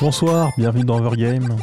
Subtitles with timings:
[0.00, 1.58] Bonsoir, bienvenue dans Overgame.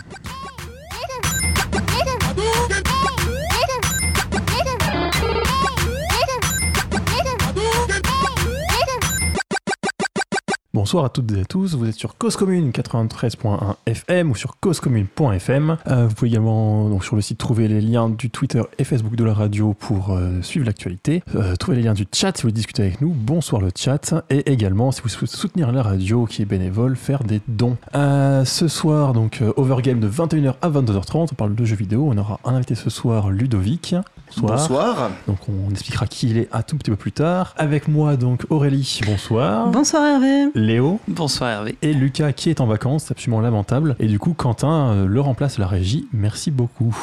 [10.88, 14.58] Bonsoir à toutes et à tous, vous êtes sur Cause Commune 93.1 FM ou sur
[14.58, 15.76] causecommune.fm.
[15.86, 19.18] Euh, vous pouvez également donc, sur le site trouver les liens du Twitter et Facebook
[19.18, 21.24] de la radio pour euh, suivre l'actualité.
[21.36, 23.10] Euh, trouver les liens du chat si vous voulez discuter avec nous.
[23.10, 24.16] Bonsoir le chat.
[24.30, 27.76] Et également si vous souhaitez soutenir la radio qui est bénévole, faire des dons.
[27.94, 32.08] Euh, ce soir, donc Overgame de 21h à 22h30, on parle de jeux vidéo.
[32.10, 33.94] On aura un invité ce soir, Ludovic.
[34.38, 34.58] Bonsoir.
[34.58, 35.12] Bonsoir.
[35.28, 37.54] Donc on expliquera qui il est un tout petit peu plus tard.
[37.58, 39.68] Avec moi donc Aurélie, bonsoir.
[39.68, 40.48] Bonsoir Hervé.
[40.78, 41.76] Léo Bonsoir Hervé.
[41.82, 43.96] et Lucas qui est en vacances, c'est absolument lamentable.
[43.98, 46.08] Et du coup Quentin euh, le remplace à la régie.
[46.14, 46.96] Merci beaucoup.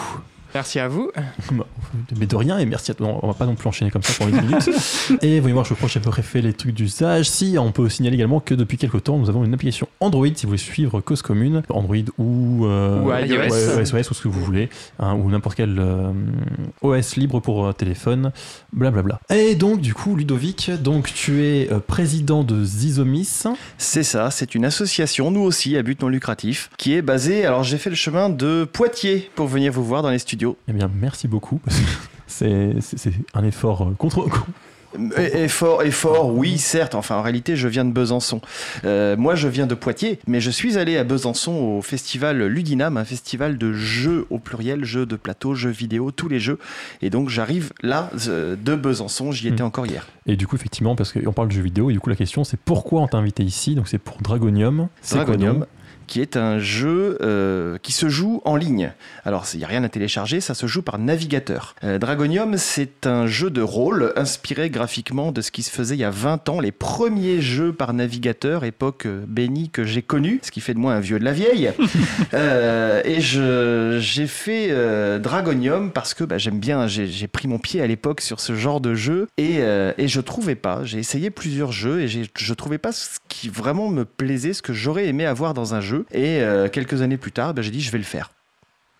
[0.54, 1.10] Merci à vous.
[2.18, 3.08] Mais de rien et merci à toi.
[3.08, 4.70] Non, On va pas non plus enchaîner comme ça pour 8 minutes.
[5.22, 7.28] et voyez voir, je crois que j'ai à peu près fait les trucs d'usage.
[7.28, 10.46] Si, on peut signaler également que depuis quelques temps, nous avons une application Android si
[10.46, 11.62] vous voulez suivre Cause Commune.
[11.70, 13.36] Android ou, euh, Ou iOS.
[13.36, 14.68] ouais, OS, OS, ou ce que vous voulez.
[14.98, 16.12] hein, ou n'importe quel euh,
[16.82, 18.30] OS libre pour euh, téléphone.
[18.72, 19.20] Blablabla.
[19.30, 23.44] Et donc, du coup, Ludovic, donc tu es euh, président de Zizomis.
[23.78, 27.44] C'est ça, c'est une association, nous aussi, à but non lucratif, qui est basée.
[27.44, 30.43] Alors, j'ai fait le chemin de Poitiers pour venir vous voir dans les studios.
[30.68, 31.60] Eh bien, merci beaucoup.
[32.26, 32.74] C'est
[33.34, 34.26] un effort euh, contre.
[35.18, 36.94] Et- Effort, effort, oui, certes.
[36.94, 38.40] Enfin, en réalité, je viens de Besançon.
[38.84, 42.96] Euh, moi, je viens de Poitiers, mais je suis allé à Besançon au festival Ludinam,
[42.96, 46.60] un festival de jeux au pluriel, jeux de plateau, jeux vidéo, tous les jeux.
[47.02, 49.32] Et donc, j'arrive là euh, de Besançon.
[49.32, 49.66] J'y étais Mm.
[49.66, 50.06] encore hier.
[50.26, 52.44] Et du coup, effectivement, parce qu'on parle de jeux vidéo, et du coup, la question,
[52.44, 53.74] c'est pourquoi on t'a invité ici?
[53.74, 54.86] Donc, c'est pour Dragonium.
[55.10, 55.66] Dragonium,
[56.06, 58.92] qui est un jeu euh, qui se joue en ligne.
[59.24, 61.74] Alors, il n'y a rien à télécharger, ça se joue par navigateur.
[61.84, 66.00] Euh, Dragonium, c'est un jeu de rôle inspiré graphiquement de ce qui se faisait il
[66.00, 70.40] y a 20 ans, les premiers jeux par navigateur, époque euh, bénie que j'ai connue,
[70.42, 71.72] ce qui fait de moi un vieux de la vieille.
[72.32, 74.68] Euh, et j'ai fait
[75.20, 78.80] Dragonium parce que bah, j'aime bien, j'ai pris mon pied à l'époque sur ce genre
[78.80, 79.58] de jeu et,
[79.98, 80.80] et je trouvais pas.
[80.84, 84.72] J'ai essayé plusieurs jeux et je trouvais pas ce qui vraiment me plaisait, ce que
[84.72, 85.93] j'aurais aimé avoir dans un jeu.
[86.12, 88.30] Et euh, quelques années plus tard, bah, j'ai dit je vais le faire.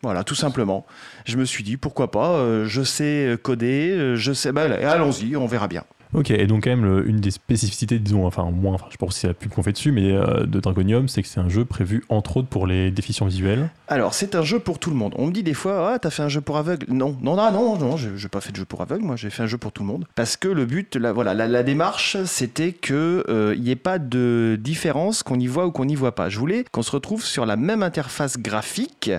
[0.03, 0.84] Voilà, tout simplement.
[1.25, 4.50] Je me suis dit pourquoi pas, euh, je sais coder, euh, je sais.
[4.56, 5.84] Allez, allons-y, on verra bien.
[6.15, 9.21] Ok, et donc, quand même, une des spécificités, disons, enfin, moins, enfin, je pense que
[9.21, 11.65] c'est la pub qu'on fait dessus, mais euh, de Dragonium, c'est que c'est un jeu
[11.65, 13.69] prévu entre autres pour les déficients visuels.
[13.89, 15.13] Alors, c'est un jeu pour tout le monde.
[15.17, 16.87] On me dit des fois, ah, t'as fait un jeu pour aveugle.
[16.89, 19.05] Non, non, non, non, non, je n'ai pas fait de jeu pour aveugle.
[19.05, 20.07] Moi, j'ai fait un jeu pour tout le monde.
[20.15, 23.25] Parce que le but, la, voilà, la, démarche, c'était que
[23.57, 26.29] il n'y ait pas de différence, qu'on y voit ou qu'on n'y voit pas.
[26.29, 29.11] Je voulais qu'on se retrouve sur la même interface graphique.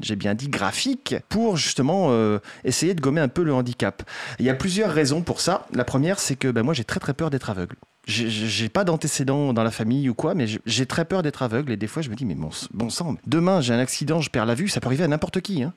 [0.00, 4.02] J'ai bien dit graphique pour justement euh, essayer de gommer un peu le handicap.
[4.38, 5.66] Il y a plusieurs raisons pour ça.
[5.72, 7.76] La première, c'est que ben, moi j'ai très très peur d'être aveugle.
[8.06, 11.70] J'ai- pas d'antécédents dans la famille ou quoi, mais j'ai- j'ai très peur d'être aveugle
[11.72, 14.28] et des fois je me dis mais bon, bon sang, demain j'ai un accident, je
[14.30, 15.62] perds la vue, ça peut arriver à n'importe qui.
[15.62, 15.72] Hein.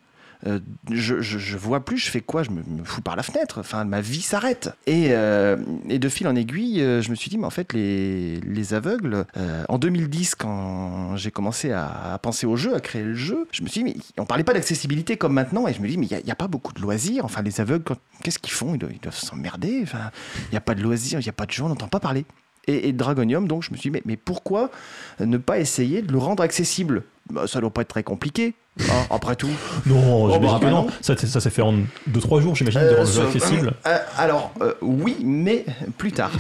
[0.46, 0.60] Euh,
[0.92, 2.44] je, je, vois plus, je fais quoi?
[2.44, 3.60] Je me, fous par la fenêtre.
[3.60, 4.70] Enfin, ma vie s'arrête.
[4.86, 8.40] Et, euh, de fil en aiguille, euh, je me suis dit, mais en fait, les,
[8.42, 9.26] les aveugles,
[9.70, 13.68] en 2010, quand j'ai commencé à, penser au jeu, à créer le jeu, je me
[13.68, 15.68] suis dit, mais on parlait pas d'accessibilité comme maintenant.
[15.68, 17.26] Et je me dis, mais il n'y a, pas beaucoup de loisirs.
[17.26, 18.76] Enfin, les aveugles, qu'est-ce qu'ils font?
[18.76, 19.80] Ils doivent, s'emmerder.
[19.84, 20.12] Enfin,
[20.50, 22.00] il n'y a pas de loisirs, il n'y a pas de jeux, on n'entend pas
[22.00, 22.26] parler.
[22.68, 24.72] Et, et Dragonium, donc, je me suis dit, mais, mais pourquoi
[25.20, 27.04] ne pas essayer de le rendre accessible?
[27.30, 28.54] Bah, Ça doit pas être très compliqué.
[28.82, 29.50] Hein, après tout.
[29.86, 30.84] Non, Oh, bah, que non.
[30.84, 30.88] non.
[31.02, 31.74] Ça, s'est fait en
[32.12, 33.74] 2-3 jours, j'imagine, de Euh, accessible.
[33.88, 35.66] Euh, alors, euh, oui, mais
[35.98, 36.32] plus tard.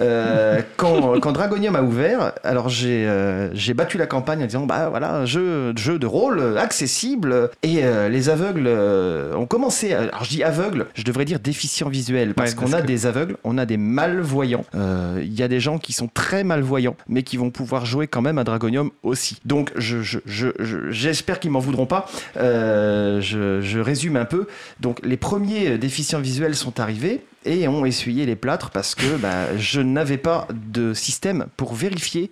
[0.00, 4.88] Euh, quand, quand Dragonium a ouvert, alors j'ai euh, battu la campagne en disant bah
[4.88, 7.50] voilà, un jeu, jeu de rôle euh, accessible.
[7.62, 9.92] Et euh, les aveugles euh, ont commencé.
[9.92, 12.86] à- alors je dis aveugles, je devrais dire déficients visuels parce Ouais, qu'on a que-
[12.86, 14.64] des aveugles, on a des malvoyants.
[14.74, 18.06] Euh, Il y a des gens qui sont très malvoyants, mais qui vont pouvoir jouer
[18.06, 19.38] quand même à Dragonium aussi.
[19.44, 22.08] Donc je- je- je- je- j'espère qu'ils m'en voudront pas.
[22.38, 24.46] Euh, je, je résume un peu.
[24.80, 29.16] Donc les premiers euh, déficients visuels sont arrivés et ont essuyé les plâtres parce que
[29.16, 32.30] bah, je n'avais pas de système pour vérifier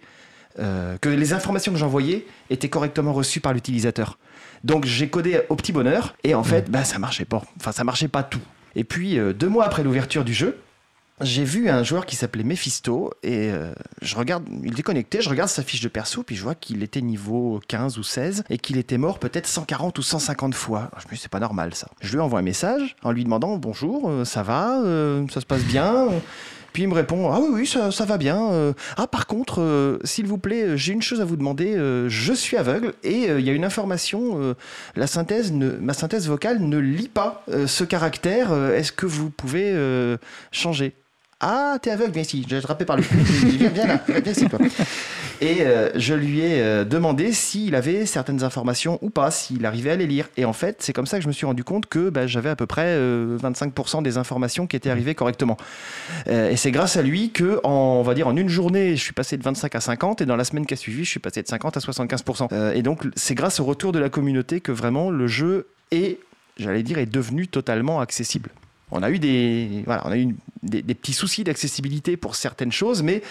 [0.60, 4.18] euh, que les informations que j'envoyais étaient correctement reçues par l'utilisateur.
[4.62, 7.42] Donc j'ai codé au petit bonheur et en fait bah, ça marchait pas.
[7.58, 8.40] Enfin ça marchait pas tout.
[8.76, 10.58] Et puis euh, deux mois après l'ouverture du jeu,
[11.20, 13.72] j'ai vu un joueur qui s'appelait Mephisto et euh,
[14.02, 16.82] je regarde, il était connecté, je regarde sa fiche de perso puis je vois qu'il
[16.82, 20.90] était niveau 15 ou 16 et qu'il était mort peut-être 140 ou 150 fois.
[20.98, 21.88] Je me dis c'est pas normal ça.
[22.00, 25.46] Je lui envoie un message en lui demandant bonjour, euh, ça va, euh, ça se
[25.46, 26.08] passe bien?
[26.72, 28.74] Puis il me répond Ah oui, oui, ça, va bien.
[28.96, 31.76] Ah, par contre, s'il vous plaît, j'ai une chose à vous demander.
[32.08, 34.56] Je suis aveugle et il y a une information.
[34.96, 38.52] la synthèse ma synthèse vocale ne lit pas ce caractère.
[38.52, 39.72] Est-ce que vous pouvez
[40.50, 40.96] changer?
[41.46, 42.42] Ah, t'es aveugle, viens ici.
[42.48, 43.14] J'ai attrapé par le cou.
[43.18, 44.58] Viens, viens là, viens ici, toi.
[45.42, 49.90] Et euh, je lui ai euh, demandé s'il avait certaines informations ou pas, s'il arrivait
[49.90, 50.30] à les lire.
[50.38, 52.48] Et en fait, c'est comme ça que je me suis rendu compte que bah, j'avais
[52.48, 55.58] à peu près 25% des informations qui étaient arrivées correctement.
[56.26, 59.12] et c'est grâce à lui que, en, on va dire, en une journée, je suis
[59.12, 61.42] passé de 25 à 50, et dans la semaine qui a suivi, je suis passé
[61.42, 62.72] de 50 à 75%.
[62.74, 66.20] et donc, c'est grâce au retour de la communauté que vraiment le jeu est,
[66.56, 68.50] j'allais dire, est devenu totalement accessible.
[68.94, 73.02] On a eu des, voilà, on a eu des, petits soucis d'accessibilité pour certaines choses,
[73.02, 73.22] mais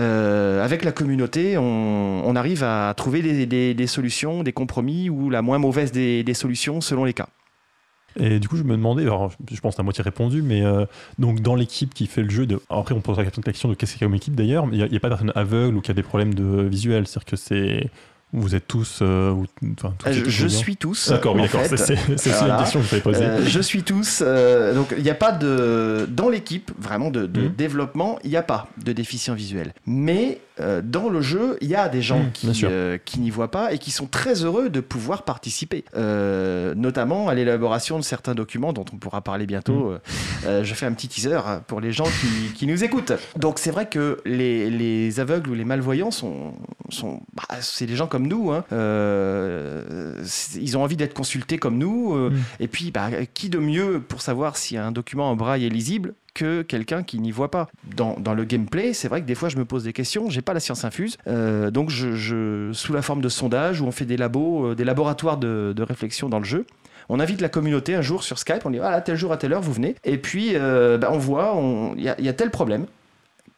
[0.00, 5.58] euh, avec la communauté, on, arrive à trouver des, solutions, des compromis ou la moins
[5.58, 7.28] mauvaise des, solutions selon les cas.
[8.18, 10.84] Et du coup, je me demandais, je pense à moitié répondu, mais euh,
[11.18, 13.92] donc dans l'équipe qui fait le jeu, de, après on posera la question de qu'est-ce
[13.92, 15.76] qu'il y a comme équipe d'ailleurs, mais il n'y a, a, pas de personne aveugle
[15.76, 17.90] ou qui a des problèmes de visuel, c'est-à-dire que c'est
[18.34, 18.98] vous êtes tous.
[19.00, 19.32] Euh,
[19.62, 21.10] euh, je, suis tous.
[21.10, 21.60] D'accord, d'accord.
[21.68, 23.24] C'est une question que je poser.
[23.24, 24.22] Euh, je suis tous.
[24.74, 26.06] donc, il n'y a pas de.
[26.10, 27.54] Dans l'équipe, vraiment, de, de mmh.
[27.54, 29.72] développement, il n'y a pas de déficient visuel.
[29.86, 33.30] Mais euh, dans le jeu, il y a des gens mmh, qui, euh, qui n'y
[33.30, 38.04] voient pas et qui sont très heureux de pouvoir participer, euh, notamment à l'élaboration de
[38.04, 39.92] certains documents dont on pourra parler bientôt.
[40.44, 40.62] Mmh.
[40.62, 43.12] je fais un petit teaser pour les gens qui, qui nous écoutent.
[43.36, 46.54] Donc c'est vrai que les, les, aveugles ou les malvoyants sont,
[46.88, 48.52] sont bah, c'est des gens comme nous.
[48.52, 48.64] Hein.
[50.56, 52.14] ils ont envie d'être consultés comme nous.
[52.14, 52.32] Mmh.
[52.60, 56.14] Et puis, bah, qui de mieux pour savoir si un document en braille est lisible
[56.34, 57.68] que quelqu'un qui n'y voit pas?
[57.96, 60.42] Dans, dans le gameplay, c'est vrai que des fois je me pose des questions, j'ai
[60.42, 64.04] pas la science infuse, euh, donc je, sous la forme de sondage où on fait
[64.04, 66.66] des labos, euh, des laboratoires de, de, réflexion dans le jeu.
[67.08, 69.52] On invite la communauté un jour sur Skype, on dit voilà tel jour à telle
[69.52, 71.54] heure vous venez, et puis euh, bah, on voit
[71.96, 72.86] il y, y, a tel problème.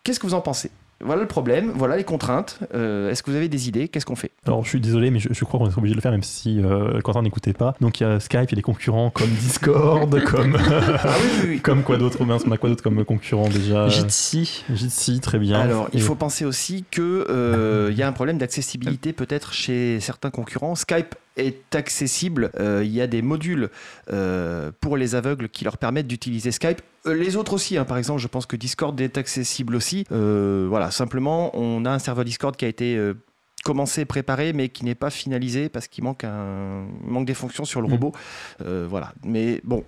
[0.05, 0.71] Qu'est-ce que vous en pensez?
[1.01, 2.59] Voilà le problème, voilà les contraintes.
[2.75, 3.89] Euh, est-ce que vous avez des idées?
[3.89, 4.31] Qu'est-ce qu'on fait?
[4.47, 6.59] Alors je suis désolé, mais je, crois qu'on est obligé de le faire, même si
[6.59, 7.75] euh, Quentin n'écoutait pas.
[7.81, 11.15] Donc il y a Skype, il y a des concurrents comme Discord, comme ah
[11.63, 13.89] comme quoi d'autre On a quoi d'autre comme concurrent déjà?
[13.89, 14.65] Jitsi.
[14.73, 15.61] Jitsi, très bien.
[15.61, 20.31] Alors il faut penser aussi que euh, y a un problème d'accessibilité peut-être chez certains
[20.31, 20.75] concurrents.
[20.77, 22.51] Skype est accessible.
[22.59, 23.71] Euh, il y a des modules
[24.13, 26.81] euh, pour les aveugles qui leur permettent d'utiliser Skype.
[27.07, 27.85] Euh, les autres aussi, hein.
[27.85, 30.05] par exemple, je pense que Discord est accessible aussi.
[30.11, 32.99] voilà, simplement, on a un serveur Discord qui a été
[33.65, 36.87] commencé, préparé, mais qui n'est pas finalisé parce qu'il manque, un...
[37.05, 37.93] manque des fonctions sur le mm.
[37.93, 38.13] robot.
[38.89, 39.85] voilà, mais bon,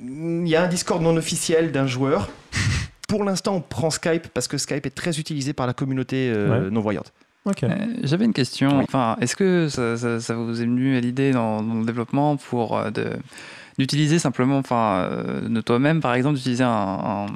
[0.00, 2.30] il y a un Discord non officiel d'un joueur.
[3.08, 6.32] Pour l'instant, on prend Skype parce que Skype est très utilisé par la communauté
[6.70, 6.80] non
[7.44, 7.64] voyante.
[7.64, 8.78] Euh, j'avais une question.
[8.80, 12.90] Enfin, est-ce que ça, vous est venu à l'idée dans, le développement pour euh,
[13.78, 17.26] d'utiliser simplement, enfin, euh, de toi-même, par exemple, d'utiliser un, un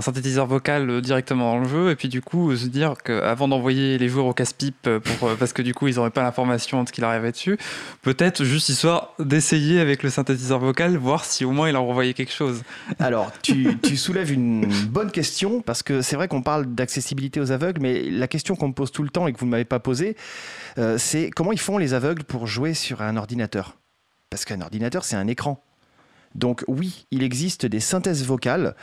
[0.00, 3.96] synthétiseur vocal euh, directement dans le jeu et puis du coup se dire qu'avant d'envoyer
[3.96, 6.82] les joueurs au casse-pipe euh, pour, euh, parce que du coup ils n'auraient pas l'information
[6.82, 7.58] de ce qu'il arrivait dessus,
[8.02, 12.14] peut-être juste histoire d'essayer avec le synthétiseur vocal, voir si au moins il en renvoyait
[12.14, 12.62] quelque chose.
[12.98, 17.52] Alors tu, tu soulèves une bonne question parce que c'est vrai qu'on parle d'accessibilité aux
[17.52, 19.64] aveugles, mais la question qu'on me pose tout le temps et que vous ne m'avez
[19.64, 20.16] pas posée,
[20.96, 23.76] c'est comment ils font les aveugles pour jouer sur un ordinateur?
[24.30, 25.62] Parce qu'un ordinateur c'est un écran.
[26.34, 28.74] Donc oui, il existe des synthèses vocales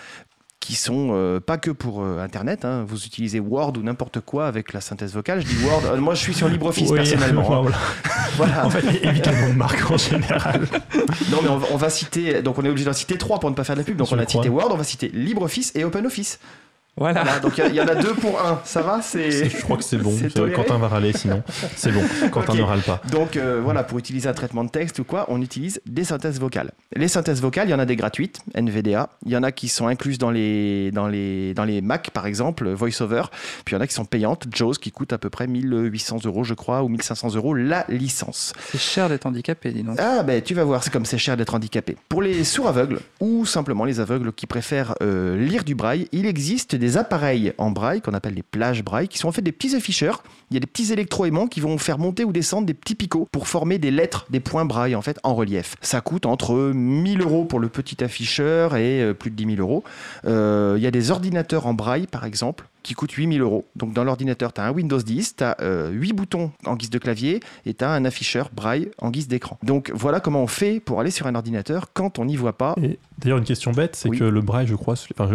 [0.62, 2.64] qui sont euh, pas que pour euh, Internet.
[2.64, 2.86] Hein.
[2.88, 5.42] Vous utilisez Word ou n'importe quoi avec la synthèse vocale.
[5.42, 5.82] Je dis Word.
[5.86, 7.66] Euh, moi, je suis sur LibreOffice personnellement.
[7.66, 7.72] Hein.
[8.38, 8.66] voilà.
[8.66, 10.68] En fait, évidemment de marque en général.
[11.32, 12.42] non, mais on, va citer.
[12.44, 13.98] Donc, on est obligé d'en citer trois pour ne pas faire de la pub.
[13.98, 16.40] Donc, on a cité Word, on va citer LibreOffice et OpenOffice.
[16.98, 17.40] Voilà.
[17.40, 18.60] donc il y, en a deux pour un.
[18.66, 19.50] Ça va c'est...
[19.50, 20.14] Je crois que c'est bon.
[20.54, 21.42] Quentin va râler sinon.
[21.76, 22.02] C'est bon.
[22.32, 23.02] Quentin ne râle pas.
[23.10, 26.40] Donc euh, voilà, pour utiliser un traitement de texte ou quoi, on utilise des synthèses
[26.40, 26.72] vocales.
[26.96, 29.10] Les synthèses vocales, il y en a des gratuites, NVDA.
[29.26, 32.26] Il y en a qui sont incluses dans les, dans les, dans les Mac par
[32.26, 33.24] exemple, VoiceOver.
[33.64, 36.20] Puis il y en a qui sont payantes, JAWS qui coûte à peu près 1800
[36.26, 38.54] euros, je crois, ou 1500 euros la licence.
[38.72, 39.98] C'est cher d'être handicapé, dis donc.
[39.98, 41.96] Ah ben tu vas voir, c'est comme c'est cher d'être handicapé.
[42.10, 46.26] Pour les sourds aveugles ou simplement les aveugles qui préfèrent euh, lire du braille, il
[46.26, 49.52] existe des appareils en braille qu'on appelle les plages braille qui sont en fait des
[49.52, 50.24] petits afficheurs.
[50.50, 53.28] Il y a des petits électroaimants qui vont faire monter ou descendre des petits picots
[53.32, 55.76] pour former des lettres, des points braille en fait en relief.
[55.82, 59.62] Ça coûte entre 1000 euros pour le petit afficheur et euh, plus de 10 000
[59.62, 59.84] euros.
[60.26, 63.66] Euh, il y a des ordinateurs en braille par exemple qui coûtent 8000 euros.
[63.76, 66.98] Donc dans l'ordinateur, tu as un Windows 10, tu as 8 boutons en guise de
[66.98, 69.58] clavier et tu as un afficheur braille en guise d'écran.
[69.64, 72.76] Donc voilà comment on fait pour aller sur un ordinateur quand on n'y voit pas.
[73.18, 75.30] D'ailleurs, une question bête, c'est que le braille, je crois, enfin,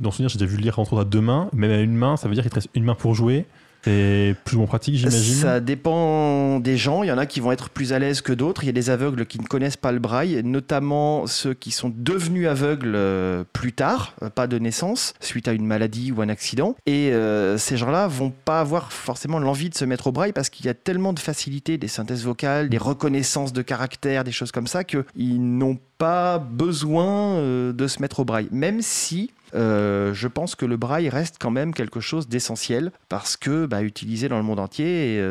[0.00, 1.96] dans ce souvenir, j'ai déjà vu le lire entre à deux mains, même à une
[1.96, 3.46] main, ça veut dire qu'il te reste une main pour jouer
[3.84, 7.02] c'est plus ou moins pratique, j'imagine Ça dépend des gens.
[7.02, 8.62] Il y en a qui vont être plus à l'aise que d'autres.
[8.62, 11.92] Il y a des aveugles qui ne connaissent pas le braille, notamment ceux qui sont
[11.94, 16.28] devenus aveugles euh, plus tard, euh, pas de naissance, suite à une maladie ou un
[16.28, 16.76] accident.
[16.86, 20.48] Et euh, ces gens-là vont pas avoir forcément l'envie de se mettre au braille parce
[20.48, 24.52] qu'il y a tellement de facilité, des synthèses vocales, des reconnaissances de caractères, des choses
[24.52, 27.40] comme ça, qu'ils n'ont pas besoin
[27.72, 28.48] de se mettre au braille.
[28.50, 33.66] Même si je pense que le braille reste quand même quelque chose d'essentiel parce que
[33.66, 35.22] bah, utilisé dans le monde entier, et,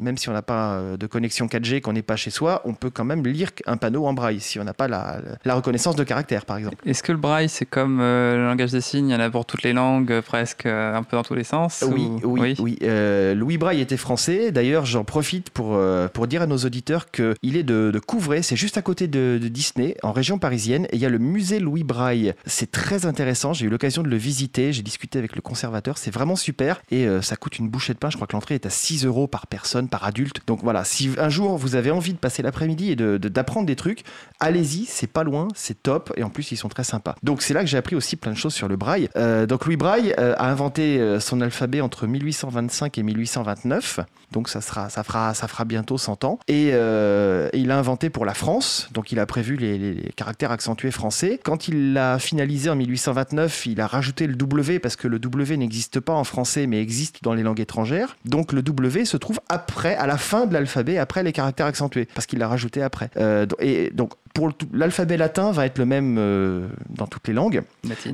[0.00, 2.90] même si on n'a pas de connexion 4G, qu'on n'est pas chez soi, on peut
[2.90, 6.04] quand même lire un panneau en braille si on n'a pas la, la, reconnaissance de
[6.04, 6.76] caractère, par exemple.
[6.86, 9.44] Est-ce que le braille, c'est comme le langage des signes, il y en a pour
[9.44, 12.78] toutes les langues, presque un peu dans tous les sens Oui, oui, oui.
[13.34, 14.52] Louis Braille était français.
[14.52, 15.78] D'ailleurs, j'en profite pour,
[16.12, 19.38] pour dire à nos auditeurs qu'il est de, de Couvray, c'est juste à côté de,
[19.40, 22.34] de Disney, en région parisienne, et il y a le musée Louis Braille.
[22.46, 26.36] C'est très intéressant, j'ai l'occasion de le visiter, j'ai discuté avec le conservateur, c'est vraiment
[26.36, 29.04] super, et ça coûte une bouchée de pain, je crois que l'entrée est à 6
[29.04, 30.40] euros par personne, par adulte.
[30.46, 33.76] Donc voilà, si un jour vous avez envie de passer l'après-midi et d'apprendre de, des
[33.76, 34.04] trucs,
[34.40, 37.14] allez-y, c'est pas loin, c'est top, et en plus ils sont très sympas.
[37.22, 39.08] Donc c'est là que j'ai appris aussi plein de choses sur le braille.
[39.16, 44.00] Euh, donc Louis Braille euh, a inventé euh, son alphabet entre 1825 et 1829,
[44.32, 46.68] donc ça, sera, ça, fera, ça fera bientôt 100 ans, et,
[47.54, 51.40] il a inventé pour la France, donc il a prévu les caractères accentués français.
[51.42, 55.56] Quand il l'a finalisé en 1829, il a rajouté le W parce que le W
[55.56, 58.16] n'existe pas en français mais existe dans les langues étrangères.
[58.24, 62.06] Donc le W se trouve après, à la fin de l'alphabet, après les caractères accentués,
[62.14, 63.10] parce qu'il l'a rajouté après.
[63.16, 67.62] Euh, et donc pour l'alphabet latin va être le même euh, dans toutes les langues.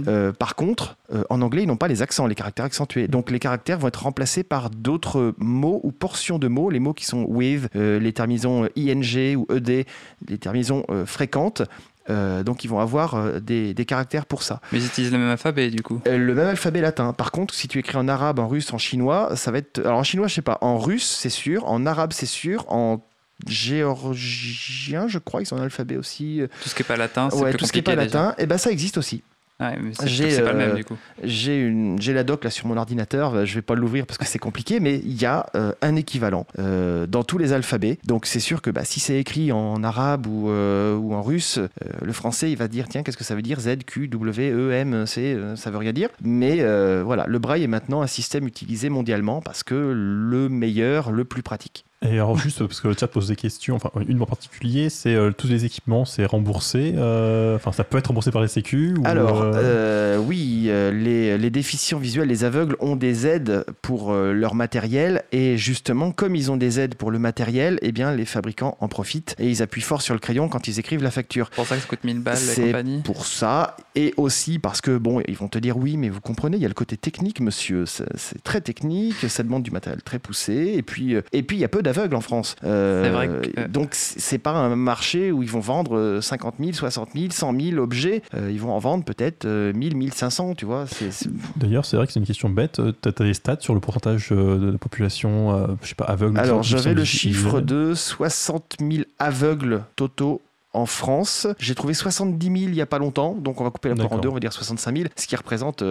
[0.07, 0.97] Euh, par contre,
[1.29, 3.09] en anglais, ils n'ont pas les accents, les caractères accentués.
[3.09, 6.95] Donc les caractères vont être remplacés par d'autres mots ou portions de mots, les mots
[6.95, 9.87] qui sont with, les terminaisons ing ou ed,
[10.29, 11.63] les terminaisons fréquentes.
[12.09, 14.61] Donc ils vont avoir des, caractères pour ça.
[14.73, 17.13] Mais ils utilisent le même alphabet du coup Le même alphabet latin.
[17.13, 19.79] Par contre, si tu écris en arabe, en russe, en chinois, ça va être...
[19.81, 20.59] Alors en chinois, je sais pas.
[20.61, 21.67] En russe, c'est sûr.
[21.67, 22.65] En arabe, c'est sûr.
[22.69, 23.01] En
[23.47, 26.43] géorgien, je crois, ils ont un alphabet aussi.
[26.63, 28.45] Tout ce qui n'est pas latin, c'est ouais, tout ce qui n'est pas latin, et
[28.45, 29.23] eh ben ça existe aussi.
[29.61, 30.97] Ouais, c'est pas le même du coup.
[31.23, 34.81] J'ai la doc là sur mon ordinateur, je vais pas l'ouvrir parce que c'est compliqué,
[34.81, 37.99] mais il y a euh, un équivalent euh, dans tous les alphabets.
[38.05, 41.61] Donc c'est sûr que bah, si c'est écrit en arabe ou, euh, ou en russe,
[42.03, 43.61] le français il va dire tiens qu'est-ce que ça veut dire?
[43.61, 46.09] Z, Q, W, E, M, C, ça veut rien dire.
[46.23, 46.65] Mais
[47.03, 51.45] voilà, le braille est maintenant un système utilisé mondialement parce que le meilleur, le plus
[51.45, 51.85] pratique.
[52.05, 55.15] Et alors juste parce que le chat pose des questions, enfin une en particulier, c'est
[55.15, 56.95] euh, tous les équipements, c'est remboursé.
[56.97, 58.95] Euh, enfin, ça peut être remboursé par les Sécu.
[59.05, 65.23] alors euh, oui, les, les, déficients visuels, les aveugles ont des aides pour leur matériel
[65.33, 68.89] et justement comme ils ont des aides pour le matériel, eh bien les fabricants en
[68.89, 71.49] profitent et ils appuient fort sur le crayon quand ils écrivent la facture.
[71.51, 73.01] C'est pour ça que ça coûte 1000 balles la compagnie.
[73.03, 76.59] Pour ça et aussi parce que bon, ils vont te dire oui, mais vous comprenez,
[76.59, 80.19] il y a le côté technique, monsieur, c'est très technique, ça demande du matériel très
[80.19, 82.57] poussé et puis et puis il y a peu aveugles en France.
[82.65, 83.67] Euh, vrai que...
[83.69, 87.83] Donc c'est pas un marché où ils vont vendre 50 000, 60 000, 100 000
[87.83, 88.23] objets.
[88.35, 90.87] Euh, ils vont en vendre peut-être 1000, 1500, tu vois.
[91.57, 92.81] D'ailleurs, c'est vrai que c'est une question bête.
[93.03, 96.39] Tu as, des stats sur le pourcentage euh, de la population, je sais pas, aveugle
[96.39, 101.47] Alors j'avais le chiffre de 60 000 aveugles totaux en France.
[101.59, 104.13] J'ai trouvé 70 000 il y a pas longtemps, donc on va couper la part
[104.13, 105.83] en deux, on va dire 65 000, ce qui représente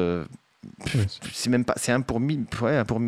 [1.34, 3.00] c'est même pas, c'est un pour mille, ouais, pour,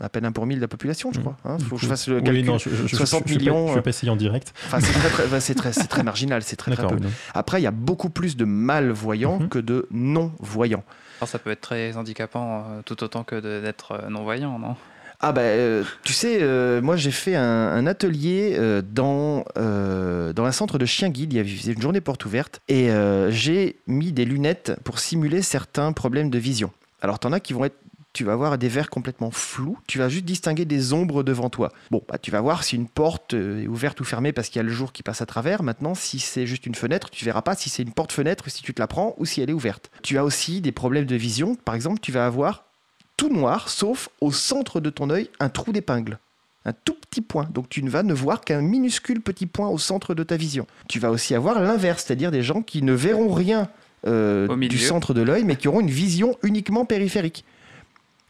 [0.00, 1.36] à peine un pour mille de la population, je crois.
[1.44, 1.58] Hein.
[1.68, 2.58] Faut que je fasse le calcul.
[2.58, 3.68] 60 millions.
[3.68, 4.52] Je vais pas essayer en direct.
[4.66, 6.96] Enfin, c'est très, c'est très, très, marginal, c'est très, très peu.
[7.34, 9.48] Après, il y a beaucoup plus de malvoyants mhm.
[9.48, 10.84] que de non-voyants.
[11.24, 14.76] ça peut être très handicapant euh, tout autant que d'être euh, non-voyant, non?
[15.20, 16.40] Ah bah, euh, tu sais,
[16.82, 18.58] moi j'ai fait un, atelier
[18.92, 22.90] dans, dans un centre de chien guide, il y avait une journée porte ouverte, et
[23.30, 26.72] j'ai mis des lunettes pour simuler certains problèmes de vision.
[27.04, 27.76] Alors, tu en as qui vont être
[28.14, 31.72] tu vas avoir des verres complètement flous, tu vas juste distinguer des ombres devant toi.
[31.90, 34.60] Bon, bah, tu vas voir si une porte est ouverte ou fermée parce qu'il y
[34.60, 35.64] a le jour qui passe à travers.
[35.64, 38.72] Maintenant, si c'est juste une fenêtre, tu verras pas si c'est une porte-fenêtre, si tu
[38.72, 39.90] te la prends ou si elle est ouverte.
[40.02, 41.56] Tu as aussi des problèmes de vision.
[41.56, 42.64] Par exemple, tu vas avoir
[43.16, 46.20] tout noir, sauf au centre de ton œil, un trou d'épingle.
[46.64, 47.48] Un tout petit point.
[47.52, 50.66] Donc tu ne vas ne voir qu'un minuscule petit point au centre de ta vision.
[50.88, 53.66] Tu vas aussi avoir l'inverse, c'est-à-dire des gens qui ne verront rien euh,
[54.04, 57.44] du centre de l'œil, mais qui auront une vision uniquement périphérique.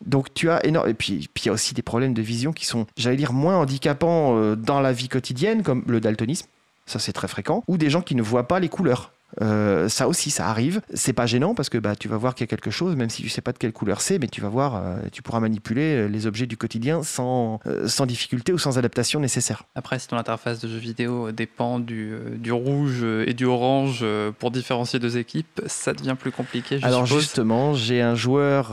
[0.04, 0.88] Donc tu as énorme.
[0.88, 3.56] Et puis il y a aussi des problèmes de vision qui sont, j'allais dire, moins
[3.56, 6.46] handicapants euh, dans la vie quotidienne, comme le daltonisme.
[6.86, 7.64] Ça, c'est très fréquent.
[7.66, 9.12] Ou des gens qui ne voient pas les couleurs.
[9.42, 10.80] Euh, ça aussi, ça arrive.
[10.92, 13.10] C'est pas gênant parce que bah, tu vas voir qu'il y a quelque chose, même
[13.10, 15.40] si tu sais pas de quelle couleur c'est, mais tu vas voir, euh, tu pourras
[15.40, 19.64] manipuler euh, les objets du quotidien sans, sans difficulté ou sans adaptation nécessaire.
[19.74, 24.04] Après, si ton interface de jeu vidéo dépend du, du rouge et du orange
[24.38, 26.78] pour différencier deux équipes, ça devient plus compliqué.
[26.78, 28.72] Je Alors justement, j'ai un joueur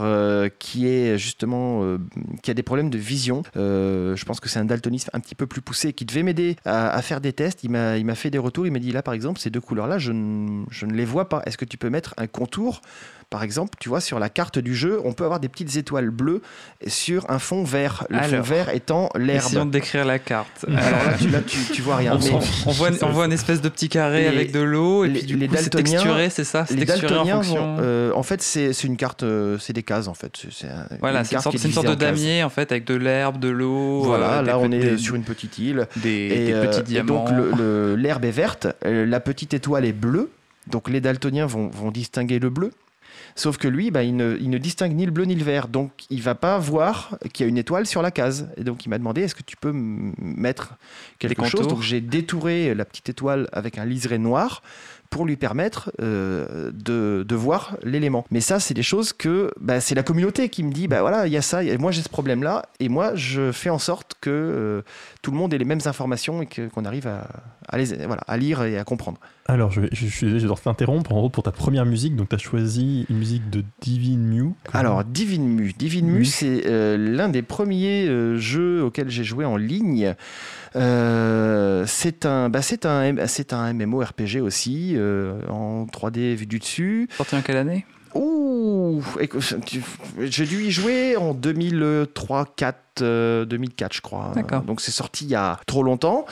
[0.58, 1.98] qui est justement
[2.42, 3.42] qui a des problèmes de vision.
[3.54, 6.90] je pense que c'est un daltonisme un petit peu plus poussé qui devait m'aider à,
[6.90, 7.64] à, faire des tests.
[7.64, 8.66] Il m'a fait des retours.
[8.66, 11.28] Il m'a dit là, par exemple, ces deux couleurs-là, je ne je ne les vois
[11.28, 11.42] pas.
[11.46, 12.80] Est-ce que tu peux mettre un contour
[13.32, 16.10] par exemple, tu vois, sur la carte du jeu, on peut avoir des petites étoiles
[16.10, 16.42] bleues
[16.86, 18.04] sur un fond vert.
[18.10, 19.46] Le fond vert étant l'herbe.
[19.46, 20.66] Essayons de décrire la carte.
[20.68, 22.12] Alors là, tu, là, tu, vois rien.
[22.12, 25.36] On, voit, on, voit, une espèce de petit carré avec de l'eau et puis du
[25.36, 29.22] les coup, c'est texturé, c'est ça Les daltoniens, en, euh, en fait, c'est une carte,
[29.22, 30.36] euh, c'est des cases en fait.
[30.50, 30.68] C'est
[31.00, 34.02] voilà, c'est une, sorte, de damier en fait avec de l'herbe, de l'eau.
[34.02, 35.88] Voilà, euh, là on est sur une petite île.
[35.96, 37.24] Des, petits diamants.
[37.26, 37.58] Et donc
[37.96, 40.28] l'herbe est verte, la petite étoile est bleue.
[40.68, 42.72] Donc les daltoniens vont, vont distinguer le bleu.
[43.34, 45.68] Sauf que lui, bah, il, ne, distingue ni le bleu ni le vert.
[45.68, 48.48] Donc, il va pas voir qu'il y a une étoile sur la case.
[48.56, 50.74] Et donc, il m'a demandé est-ce que tu peux mettre
[51.18, 51.66] quelque chose?
[51.66, 54.62] Donc, j'ai détouré la petite étoile avec un liseré noir
[55.12, 58.24] pour lui permettre euh, de, de, voir l'élément.
[58.30, 61.26] Mais ça, c'est des choses que bah, c'est la communauté qui me dit, bah voilà,
[61.26, 64.16] il y a ça, et moi j'ai ce problème-là, et moi je fais en sorte
[64.22, 64.82] que euh,
[65.20, 67.28] tout le monde ait les mêmes informations et qu'on arrive à,
[67.68, 69.20] à, les, voilà, à lire et à comprendre.
[69.44, 71.12] Alors, je, je, je, je dois t'interrompre.
[71.12, 74.54] En gros, pour ta première musique, donc tu as choisi une musique de Divine Mew.
[74.72, 75.72] Alors, Divine Mew.
[75.76, 78.06] Divine Mew, c'est euh, l'un des premiers
[78.38, 80.14] jeux auxquels j'ai joué en ligne.
[80.76, 86.58] Euh, c'est un, bah c'est un, c'est un MMORPG aussi, euh, en 3D vu du
[86.58, 87.08] dessus.
[87.16, 87.84] Sorti en quelle année?
[88.14, 89.02] Ouh,
[90.20, 92.54] j'ai dû y jouer en 2003,
[92.94, 94.32] 4, 2004, je crois.
[94.66, 96.26] Donc c'est sorti il y a trop longtemps.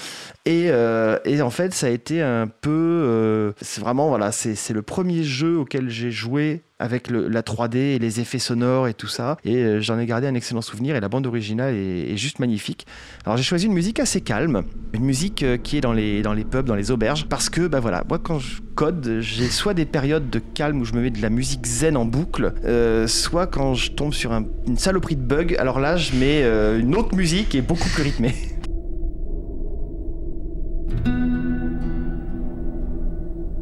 [0.45, 3.53] Et, euh, et en fait, ça a été un peu.
[3.61, 8.21] c'est vraiment, voilà, c'est le premier jeu auquel j'ai joué avec la 3D et les
[8.21, 9.37] effets sonores et tout ça.
[9.45, 12.87] Et euh, j'en ai gardé un excellent souvenir et la bande originale est, juste magnifique.
[13.25, 14.63] Alors j'ai choisi une musique assez calme,
[14.95, 17.67] une musique euh, qui est dans les, dans les pubs, dans les auberges, parce que
[17.67, 21.03] bah voilà, moi quand je code, j'ai soit des périodes de calme où je me
[21.03, 25.17] mets de la musique zen en boucle, euh, soit quand je tombe sur une saloperie
[25.17, 26.43] de bug, alors là je mets
[26.79, 28.35] une autre musique et beaucoup plus rythmée.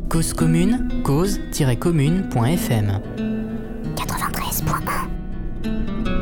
[0.09, 3.01] Cause commune, cause-commune.fm
[3.95, 6.18] 93.1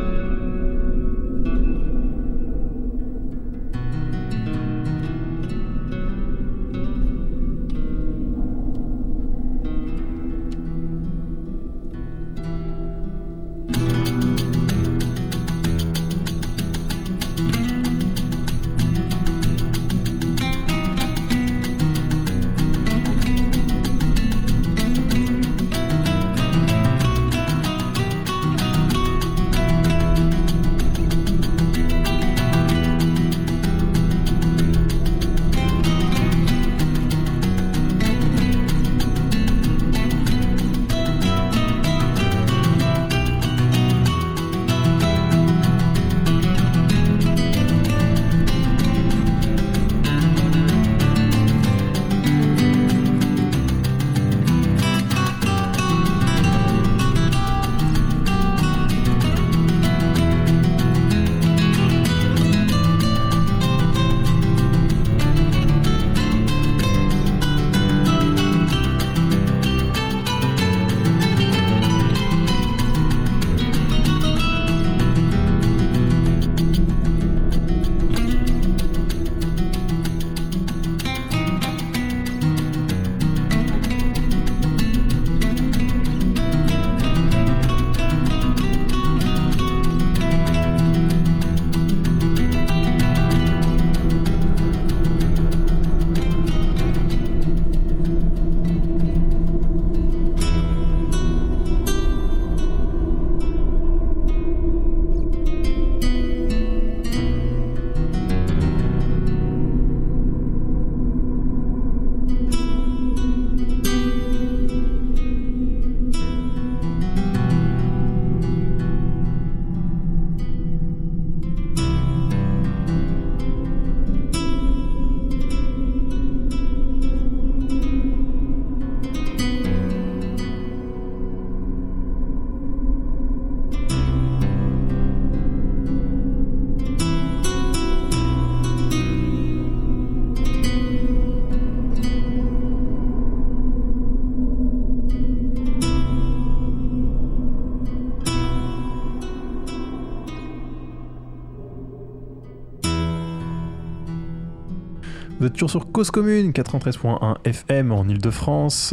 [155.97, 158.93] Cause Commune 93.1 FM en Ile-de-France,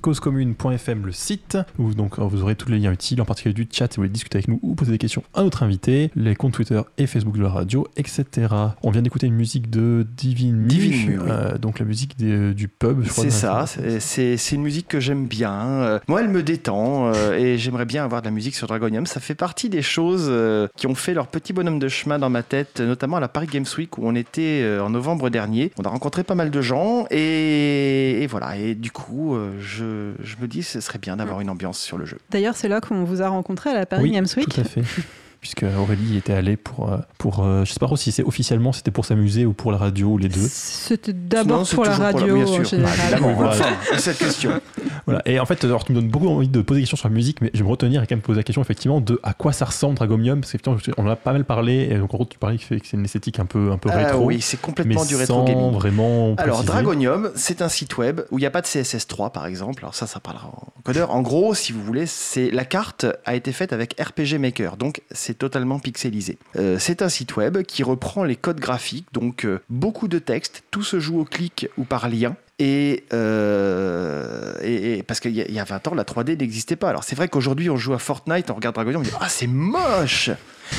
[0.00, 3.90] causecommune.fm le site, où donc vous aurez tous les liens utiles, en particulier du chat
[3.92, 6.52] si vous voulez discuter avec nous ou poser des questions à notre invité, les comptes
[6.52, 8.46] Twitter et Facebook de la radio, etc.
[8.84, 11.28] On vient d'écouter une musique de Divine Divine oui.
[11.28, 13.24] euh, donc la musique des- du pub, je crois.
[13.24, 13.64] C'est ça,
[13.98, 15.52] c'est- une musique que j'aime bien.
[15.52, 19.04] Euh, moi, elle me détend euh, et j'aimerais bien avoir de la musique sur Dragonium.
[19.06, 22.30] Ça fait partie des choses euh, qui ont fait leur petit bonhomme de chemin dans
[22.30, 25.72] ma tête, notamment à la Paris Games Week où on était euh, en novembre dernier.
[25.76, 28.56] On a rencontré pas mal de gens et, et voilà.
[28.56, 31.98] Et du coup, euh, je, je me dis ce serait bien d'avoir une ambiance sur
[31.98, 32.18] le jeu.
[32.30, 34.48] D'ailleurs, c'est là qu'on vous a rencontré à la Paris Oui, Games Week.
[34.48, 34.82] Tout à fait.
[35.40, 38.72] Puisque Aurélie était allée pour, euh, pour euh, je sais pas trop si c'est officiellement
[38.72, 40.46] c'était pour s'amuser ou pour la radio ou les deux.
[40.50, 42.64] C'était d'abord c'est pour la radio bien en sûr.
[42.64, 42.96] général.
[42.96, 43.64] Bah, évidemment, Voilà.
[43.98, 44.50] cette question.
[45.06, 45.22] Voilà.
[45.24, 47.14] Et en fait, alors, tu me donnes beaucoup envie de poser des questions sur la
[47.14, 49.34] musique, mais je vais me retenir et quand même poser la question effectivement de à
[49.34, 52.16] quoi ça ressemble Dragomium, parce qu'effectivement, on en a pas mal parlé, et donc en
[52.16, 54.56] gros, tu parlais que c'est une esthétique un peu, un peu Ah rétro, oui, c'est
[54.56, 55.72] mais complètement du rétro sans gaming.
[55.74, 56.34] vraiment.
[56.38, 56.66] Alors, préciser.
[56.66, 59.84] Dragonium, c'est un site web où il n'y a pas de CSS3, par exemple.
[59.84, 61.12] Alors, ça, ça parlera en codeur.
[61.12, 65.02] En gros, si vous voulez, c'est la carte a été faite avec RPG Maker, donc
[65.12, 66.38] c'est totalement pixelisé.
[66.56, 70.62] Euh, c'est un site web qui reprend les codes graphiques, donc euh, beaucoup de texte,
[70.70, 72.36] tout se joue au clic ou par lien.
[72.58, 76.36] Et, euh, et- et- parce qu'il y, a- il y a 20 ans, la 3D
[76.36, 76.88] n'existait pas.
[76.88, 79.46] Alors c'est vrai qu'aujourd'hui, on joue à Fortnite, on regarde Dragonium, on dit ah c'est
[79.46, 80.30] moche.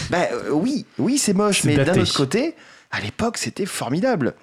[0.10, 2.56] Ben oui, oui c'est moche, mais d'un autre côté,
[2.92, 4.34] à l'époque, c'était formidable.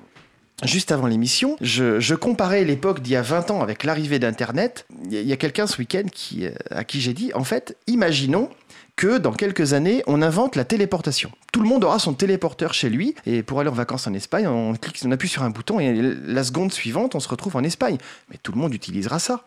[0.64, 4.86] Juste avant l'émission, je, je comparais l'époque d'il y a 20 ans avec l'arrivée d'Internet.
[5.10, 8.48] Il y a- quelqu'un ce week-end qui, à qui j'ai dit, en fait, imaginons
[8.96, 11.30] que dans quelques années, on invente la téléportation.
[11.52, 14.46] Tout le monde aura son téléporteur chez lui, et pour aller en vacances en Espagne,
[14.46, 15.92] on, clique, on appuie sur un bouton, et
[16.26, 17.98] la seconde suivante, on se retrouve en Espagne.
[18.30, 19.40] Mais tout le monde utilisera ça.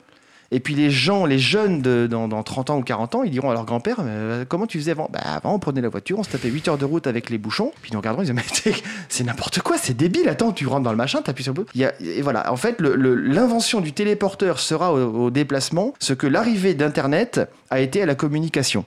[0.50, 3.50] Et puis les gens, les jeunes dans, dans 30 ans ou 40 ans, ils diront
[3.50, 5.10] à leur grand-père euh, Comment tu faisais avant?
[5.12, 7.38] Bah, Avant, on prenait la voiture, on se tapait 8 heures de route avec les
[7.38, 8.74] bouchons, puis nous regarderont, ils disaient Mais
[9.10, 10.30] c'est- n'importe quoi, c'est débile.
[10.30, 11.72] Attends, tu rentres dans le machin, t'appuies sur le bouton.
[12.00, 17.82] Et voilà, en fait, l'invention du téléporteur sera au déplacement ce que l'arrivée d'Internet a
[17.82, 18.86] été à la communication.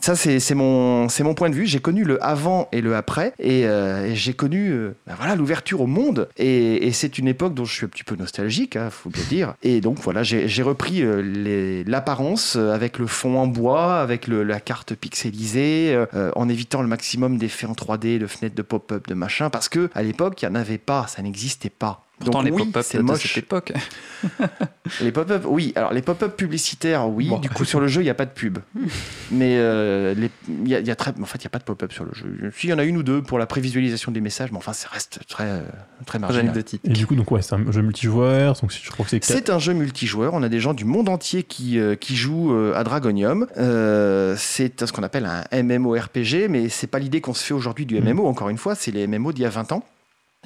[0.00, 1.66] Ça, c'est mon, point de vue.
[1.66, 3.32] J'ai connu le avant et le après.
[3.38, 6.28] Et, euh, j'ai connu euh, ben voilà, l'ouverture au monde.
[6.36, 9.54] Et, c'est une époque dont je suis un petit peu nostalgique, il faut bien dire.
[9.62, 14.94] Et donc, voilà, j'ai repris euh, l'apparence avec le fond en bois, avec la carte
[14.94, 16.04] pixelisée,
[16.34, 19.50] en évitant le maximum d'effets en 3D, de fenêtres de pop-up, de machin.
[19.50, 22.05] Parce que à l'époque, il n'y en avait pas, ça n'existait pas.
[22.18, 23.22] Pourtant, donc, les oui, pop-up c'est de moche.
[23.34, 23.72] cette époque.
[25.02, 25.72] Les pop-up, oui.
[25.76, 27.28] Alors les pop-up publicitaires, oui.
[27.28, 27.38] Bon.
[27.38, 28.58] Du coup, sur le jeu, il n'y a pas de pub.
[29.30, 30.30] Mais euh, les-
[30.64, 32.04] y a, il y a très, en fait, il n'y a pas de pop-up sur
[32.04, 32.26] le jeu.
[32.56, 34.72] Si, il y en a une ou deux pour la prévisualisation des messages, mais enfin,
[34.72, 35.64] ça reste très, très
[36.06, 36.44] Très marginal.
[36.46, 36.82] anecdotique.
[36.84, 39.22] Et du coup, donc ouais, c'est un jeu multijoueur, donc je crois que c'est.
[39.24, 40.32] C'est un jeu multijoueur.
[40.34, 43.46] On a des gens du monde entier qui, euh, qui jouent euh, à Dragonium.
[43.58, 47.84] Euh, c'est ce qu'on appelle un MMORPG, mais c'est pas l'idée qu'on se fait aujourd'hui
[47.84, 48.00] du.
[48.00, 48.26] MMO.
[48.26, 49.84] Encore une fois, c'est les MMO d'il y a 20 ans.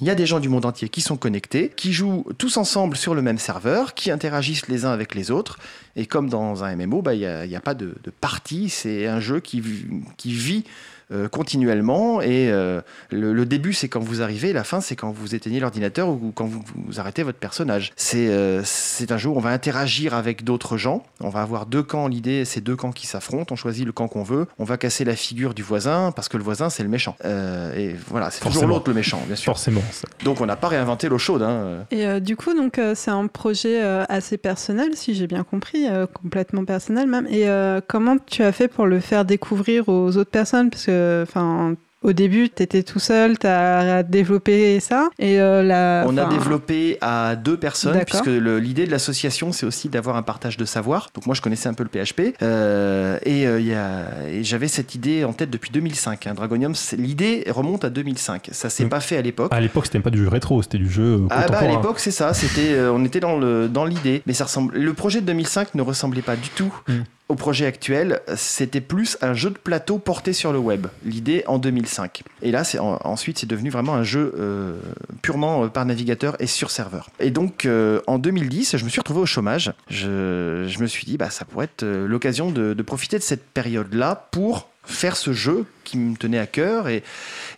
[0.01, 2.97] Il y a des gens du monde entier qui sont connectés, qui jouent tous ensemble
[2.97, 5.59] sur le même serveur, qui interagissent les uns avec les autres.
[5.95, 9.07] Et comme dans un MMO, bah, il n'y a, a pas de, de partie, c'est
[9.07, 10.65] un jeu qui vit
[11.13, 12.21] euh, continuellement.
[12.21, 15.61] Et euh, le, le début, c'est quand vous arrivez, la fin, c'est quand vous éteignez
[15.61, 17.93] l'ordinateur ou quand vous, vous arrêtez votre personnage.
[17.97, 21.03] C'est euh, c'est un jeu où on va interagir avec d'autres gens.
[21.21, 22.09] On va avoir deux camps.
[22.09, 23.53] L'idée, c'est deux camps qui s'affrontent.
[23.53, 24.47] On choisit le camp qu'on veut.
[24.59, 27.17] On va casser la figure du voisin parce que le voisin, c'est le méchant.
[27.25, 28.75] Euh, et voilà, c'est toujours Forcément.
[28.75, 29.53] l'autre le méchant, bien sûr.
[29.53, 29.83] Forcément.
[29.91, 30.07] ça.
[30.25, 31.43] Donc on n'a pas réinventé l'eau chaude.
[31.43, 31.85] Hein.
[31.91, 35.45] Et euh, du coup, donc euh, c'est un projet euh, assez personnel, si j'ai bien
[35.45, 37.27] compris, euh, complètement personnel même.
[37.31, 40.71] Et euh, comment tu as fait pour le faire découvrir aux autres personnes?
[40.71, 40.91] Parce que,
[41.23, 41.75] enfin.
[42.03, 45.11] Au début, tu étais tout seul, tu as développé ça.
[45.19, 49.91] Et euh, la, On a développé à deux personnes, puisque l'idée de l'association, c'est aussi
[49.91, 51.11] d'avoir un partage de savoir.
[51.15, 52.35] Donc moi, je connaissais un peu le PHP.
[52.41, 56.27] euh, et euh, et j'avais cette idée en tête depuis 2005.
[56.27, 56.33] hein.
[56.33, 58.49] Dragonium, c'est- l'idée remonte à 2005.
[58.53, 59.53] Ça s'est pas fait à l'époque.
[59.53, 61.99] À l'époque, c'était même pas du jeu rétro, c'était du jeu Ah bah à l'époque
[62.01, 64.75] c'est ça, c'était euh, on était dans le dans l'idée, mais ça ressemble.
[64.75, 66.93] Le projet de 2005 ne ressemblait pas du tout Mm.
[67.31, 68.21] Au projet actuel.
[68.37, 70.89] C'était plus un jeu de plateau porté sur le web.
[71.05, 72.23] L'idée en 2005.
[72.43, 72.63] Et là
[73.05, 74.79] ensuite c'est devenu vraiment un jeu euh,
[75.23, 77.09] purement euh, par navigateur et sur serveur.
[77.21, 79.73] Et donc euh, en 2010 je me suis retrouvé au chômage.
[79.89, 84.29] Je, me suis dit bah ça pourrait être l'occasion de, profiter de cette période là
[84.31, 87.03] pour faire ce jeu qui me tenait à cœur et,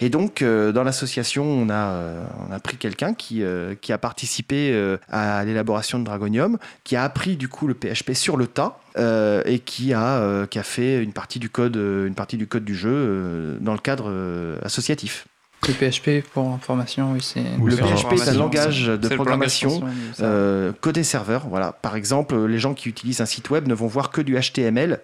[0.01, 3.93] et donc, euh, dans l'association, on a, euh, on a pris quelqu'un qui, euh, qui
[3.93, 8.37] a participé euh, à l'élaboration de Dragonium, qui a appris du coup le PHP sur
[8.37, 12.15] le tas euh, et qui a, euh, qui a fait une partie du code, une
[12.15, 15.27] partie du code du jeu euh, dans le cadre euh, associatif.
[15.69, 17.45] Le PHP pour information, oui, c'est.
[17.61, 21.47] Oui, le PHP est un langage de programmation langage euh, côté serveur.
[21.49, 21.71] Voilà.
[21.71, 24.99] Par exemple, les gens qui utilisent un site web ne vont voir que du HTML.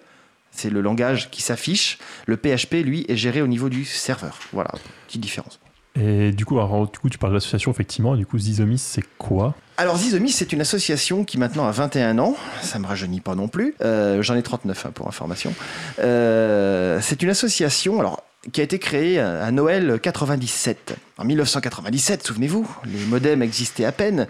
[0.59, 1.99] C'est le langage qui s'affiche.
[2.27, 4.41] Le PHP, lui, est géré au niveau du serveur.
[4.53, 4.73] Voilà,
[5.07, 5.61] petite différence.
[5.95, 8.17] Et du coup, alors, du coup, tu parles de l'association, effectivement.
[8.17, 9.55] Et du coup, Zizomis, c'est quoi?
[9.77, 13.47] Alors Zizomis, c'est une association qui maintenant a 21 ans, ça me rajeunit pas non
[13.47, 15.55] plus, Euh, j'en ai 39 hein, pour information.
[16.01, 20.97] Euh, c'est une association alors, qui a été créée à à Noël 97.
[21.19, 24.27] En 1997, souvenez-vous, les modems existaient à peine.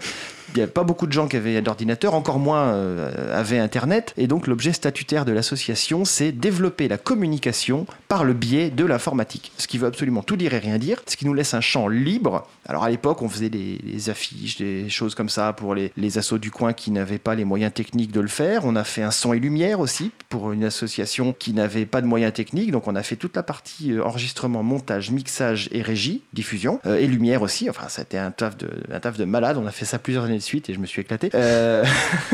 [0.53, 4.13] Il n'y avait pas beaucoup de gens qui avaient d'ordinateur, encore moins euh, avaient Internet.
[4.17, 9.51] Et donc l'objet statutaire de l'association, c'est développer la communication par le biais de l'informatique.
[9.57, 11.87] Ce qui veut absolument tout dire et rien dire, ce qui nous laisse un champ
[11.87, 12.47] libre.
[12.67, 16.37] Alors à l'époque, on faisait des, affiches, des choses comme ça pour les, les assos
[16.37, 18.65] du coin qui n'avaient pas les moyens techniques de le faire.
[18.65, 22.07] On a fait un son et lumière aussi pour une association qui n'avait pas de
[22.07, 22.71] moyens techniques.
[22.71, 26.97] Donc on a fait toute la partie euh, enregistrement, montage, mixage et régie, diffusion, euh,
[26.97, 27.69] et lumière aussi.
[27.69, 28.55] Enfin, c'était un taf
[28.91, 29.57] un taf de malade.
[29.57, 31.29] On a fait ça plusieurs années suite et je me suis éclaté.
[31.33, 31.83] Euh,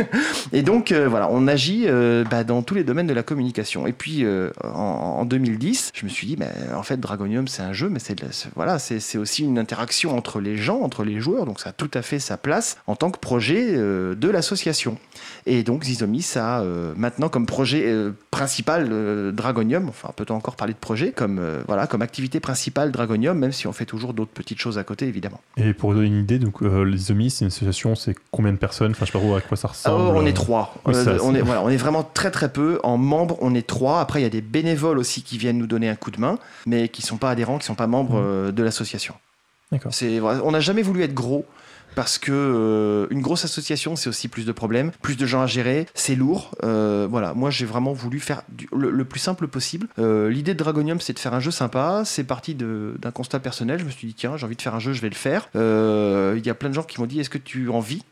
[0.54, 3.88] et donc euh, voilà, on agit euh, bah, dans tous les domaines de la communication.
[3.88, 4.26] Et puis
[4.64, 8.00] en, en 2010, je me suis dit, bah, en fait, Dragonium, c'est un jeu, mais
[8.00, 8.16] c'est
[8.56, 8.78] voilà,
[9.18, 11.46] aussi une interaction entre les gens, entre les joueurs.
[11.46, 14.98] Donc ça a tout à fait sa place en tant que projet de l'association.
[15.46, 16.64] Et donc Zizomis a
[16.96, 17.94] maintenant comme projet
[18.32, 23.52] principal Dragonium, enfin peut-on encore parler de projet, comme, voilà, comme activité principale Dragonium, même
[23.52, 25.42] si on fait toujours d'autres petites choses à côté évidemment.
[25.58, 29.06] Et pour donner une idée, donc, euh, c'est une association, c'est combien de personnes Enfin,
[29.06, 30.18] je sais pas à quoi ça Ah, ressemble.
[30.18, 30.74] on est euh, trois.
[30.86, 32.80] oui, Euh, on, est, voilà, on est vraiment très très peu.
[32.84, 34.00] En membres, on est trois.
[34.02, 36.38] Après, il y a des bénévoles aussi qui viennent nous donner un coup de main,
[36.66, 38.24] mais qui sont pas adhérents, qui sont pas membres Mhm.
[38.26, 39.16] euh, de l'association.
[39.72, 39.92] D'accord.
[40.44, 41.46] On n'a jamais voulu être gros.
[41.96, 45.48] Parce que euh, une grosse association, c'est aussi plus de problèmes, plus de gens à
[45.48, 46.52] gérer, c'est lourd.
[46.64, 49.88] Euh, voilà, moi j'ai vraiment voulu faire le, plus simple possible.
[49.98, 52.04] Euh, L'idée de Dragonium, c'est de faire un jeu sympa.
[52.06, 53.80] C'est parti d'un constat personnel.
[53.80, 55.48] Je me suis dit tiens, j'ai envie de faire un jeu, je vais le faire.
[55.56, 58.04] Il y a plein de gens qui m'ont dit est-ce que tu en vis?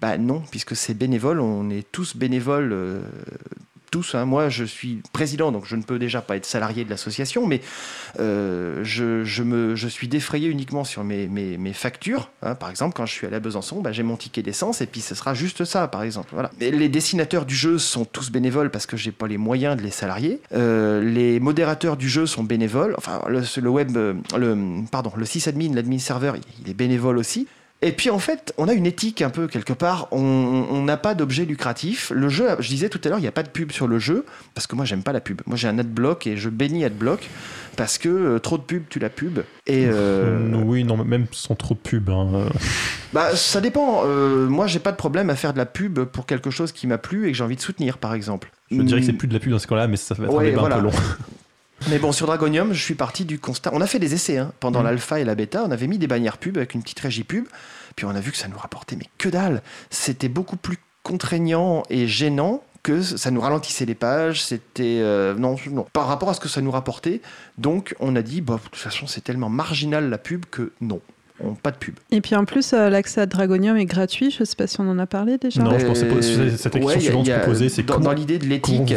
[0.00, 3.02] Bah non, puisque c'est bénévole, on est tous bénévoles,
[3.92, 4.16] tous.
[4.16, 4.24] hein.
[4.24, 7.60] Moi, je suis président, donc je ne peux déjà pas être salarié de l'association, mais
[8.18, 11.28] euh, je, me, suis défrayé uniquement sur mes,
[11.74, 12.30] factures.
[12.42, 12.56] hein.
[12.56, 15.14] Par exemple, quand je suis à Besançon, bah, j'ai mon ticket d'essence et puis ce
[15.14, 16.34] sera juste ça, par exemple.
[16.58, 19.90] Les dessinateurs du jeu sont tous bénévoles parce que j'ai pas les moyens de les
[19.90, 20.40] salarier.
[20.54, 22.94] Euh, les modérateurs du jeu sont bénévoles.
[22.96, 24.14] Enfin, le, web, euh,
[24.90, 27.46] pardon, le sysadmin, l'admin serveur, il est bénévole aussi.
[27.84, 30.06] Et puis en fait, on a une éthique un peu quelque part.
[30.12, 32.12] On n'a pas d'objet lucratif.
[32.14, 33.98] Le jeu, je disais tout à l'heure, il n'y a pas de pub sur le
[33.98, 35.40] jeu parce que moi j'aime pas la pub.
[35.46, 37.28] Moi j'ai un adblock et je bénis adblock
[37.76, 39.40] parce que euh, trop de pub, tu la pub.
[39.66, 42.08] Et euh, oui, non, même sans trop de pub.
[42.10, 42.46] hein,
[43.12, 44.02] bah ça dépend.
[44.06, 46.86] Euh, moi j'ai pas de problème à faire de la pub pour quelque chose qui
[46.86, 48.52] m'a plu et que j'ai envie de soutenir, par exemple.
[48.70, 49.16] Je dirais que c'est Mm.
[49.18, 50.76] plus de la pub dans ce cas-là, mais ça va être un Ouais, débat voilà.
[50.76, 50.92] un peu long.
[51.90, 53.70] Mais bon, sur Dragonium, je suis parti du constat.
[53.74, 54.84] On a fait des essais hein, pendant Mhm.
[54.86, 55.64] l'alpha et la bêta.
[55.66, 57.46] On avait mis des bannières pub avec une petite régie pub.
[57.96, 61.82] Puis on a vu que ça nous rapportait, mais que dalle C'était beaucoup plus contraignant
[61.90, 64.42] et gênant que ça nous ralentissait les pages.
[64.42, 64.98] C'était.
[65.02, 67.20] euh, non, non, par rapport à ce que ça nous rapportait.
[67.58, 71.00] Donc on a dit, bah, de toute façon, c'est tellement marginal la pub que non,
[71.44, 71.94] on, pas de pub.
[72.10, 74.30] Et puis en plus, euh, l'accès à Dragonium est gratuit.
[74.30, 75.62] Je sais pas si on en a parlé déjà.
[75.62, 78.12] Non, je pensais pas- c'est- cette question ouais, suivante a- posais, c'est dans, comment- dans
[78.12, 78.94] l'idée de l'éthique.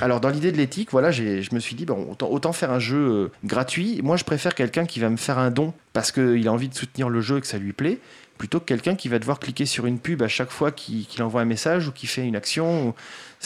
[0.00, 2.70] Alors dans l'idée de l'éthique, voilà, j'ai- je me suis dit bon, autant, autant faire
[2.70, 4.00] un jeu euh, gratuit.
[4.02, 6.74] Moi, je préfère quelqu'un qui va me faire un don parce qu'il a envie de
[6.74, 7.98] soutenir le jeu et que ça lui plaît,
[8.38, 11.40] plutôt que quelqu'un qui va devoir cliquer sur une pub à chaque fois qu'il envoie
[11.42, 12.88] un message ou qu'il fait une action.
[12.88, 12.94] ou-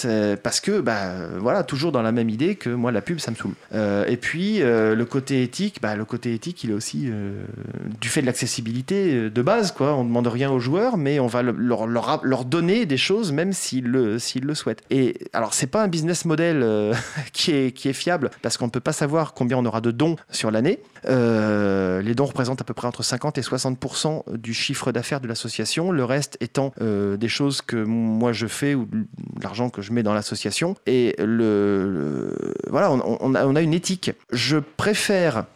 [0.02, 3.36] Parce que, bah, voilà, toujours dans la même idée que moi, la pub, ça me
[3.36, 3.54] saoule.
[3.74, 7.44] Euh, et puis, euh, le côté éthique, bah, le côté éthique, il est aussi euh,
[8.00, 9.94] du fait de l'accessibilité euh, de base, quoi.
[9.94, 13.32] On ne demande rien aux joueurs, mais on va le- leur, leur, donner des choses,
[13.32, 14.82] même s'ils le, le souhaitent.
[14.90, 16.94] Et alors, c'est pas un business model euh,
[17.32, 19.90] qui, est, qui est fiable, parce qu'on ne peut pas savoir combien on aura de
[19.90, 20.80] dons sur l'année.
[21.08, 25.28] Euh, les dons représentent à peu près entre 50 et 60% du chiffre d'affaires de
[25.28, 28.88] l'association, le reste étant euh, des choses que moi je fais ou
[29.40, 30.76] l'argent que je mets dans l'association.
[30.86, 34.10] Et le, le- voilà, on, on a, on a une éthique.
[34.32, 35.46] Je préfère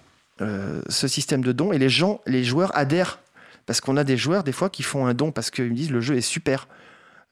[0.40, 3.18] euh, ce système de dons et les gens, les joueurs adhèrent
[3.66, 5.90] parce qu'on a des joueurs des fois qui font un don parce qu'ils me disent
[5.90, 6.66] le jeu est super.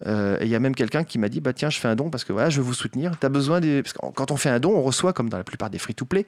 [0.06, 1.96] Euh, et il y a même quelqu'un qui m'a dit bah tiens je fais un
[1.96, 3.12] don parce que voilà je veux vous soutenir.
[3.18, 5.44] T'as besoin des parce que quand on fait un don on reçoit comme dans la
[5.44, 6.26] plupart des free-to-play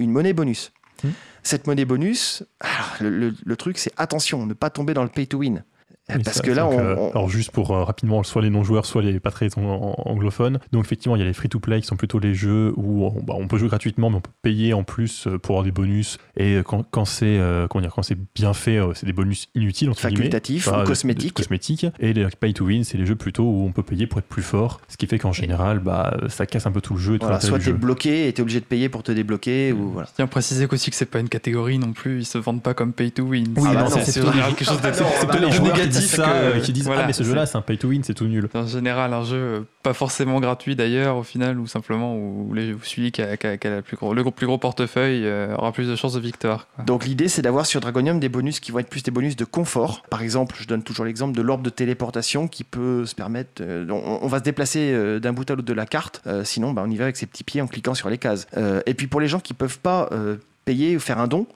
[0.00, 0.72] une monnaie bonus.
[1.04, 1.10] Hmm.
[1.44, 5.08] Cette monnaie bonus, alors, le, le- le truc c'est attention ne pas tomber dans le
[5.08, 5.62] pay to win.
[6.08, 8.84] Parce ça, que là on, euh, on- Alors juste pour euh, rapidement, soit les non-joueurs,
[8.86, 10.58] soit les pas très an- an- anglophones.
[10.72, 13.34] Donc effectivement, il y a les free-to-play qui sont plutôt les jeux où on, bah,
[13.38, 16.18] on peut jouer gratuitement, mais on peut payer en plus euh, pour avoir des bonus.
[16.36, 19.90] Et quand, quand c'est euh, comment dire, quand c'est bien fait, c'est des bonus inutiles
[19.90, 20.16] entre guillemets.
[20.24, 21.34] facultatif Enfin, ou cosmétique.
[21.34, 21.86] cosmétiques.
[22.00, 24.26] Et les pay to win, c'est les jeux plutôt où on peut payer pour être
[24.26, 24.80] plus fort.
[24.88, 27.26] Ce qui fait qu'en général, bah, ça casse un peu tout le jeu et tout
[27.26, 30.08] Voilà, soit t'es bloqué et t'es obligé de payer pour te débloquer ou voilà.
[30.10, 32.74] Je tiens préciser aussi que c'est pas une catégorie non plus, ils se vendent pas
[32.74, 33.54] comme pay to win.
[33.56, 36.72] Oui, Ah bah non, non, c'est quelque chose Ah de disent ça, que- euh, qui
[36.72, 38.48] disent voilà, ah mais ce jeu-là c'est un pay to win, c'est tout nul.
[38.54, 43.12] En général, un jeu euh, pas forcément gratuit d'ailleurs, au final, ou simplement où celui
[43.12, 45.72] qui a, qui a- qui a la plus gros, le plus gros portefeuille euh, aura
[45.72, 46.68] plus de chances de victoire.
[46.74, 46.84] quoi.
[46.84, 49.44] Donc l'idée c'est d'avoir sur Dragonium des bonus qui vont être plus des bonus de
[49.44, 50.02] confort.
[50.10, 53.62] Par exemple, je donne toujours l'exemple de l'orbe de téléportation qui peut se permettre.
[53.62, 56.22] euh, on, on va se déplacer euh, d'un bout à l'autre de la carte.
[56.26, 58.46] euh, sinon, bah, on y va avec ses petits pieds en cliquant sur les cases.
[58.56, 61.46] Euh, et puis pour les gens qui peuvent pas euh, payer ou faire un don.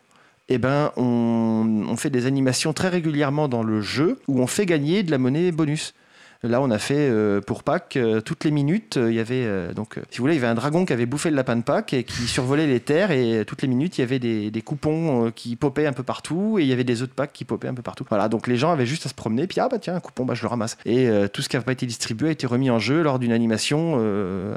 [0.48, 5.02] Eh ben, on, fait des animations très régulièrement dans le jeu où on fait gagner
[5.02, 5.94] de la monnaie bonus.
[6.42, 9.74] Là, on a fait euh, pour Pâques, euh, toutes les minutes, euh, il y avait,
[9.74, 11.62] donc, si vous voulez, il y avait un dragon qui avait bouffé le lapin de
[11.62, 15.32] Pâques et qui survolait les terres et toutes les minutes, il y avait des, coupons
[15.34, 17.74] qui popaient un peu partout et il y avait des de Pâques qui popaient un
[17.74, 18.04] peu partout.
[18.08, 20.24] Voilà, donc les gens avaient juste à se promener, puis ah bah tiens, un coupon,
[20.24, 20.76] bah je le ramasse.
[20.84, 23.32] Et tout ce qui n'a pas été distribué a été remis en jeu lors d'une
[23.32, 23.96] animation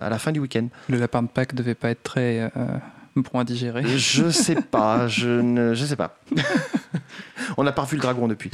[0.01, 0.67] à la fin du week-end.
[0.89, 2.51] Le lapin de Pâques devait pas être très
[3.17, 3.83] euh, bon à digérer.
[3.97, 6.17] Je sais pas, je ne je sais pas.
[7.57, 8.51] on n'a pas revu le dragon depuis.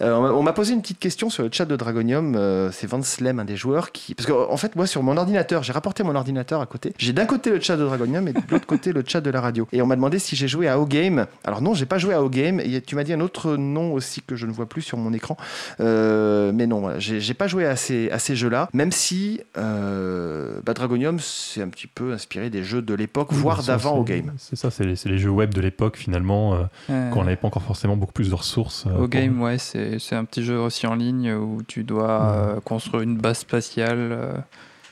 [0.00, 2.34] Euh, on m'a- posé une petite question sur le chat de Dragonium.
[2.36, 4.14] euh, c'est Van Slem, un des joueurs, qui.
[4.14, 6.92] Parce qu'en en fait, moi, sur mon ordinateur, j'ai rapporté mon ordinateur à côté.
[6.98, 9.40] J'ai d'un côté le chat de Dragonium et de l'autre côté le chat de la
[9.40, 9.66] radio.
[9.72, 11.26] Et on m'a demandé si j'ai joué à O-Game.
[11.44, 12.60] Alors non, j'ai pas joué à O-Game.
[12.60, 15.12] Et tu m'as dit un autre nom aussi que je ne vois plus sur mon
[15.12, 15.36] écran.
[15.80, 18.68] Euh, mais non, voilà, j'ai pas joué à ces, à ces jeux-là.
[18.72, 23.76] Même si bah, Dragonium, c'est un petit peu inspiré des jeux de l'époque, voire Ça,
[23.94, 24.32] d'avant c'est- O-Game.
[24.38, 27.46] C'est ça, c'est les, jeux web de l'époque finalement, euh, Euh, quand on n'avait pas
[27.48, 28.86] encore forcément beaucoup plus de ressources.
[28.86, 32.04] euh, Au pour- game, ouais, c'est un petit jeu aussi en ligne où tu dois
[32.18, 32.56] Ouais.
[32.56, 34.44] euh, construire une base spatiale.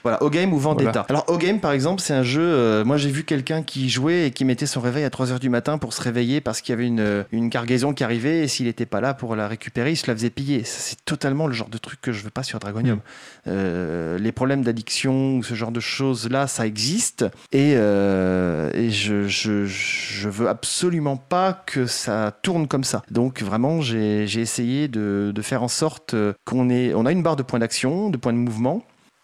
[0.02, 0.90] Voilà, O-Game ou Vendetta.
[0.90, 1.06] Voilà.
[1.08, 4.30] Alors O-Game par exemple, c'est un jeu, euh, moi j'ai vu quelqu'un qui jouait et
[4.30, 6.86] qui mettait son réveil à 3h du matin pour se réveiller parce qu'il y avait
[6.86, 9.96] une, euh, une cargaison qui arrivait et s'il n'était pas là pour la récupérer, il
[9.96, 10.62] se la faisait piller.
[10.64, 13.00] C'est totalement le genre de truc que je veux pas sur Dragonium.
[13.46, 19.28] Euh, les problèmes d'addiction ou ce genre de choses-là, ça existe et, euh, et je,
[19.28, 23.02] je, je veux absolument pas que ça tourne comme ça.
[23.10, 27.36] Donc vraiment, j'ai essayé de, de faire en sorte qu'on ait, on a une barre
[27.36, 28.82] de points d'action, de points de mouvement.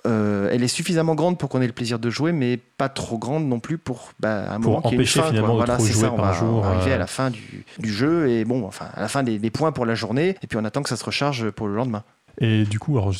[0.08, 3.18] Euh, elle est suffisamment grande pour qu'on ait le plaisir de jouer, mais pas trop
[3.18, 5.30] grande non plus pour bah, un Pour moment une empêcher fin, quoi.
[5.30, 6.94] finalement de Voilà, trop jouer ça, on par va, jour, on va arriver euh.
[6.94, 9.72] à la fin du, du jeu et bon, enfin à la fin des, des points
[9.72, 12.04] pour la journée, et puis on attend que ça se recharge pour le lendemain.
[12.40, 13.12] Et du coup, alors,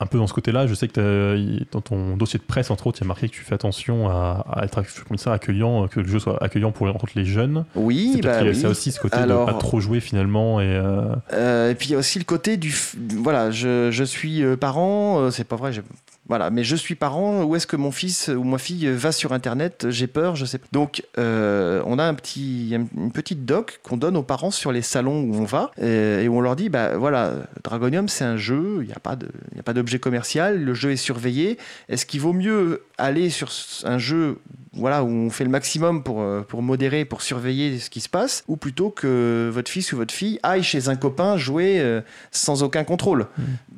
[0.00, 2.86] un peu dans ce côté-là, je sais que il- dans ton dossier de presse, entre
[2.86, 5.88] autres, il y a marqué que tu fais attention à, à être comme ça, accueillant,
[5.88, 7.64] que le jeu soit accueillant pour entre les jeunes.
[7.74, 8.60] Oui, bah qu'il y a oui.
[8.60, 10.60] ça aussi, ce côté Alors- de pas trop jouer finalement.
[10.60, 12.74] Et, euh, Euh, et puis il y a aussi le côté du.
[13.16, 15.82] Voilà, je, je suis euh, parent, euh, c'est pas vrai, j'ai-
[16.28, 19.32] voilà, mais je suis parent, où est-ce que mon fils ou ma fille va sur
[19.32, 19.86] Internet?
[19.90, 20.66] J'ai peur, je sais pas.
[20.72, 24.82] Donc, euh, on a un petit, une petite doc qu'on donne aux parents sur les
[24.82, 27.32] salons où on va, euh, et où on leur dit bah voilà,
[27.64, 30.62] Dragonium, c'est un jeu, il n'y a pas de- il y a pas d'objet commercial,
[30.62, 31.58] le jeu est surveillé.
[31.88, 33.48] Est-ce qu'il vaut mieux aller sur
[33.84, 34.38] un jeu
[34.74, 38.08] voilà, où on fait le maximum pour, euh, pour modérer, pour surveiller ce qui se
[38.08, 42.00] passe, ou plutôt que votre fils ou votre fille aille chez un copain jouer euh,
[42.30, 43.26] sans aucun contrôle?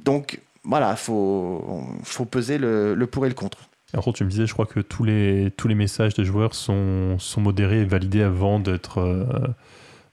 [0.04, 3.58] Donc voilà, faut, faut peser le, le pour et le contre.
[3.96, 6.54] entre autres, tu me disais, je crois que tous les, tous les messages des joueurs
[6.54, 9.24] sont, sont modérés et validés avant d'être euh,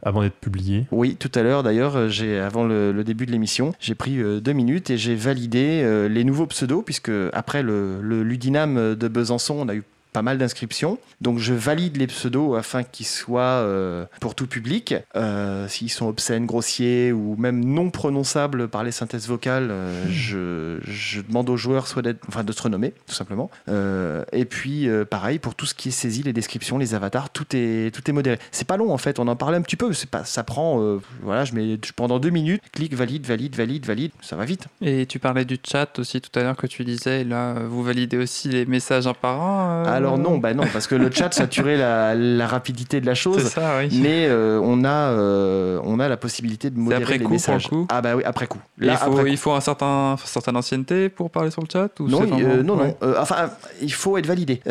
[0.04, 0.86] avant d'être publiés.
[0.92, 4.40] Oui, tout à l'heure d'ailleurs, euh, avant le, le début de l'émission, j'ai pris euh,
[4.40, 9.08] deux minutes et j'ai validé euh, les nouveaux pseudos, puisque après le, le Ludinam de
[9.08, 10.98] Besançon, on a eu pas mal d'inscriptions.
[11.22, 14.96] Donc je valide les pseudos afin qu'ils soient euh, pour tout public.
[15.16, 20.80] Euh, S'ils sont obscènes, grossiers ou même non prononçables par les synthèses vocales, euh, je,
[20.90, 23.50] je demande aux joueurs soit d'être, enfin de se renommer tout simplement.
[24.34, 27.94] Et puis pareil pour tout ce qui est saisi, les descriptions, les avatars, tout est
[27.94, 28.38] tout est modéré.
[28.52, 29.20] C'est pas long en fait.
[29.20, 29.92] On en parlait un petit peu.
[30.10, 34.12] Pas, ça prend voilà, je mets je- pendant deux minutes, clique valide, valide, valide, valide.
[34.22, 34.66] Ça va vite.
[34.82, 38.18] Et tu parlais du chat aussi tout à l'heure que tu disais, là, vous validez
[38.18, 41.34] aussi les messages un par un euh, Alors non, bah non, parce que le chat
[41.34, 43.44] saturait la, la rapidité de la C'est chose.
[43.48, 43.90] ça, oui.
[44.02, 47.68] Mais euh, on, a, euh, on a la possibilité de modérer après les coup, messages.
[47.68, 48.60] coup ah bah oui, après coup.
[48.78, 51.90] Là, il, faut, après il faut un certain, certaine ancienneté pour parler sur le chat
[52.00, 52.96] ou Non, il- euh, vraiment- non, non.
[53.20, 53.50] Enfin,
[53.82, 54.62] il faut être validé.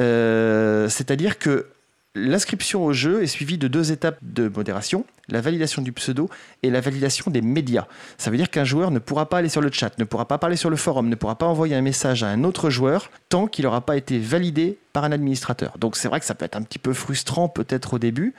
[0.89, 1.67] C'est-à-dire que
[2.15, 6.29] l'inscription au jeu est suivie de deux étapes de modération la validation du pseudo
[6.63, 7.87] et la validation des médias.
[8.19, 10.39] Ça veut dire qu'un joueur ne pourra pas aller sur le chat, ne pourra pas
[10.39, 13.47] parler sur le forum, ne pourra pas envoyer un message à un autre joueur tant
[13.47, 15.79] qu'il n'aura pas été validé par un administrateur.
[15.79, 18.35] Donc c'est vrai que ça peut être un petit peu frustrant peut-être au début,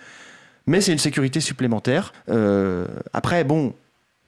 [0.68, 2.14] mais c'est une sécurité supplémentaire.
[2.30, 3.74] Euh, après, bon,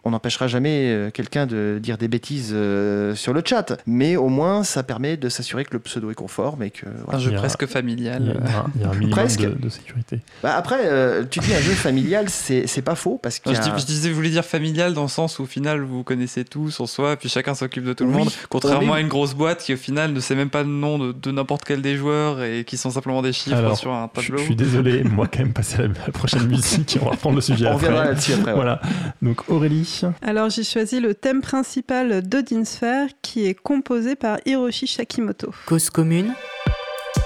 [0.05, 4.27] on n'empêchera jamais euh, quelqu'un de dire des bêtises euh, sur le chat, mais au
[4.27, 6.85] moins ça permet de s'assurer que le pseudo est conforme et que.
[7.05, 7.19] voilà.
[7.19, 8.41] Un jeu presque Il y, familial.
[8.75, 9.41] il y a un minimum Presque.
[9.41, 10.19] de, de sécurité.
[10.41, 13.61] Bah, après, euh, tu dis un jeu familial, c'est c'est pas faux parce y je,
[13.79, 16.43] je disais, vous voulez dire familial dans le sens où au final vous vous connaissez
[16.43, 18.29] tous en soi, puis chacun s'occupe de tout le monde.
[18.49, 20.97] Contrairement on à une grosse boîte qui au final ne sait même pas le nom
[20.99, 24.09] de, de n'importe quel des joueurs et qui sont simplement des chiffres Alors, sur un
[24.17, 24.37] Je, tableau.
[24.39, 27.35] je suis désolé, moi quand même passer à la, prochaine musique et on va reprendre
[27.35, 27.87] le sujet On après.
[27.87, 28.51] reviendra là-dessus après.
[28.51, 28.55] ouais.
[28.55, 28.81] Voilà.
[29.21, 34.87] Donc Aurélie, Alors j'ai choisi le thème principal d'Odin Sphere qui est composé par Hiroshi
[34.87, 35.53] Shakimoto.
[35.65, 36.33] Cause commune,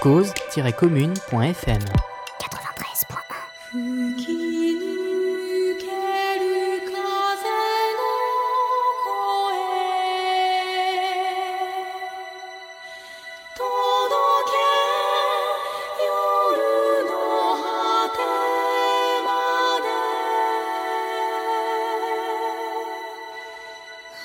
[0.02, 1.80] cause-commune.fm
[3.74, 4.37] 93.1「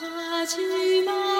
[0.03, 1.32] 马骑马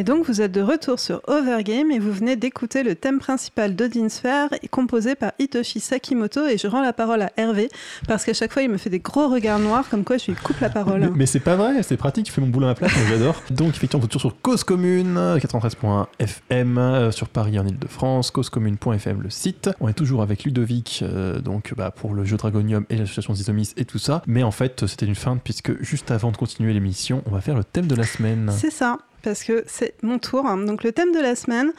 [0.00, 3.76] Et donc vous êtes de retour sur Overgame et vous venez d'écouter le thème principal
[3.76, 7.68] d'Odin Sphere composé par Hitoshi Sakimoto et je rends la parole à Hervé
[8.08, 10.34] parce qu'à chaque fois il me fait des gros regards noirs comme quoi je lui
[10.36, 11.00] coupe la parole.
[11.00, 13.42] Mais, mais c'est pas vrai, c'est pratique, il fait mon boulot à la place, j'adore.
[13.50, 18.30] Donc effectivement, vous êtes toujours sur Cause Commune, 93.1 FM, euh, sur Paris en Ile-de-France,
[18.30, 19.68] causecommune.fm le site.
[19.80, 23.74] On est toujours avec Ludovic, euh, donc bah, pour le jeu Dragonium et l'association Zizomis
[23.76, 24.22] et tout ça.
[24.26, 27.54] Mais en fait, c'était une feinte puisque juste avant de continuer l'émission, on va faire
[27.54, 28.50] le thème de la semaine.
[28.56, 30.44] C'est ça parce que c'est mon tour.
[30.66, 31.72] Donc le thème de la semaine.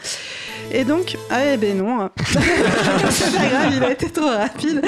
[0.71, 2.09] Et donc, ah eh ben non,
[3.09, 4.81] c'est pas grave, il a été trop rapide.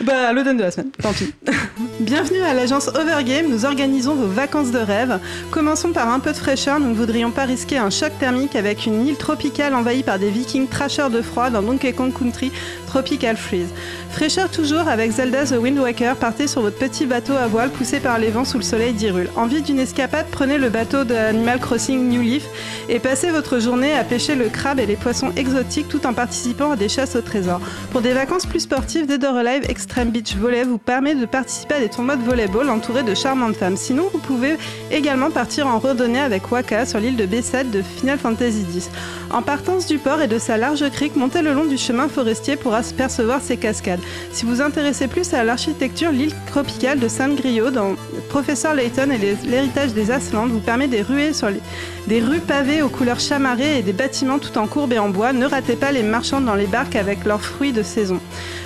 [0.00, 1.32] Bah le thème de la semaine, tant pis.
[2.00, 5.20] Bienvenue à l'agence Overgame, nous organisons vos vacances de rêve.
[5.50, 8.86] Commençons par un peu de fraîcheur, nous ne voudrions pas risquer un choc thermique avec
[8.86, 12.50] une île tropicale envahie par des vikings trasheurs de froid dans Donkey Kong Country
[12.86, 13.68] Tropical Freeze.
[14.10, 18.00] Fraîcheur toujours avec Zelda The Wind Waker, partez sur votre petit bateau à voile poussé
[18.00, 19.30] par les vents sous le soleil d'Hyrule.
[19.36, 22.44] Envie d'une escapade, prenez le bateau de Animal Crossing New Leaf
[22.88, 26.72] et passez votre journée à pêcher le crabe et les poissons exotiques tout en participant
[26.72, 27.60] à des chasses au trésor.
[27.90, 31.74] Pour des vacances plus sportives, Dead or Alive Extreme Beach Volley vous permet de participer
[31.74, 33.76] à des tournois de volleyball entourés de charmantes femmes.
[33.76, 34.56] Sinon, vous pouvez
[34.90, 38.90] également partir en randonnée avec Waka sur l'île de Bessade de Final Fantasy X.
[39.30, 42.56] En partance du port et de sa large crique, montez le long du chemin forestier
[42.56, 44.00] pour apercevoir ses cascades.
[44.32, 47.94] Si vous intéressez plus à l'architecture, l'île tropicale de Saint-Griot dans
[48.28, 51.60] Professeur Layton et l'héritage des Aslandes vous permet des ruées sur les-
[52.06, 55.32] des rues pavées aux couleurs chamarrées et des bâtiments tout en courbe et en bois.
[55.32, 58.20] Ne ratez pas les marchands dans les barques avec leurs fruits de saison.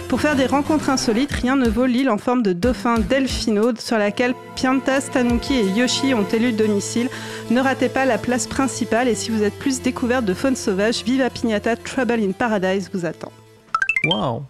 [0.09, 3.99] Pour faire des rencontres insolites, rien ne vaut l'île en forme de dauphin Delfino sur
[3.99, 7.09] laquelle Piantas, Tanuki et Yoshi ont élu domicile.
[7.51, 11.03] Ne ratez pas la place principale et si vous êtes plus découverte de faune sauvage,
[11.05, 13.33] Viva Pignata Trouble in Paradise vous attend.
[14.09, 14.43] Waouh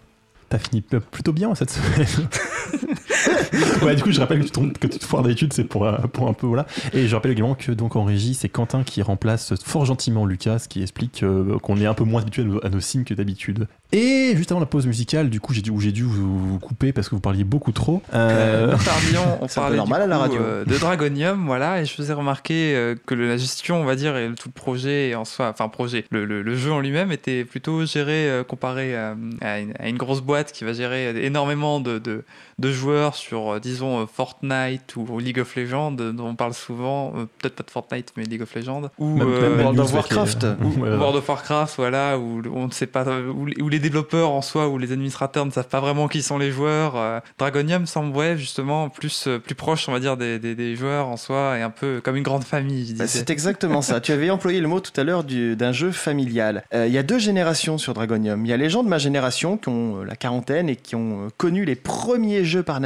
[0.49, 2.29] T'as fini plutôt bien cette semaine.
[3.83, 5.63] ouais, du coup, je rappelle que tu te, trompes- que tu te foires d'habitude, c'est
[5.63, 6.65] pour, un- pour un peu, voilà.
[6.93, 10.59] Et je rappelle également que, donc, en régie, c'est Quentin qui remplace fort gentiment Lucas,
[10.59, 13.03] ce qui explique euh, qu'on est un peu moins habitué à nos, à nos signes
[13.03, 13.67] que d'habitude.
[13.93, 16.59] Et juste avant la pause musicale, du coup, j'ai dû, où j'ai dû vous, vous
[16.59, 18.01] couper parce que vous parliez beaucoup trop.
[18.13, 20.41] Euh, parlions, on parlait normal à la radio.
[20.41, 23.95] euh, de Dragonium, voilà, et je faisais remarquer euh, que le- la gestion, on va
[23.95, 27.11] dire, et tout le projet en soi, enfin projet, le, le- le jeu en lui-même
[27.13, 31.25] était plutôt géré euh, comparé à, à une, à une grosse boîte qui va gérer
[31.25, 32.25] énormément de, de-
[32.59, 36.53] de joueurs sur, euh, disons, euh, Fortnite ou League of Legends, euh, dont on parle
[36.53, 39.79] souvent, euh, peut-être pas de Fortnite, mais League of Legends, ou Même- euh, même World
[39.79, 40.47] of Warcraft.
[40.63, 44.41] ou World of Warcraft, voilà, où on ne sait pas, où, où les développeurs en
[44.41, 46.95] soi, ou les administrateurs ne savent pas vraiment qui sont les joueurs.
[46.95, 51.07] euh, Dragonium semble, ouais, justement, plus, plus proche, on va dire, des, des- des joueurs
[51.07, 53.07] en soi, et un peu comme une grande famille, Bah.
[53.07, 54.01] C'est exactement ça.
[54.01, 56.63] Tu avais employé le mot tout à l'heure du- d'un jeu familial.
[56.73, 58.45] Euh, Il y a deux générations sur Dragonium.
[58.45, 61.27] Il y a les gens de ma génération qui ont la quarantaine et qui ont
[61.37, 62.79] connu les premiers jeux par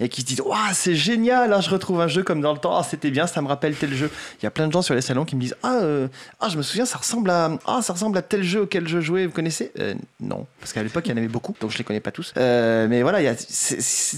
[0.00, 2.58] et qui se disent Waouh, c'est génial, là, je retrouve un jeu comme dans le
[2.58, 4.10] temps, Ah, c'était bien, ça me rappelle tel jeu.
[4.40, 6.08] Il y a plein de gens sur les salons qui me disent Ah, euh,
[6.40, 9.00] ah je me souviens, ça ressemble, à, ah, ça ressemble à tel jeu auquel je
[9.00, 9.72] jouais, vous connaissez?
[9.78, 12.10] Euh, Non, parce qu'à l'époque, il y en avait beaucoup, donc je les connais pas
[12.10, 12.32] tous.
[12.36, 13.34] Euh, mais voilà, il y a,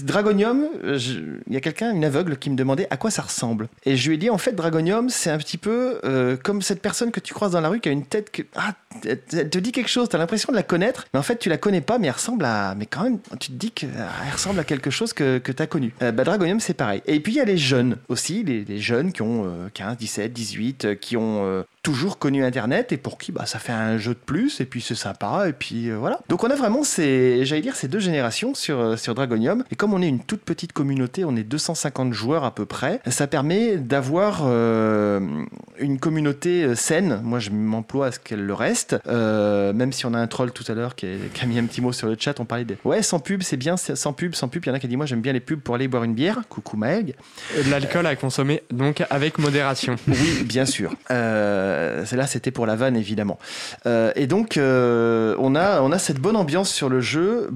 [0.03, 3.67] Dragonium, il y a quelqu'un, une aveugle, qui me demandait à quoi ça ressemble.
[3.85, 5.99] Et je lui ai dit, en fait, Dragonium, c'est un petit peu
[6.43, 8.43] comme cette personne que tu croises dans la rue qui a une tête que.
[8.55, 8.73] Ah,
[9.03, 11.49] elle te dit quelque chose, tu as l'impression de la connaître, mais en fait, tu
[11.49, 12.75] la connais pas, mais elle ressemble à.
[12.75, 13.89] Mais quand même, tu te dis qu'elle
[14.31, 15.93] ressemble à quelque chose que, que tu as connu.
[16.01, 17.01] Euh, bah, Dragonium, c'est pareil.
[17.05, 20.31] Et puis, il y a les jeunes aussi, les, jeunes qui ont euh, 15, 17,
[20.31, 21.43] 18, euh, qui ont.
[21.45, 24.65] euh, toujours connu Internet et pour qui bah, ça fait un jeu de plus et
[24.65, 26.19] puis c'est sympa et puis euh, voilà.
[26.27, 29.93] Donc on a vraiment ces, j'allais dire ces deux générations sur, sur Dragonium et comme
[29.93, 33.77] on est une toute petite communauté, on est 250 joueurs à peu près, ça permet
[33.77, 37.21] d'avoir une communauté saine.
[37.23, 40.69] Moi je m'emploie à ce qu'elle le reste, même si on a un troll tout
[40.69, 42.77] à l'heure qui, qui a mis un petit mot sur le chat, on parlait des...
[42.83, 44.89] Ouais sans pub c'est bien, sans pub, sans pub, il y en a qui a
[44.89, 47.15] dit moi j'aime bien les pubs pour aller boire une bière, coucou Maëg.
[47.55, 49.95] De l'alcool à consommer donc avec modération.
[50.09, 50.93] Oui, bien sûr.
[51.09, 53.39] Euh, là, c'était pour la vanne, évidemment.
[53.85, 57.49] Euh, et donc, euh, on, a, on a cette bonne ambiance sur le jeu.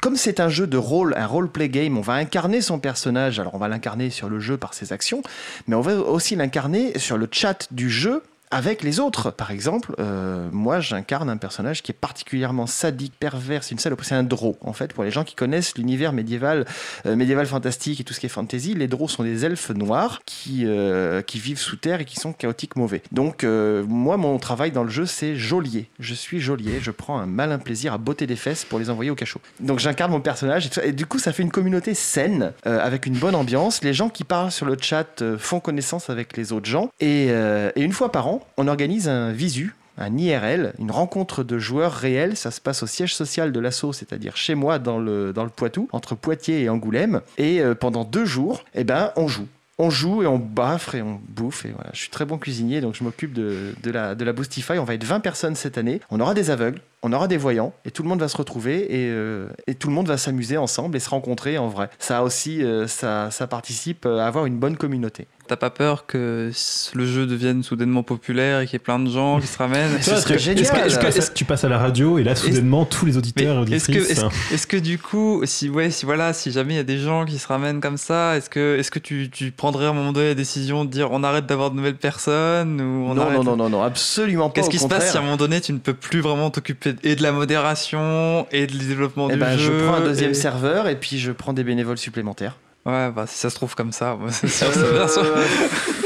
[0.00, 3.38] Comme c'est un jeu de rôle, un role-play game, on va incarner son personnage.
[3.38, 5.22] Alors, on va l'incarner sur le jeu par ses actions,
[5.68, 9.30] mais on va aussi l'incarner sur le chat du jeu avec les autres.
[9.30, 13.64] Par exemple, euh, moi, j'incarne un personnage qui est particulièrement sadique, pervers.
[13.64, 14.04] C'est une salope.
[14.04, 14.92] C'est un draw, en fait.
[14.92, 16.66] Pour les gens qui connaissent l'univers médiéval,
[17.06, 20.20] euh, médiéval fantastique et tout ce qui est fantasy, les draws sont des elfes noirs
[20.26, 23.02] qui, euh, qui vivent sous terre et qui sont chaotiques mauvais.
[23.10, 25.88] Donc, moi, mon travail dans le jeu, c'est geôlier.
[25.98, 26.78] Je suis geôlier.
[26.80, 29.40] Je prends un malin plaisir à botter des fesses pour les envoyer au cachot.
[29.60, 30.84] Donc, j'incarne mon personnage et, tout ça.
[30.84, 33.82] Et du coup, ça fait une communauté saine, avec une bonne ambiance.
[33.82, 36.90] Les gens qui parlent sur le chat font connaissance avec les autres gens.
[37.00, 37.30] Et
[37.76, 42.36] une fois par an, on organise un visu un IRL, une rencontre de joueurs réels.
[42.36, 45.50] Ça se passe au siège social de l'assaut, c'est-à-dire chez moi dans le, dans le
[45.50, 47.20] Poitou, entre Poitiers et Angoulême.
[47.38, 49.46] Et euh, pendant deux jours, eh ben, on joue.
[49.78, 51.64] On joue et on baffre et on bouffe.
[51.64, 51.90] Et voilà.
[51.92, 54.74] Je suis très bon cuisinier, donc je m'occupe de, de la, de la Boostify.
[54.78, 56.00] On va être 20 personnes cette année.
[56.10, 58.84] On aura des aveugles, on aura des voyants, et tout le monde va se retrouver
[58.94, 61.88] et, euh, et tout le monde va s'amuser ensemble et se rencontrer en vrai.
[61.98, 65.26] Ça aussi, euh, ça, ça participe à avoir une bonne communauté.
[65.52, 66.50] T'as pas peur que
[66.94, 69.90] le jeu devienne soudainement populaire et qu'il y ait plein de gens qui se ramènent?
[70.00, 70.62] Ce serait génial.
[70.64, 73.04] Est-ce que, est-ce que- est-ce que tu passes à la radio et là, soudainement, tous
[73.04, 74.10] les auditeurs et est-ce que, auditrices.
[74.18, 74.30] est-ce, hein.
[74.50, 77.26] est-ce que du coup, si ouais, si voilà, si jamais il y a des gens
[77.26, 80.12] qui se ramènent comme ça, est-ce que, est-ce que tu, tu prendrais à un moment
[80.14, 83.34] donné la décision de dire on arrête d'avoir de nouvelles personnes ou on non, arrête
[83.36, 84.54] non, non, non, non, absolument pas.
[84.54, 86.94] Qu'est-ce qui se passe si à un moment donné tu ne peux plus vraiment t'occuper
[87.04, 90.30] et de la modération et du développement Eh du ben, jeu je prends un deuxième
[90.30, 92.56] et- serveur et puis je prends des bénévoles supplémentaires.
[92.84, 95.06] Ouais, bah si ça se trouve comme ça, c'est sûr, Euh,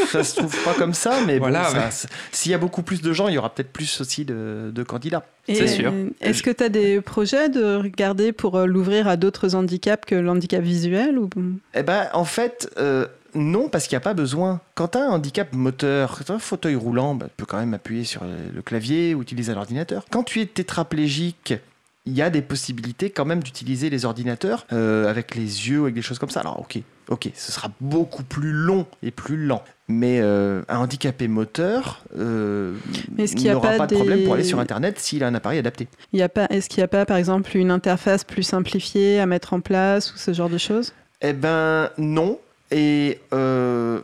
[0.08, 1.70] ça se trouve pas comme ça, mais Voilà,
[2.32, 4.82] s'il y a beaucoup plus de gens, il y aura peut-être plus aussi de, de
[4.82, 5.24] candidats.
[5.48, 5.92] C'est sûr.
[6.20, 10.14] Est-ce que tu as des projets de regarder pour euh, l'ouvrir à d'autres handicaps que
[10.14, 11.30] l'handicap visuel ou...
[11.74, 14.60] Eh ben, en fait, euh, non, parce qu'il n'y a pas besoin.
[14.74, 17.58] Quand tu as un handicap moteur, quand as un fauteuil roulant, bah, tu peux quand
[17.58, 20.04] même appuyer sur le clavier ou utiliser un ordinateur.
[20.10, 21.54] Quand tu es tétraplégique,
[22.06, 25.94] il y a des possibilités quand même d'utiliser les ordinateurs euh, avec les yeux, avec
[25.94, 26.40] des choses comme ça.
[26.40, 26.78] Alors, ok,
[27.08, 29.62] ok, ce sera beaucoup plus long et plus lent.
[29.88, 32.74] Mais euh, un handicapé moteur euh,
[33.18, 35.88] n'aura pas pas, de problème pour aller sur Internet s'il a un appareil adapté.
[36.12, 39.20] Il y a pas, Est-ce qu'il n'y a pas, par exemple, une interface plus simplifiée
[39.20, 40.92] à mettre en place ou ce genre de choses?
[41.22, 42.38] Eh ben non.
[42.72, 44.00] Et euh,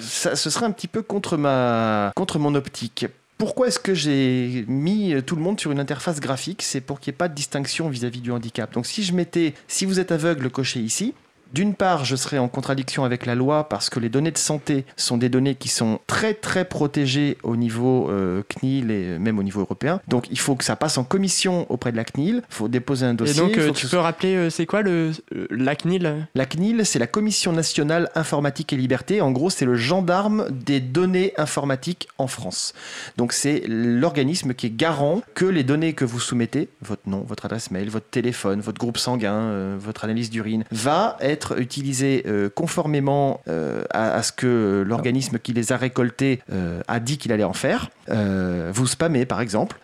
[0.00, 3.06] ça, ce serait un petit peu contre, ma, contre mon optique.
[3.42, 6.62] Pourquoi est-ce que j'ai mis tout le monde sur une interface graphique?
[6.62, 8.72] C'est pour qu'il n'y ait pas de distinction vis-à-vis du handicap.
[8.72, 11.12] Donc si je mettais, si vous êtes aveugle, cochez ici.
[11.52, 14.86] D'une part, je serais en contradiction avec la loi parce que les données de santé
[14.96, 19.42] sont des données qui sont très très protégées au niveau euh, CNIL et même au
[19.42, 20.00] niveau européen.
[20.08, 22.42] Donc il faut que ça passe en commission auprès de la CNIL.
[22.48, 23.42] Il faut déposer un Et dossier.
[23.42, 25.12] donc, il euh, tu ce peux rappeler, euh, c'est quoi le
[25.50, 26.26] la CNIL?
[26.34, 29.20] La CNIL, c'est la Commission nationale informatique et liberté.
[29.20, 32.72] En gros, c'est le gendarme des données informatiques en France.
[33.16, 37.44] Donc, c'est l'organisme qui est garant que les données que vous soumettez, votre nom, votre
[37.44, 43.40] adresse mail, votre téléphone, votre groupe sanguin, votre analyse d'urine, va être utilisé euh, conformément
[43.48, 47.52] euh, à, ce que l'organisme qui les a récoltés euh, a dit qu'il allait en
[47.52, 47.90] faire.
[48.08, 49.78] Vous spammez, par exemple.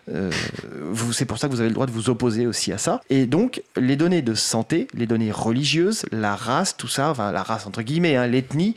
[1.11, 3.01] C'est pour ça que vous avez le droit de vous opposer aussi à ça.
[3.09, 7.43] Et donc, les données de santé, les données religieuses, la race, tout ça, enfin la
[7.43, 8.75] race entre guillemets, hein, l'ethnie,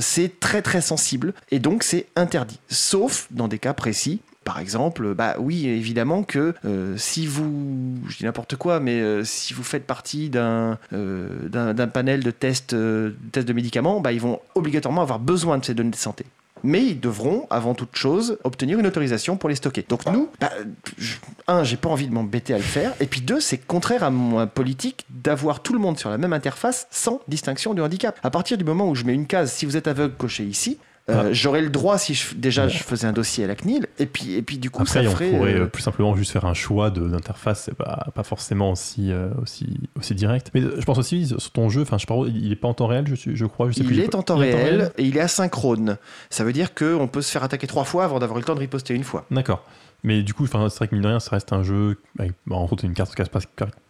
[0.00, 1.34] c'est très très sensible.
[1.50, 2.60] Et donc, c'est interdit.
[2.68, 4.20] Sauf dans des cas précis.
[4.48, 9.22] Par exemple, bah oui, évidemment que euh, si vous, je dis n'importe quoi, mais euh,
[9.22, 14.10] si vous faites partie d'un euh, d'un panel de tests, de tests de médicaments, bah,
[14.12, 16.24] ils vont obligatoirement avoir besoin de ces données de santé
[16.64, 19.84] mais ils devront, avant toute chose, obtenir une autorisation pour les stocker.
[19.88, 20.50] Donc nous, bah,
[20.96, 21.14] je-
[21.46, 24.10] un, j'ai pas envie de m'embêter à le faire, et puis deux, c'est contraire à
[24.10, 28.18] mon politique d'avoir tout le monde sur la même interface sans distinction du handicap.
[28.24, 30.78] À partir du moment où je mets une case, si vous êtes aveugle, cochez ici.
[31.08, 31.32] Euh, Ah.
[31.32, 34.34] J'aurais le droit si je, déjà je faisais un dossier à la CNIL et puis
[34.34, 36.44] et puis du coup Après, ça on ferait pourrait euh, euh, plus simplement juste faire
[36.44, 39.66] un choix d'interface, c'est pas, pas forcément aussi, euh, aussi,
[39.98, 40.50] aussi direct.
[40.54, 42.86] Mais je pense aussi sur ton jeu, enfin, je pas, il est pas en temps
[42.86, 43.94] réel, je, suis- je crois, je sais plus.
[43.96, 45.96] il est en temps il est réel et il est asynchrone.
[46.30, 48.54] Ça veut dire qu'on peut se faire attaquer trois fois avant d'avoir eu le temps
[48.54, 49.24] de riposter une fois.
[49.30, 49.64] D'accord.
[50.04, 52.54] Mais du coup, c'est vrai que mine de rien, ça reste un jeu avec, bah,
[52.54, 53.42] en gros, une carte case par,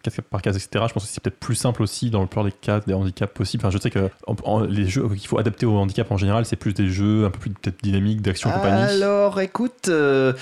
[0.03, 0.87] case par case, etc.
[0.89, 3.35] Je pense que c'est peut-être plus simple aussi dans le plupart des cas des handicaps
[3.35, 3.63] possibles.
[3.67, 6.47] Enfin, je sais que en- en- les jeux qu'il faut adapter au handicap en général,
[6.47, 8.83] c'est plus des jeux un peu plus peut-être dynamiques, d'action compagnie.
[8.85, 10.33] Alors, écoute, euh,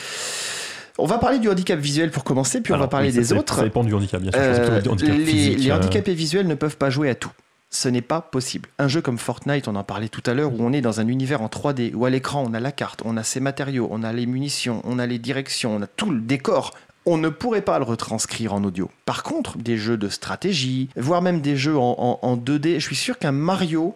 [0.99, 3.27] on va parler du handicap visuel pour commencer, puis on va parler oui, ça, des
[3.27, 3.57] ça- autres.
[3.57, 4.41] Ça dépend du handicap, bien sûr.
[4.41, 7.33] Euh, handicap les, les euh, handicapés visuels ne peuvent pas jouer à tout.
[7.71, 8.69] Ce n'est pas possible.
[8.79, 11.09] Un jeu comme Fortnite, on en parlait tout à l'heure, où on est dans un
[11.09, 14.03] univers en 3D, où à l'écran on a la carte, on a ses matériaux, on
[14.03, 16.73] a les munitions, on a les directions, on a tout le décor.
[17.09, 18.91] On ne pourrait pas le retranscrire en audio.
[19.05, 22.85] Par contre, des jeux de stratégie, voire même des jeux en, en- en 2D, je
[22.85, 23.95] suis sûr qu'un Mario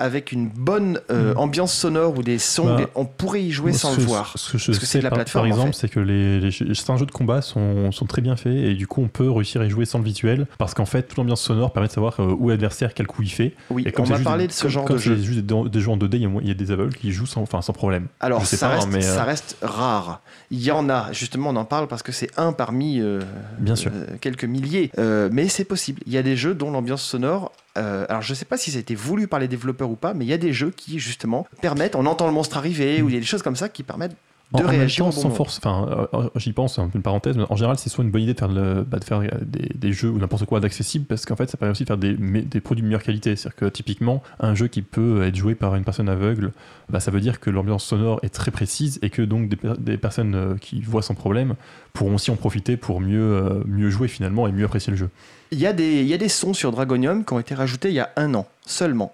[0.00, 1.38] avec une bonne euh, Mhm.
[1.38, 4.32] ambiance sonore ou des sons, Bah, on pourrait y jouer sans le voir.
[4.36, 5.80] Ce que je Parce que c'est de la par, plateforme, par en exemple, fait.
[5.86, 8.86] c'est que les, les- certains jeux de combat sont, sont très bien faits et du
[8.86, 11.42] coup on peut réussir à y jouer sans le visuel parce qu'en fait toute l'ambiance
[11.42, 13.54] sonore permet de savoir euh, où l'adversaire, quel coup il fait.
[13.70, 15.16] Oui, Et on m'a parlé de ce comme- genre comme de jeu.
[15.16, 17.60] juste des, des jeux en 2D, il y a, des aveugles qui jouent sans, enfin,
[17.62, 18.06] sans problème.
[18.20, 20.20] Alors, Je sais ça, pas, reste, mais, euh, ça reste rare.
[20.50, 23.20] Il y en a, justement, on en parle parce que c'est un parmi euh,
[23.58, 23.90] Bien sûr.
[24.20, 24.90] quelques milliers.
[25.30, 26.00] Mais c'est possible.
[26.06, 27.52] Il y a des jeux dont l'ambiance sonore.
[27.78, 30.12] Euh, alors, je sais pas si ça a été voulu par les développeurs ou pas,
[30.14, 33.08] mais il y a des jeux qui, justement, permettent, on entend le monstre arriver, ou
[33.08, 34.16] il y a des choses comme ça qui permettent
[34.52, 35.34] de En- en réagir temps, au bon sans moment.
[35.36, 35.60] force.
[35.62, 38.34] Enfin, euh, j'y pense, peu une parenthèse, mais en général, c'est soit une bonne idée
[38.34, 41.24] de faire, le- bah, de faire euh, des, des jeux ou n'importe quoi d'accessible, parce
[41.24, 42.16] qu'en fait, ça permet aussi de faire des,
[42.60, 43.36] produits de meilleure qualité.
[43.36, 46.50] C'est-à-dire que typiquement, un jeu qui peut être joué par une personne aveugle,
[46.88, 49.74] bah, ça veut dire que l'ambiance sonore est très précise et que donc des, per-
[49.78, 51.54] des personnes euh, qui voient sans problème
[51.92, 55.10] pourront aussi en profiter pour mieux, euh, mieux jouer finalement et mieux apprécier le jeu.
[55.52, 57.94] Il y, a des, y a des sons sur Dragonium qui ont été rajoutés il
[57.94, 58.46] y a un an.
[58.66, 59.12] seulement.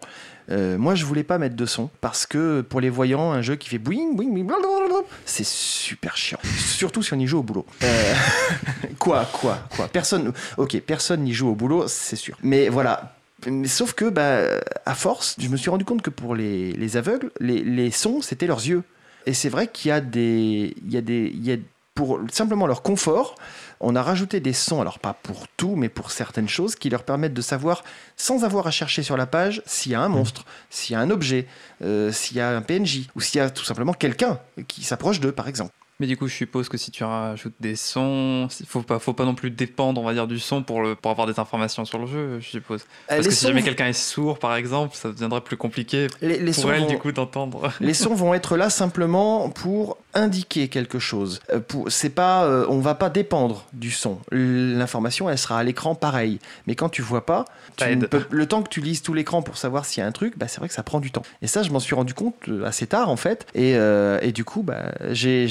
[0.51, 3.57] Euh, moi, je voulais pas mettre de son parce que pour les voyants, un jeu
[3.57, 6.39] qui fait boing, boing, blablabla, c'est super chiant.
[6.57, 7.67] Surtout si on y joue au boulot.
[7.83, 8.15] Euh,
[8.99, 10.33] quoi, quoi, quoi Personne.
[10.57, 12.37] Ok, personne n'y joue au boulot, c'est sûr.
[12.43, 13.15] Mais voilà.
[13.47, 14.43] Mais sauf que, bah,
[14.87, 18.21] à force, je me suis rendu compte que pour les, les aveugles, les, les sons,
[18.23, 18.83] c'était leurs yeux.
[19.27, 21.57] Et c'est vrai qu'il y a des, il y a des, il y a
[21.97, 23.35] pour simplement leur confort,
[23.81, 27.03] on a rajouté des sons, alors pas pour tout, mais pour certaines choses, qui leur
[27.05, 27.85] permettent de savoir,
[28.17, 31.01] sans avoir à chercher sur la page, s'il y a un monstre, s'il y a
[31.01, 31.47] un objet,
[31.83, 35.21] euh, s'il y a un PNJ, ou s'il y a tout simplement quelqu'un qui s'approche
[35.21, 35.73] d'eux, par exemple.
[35.99, 39.15] Mais du coup, je suppose que si tu rajoutes des sons, il faut pas, faut
[39.15, 41.87] pas non plus dépendre, on va dire, du son pour, le, pour avoir des informations
[41.87, 42.83] sur le jeu, je suppose.
[42.83, 46.09] Euh, Parce les que si jamais quelqu'un est sourd, par exemple, ça deviendrait plus compliqué
[46.21, 47.73] les, les pour elle, vont- du coup, d'entendre.
[47.81, 51.41] Les sons vont être là simplement pour indiquer quelque chose.
[51.53, 54.19] Euh, C'est pas, euh, on va pas dépendre du son.
[54.33, 56.41] L'information, elle sera à l'écran pareil.
[56.67, 57.45] Mais quand tu vois pas,
[57.77, 60.13] tu peux- le temps que tu lises tout l'écran pour savoir s'il y a un
[60.13, 61.23] truc, bah, c'est vrai que ça prend du temps.
[61.43, 63.47] Et ça, je m'en suis rendu compte euh, assez tard en fait.
[63.55, 65.47] Et, euh, et du coup, bah, j'ai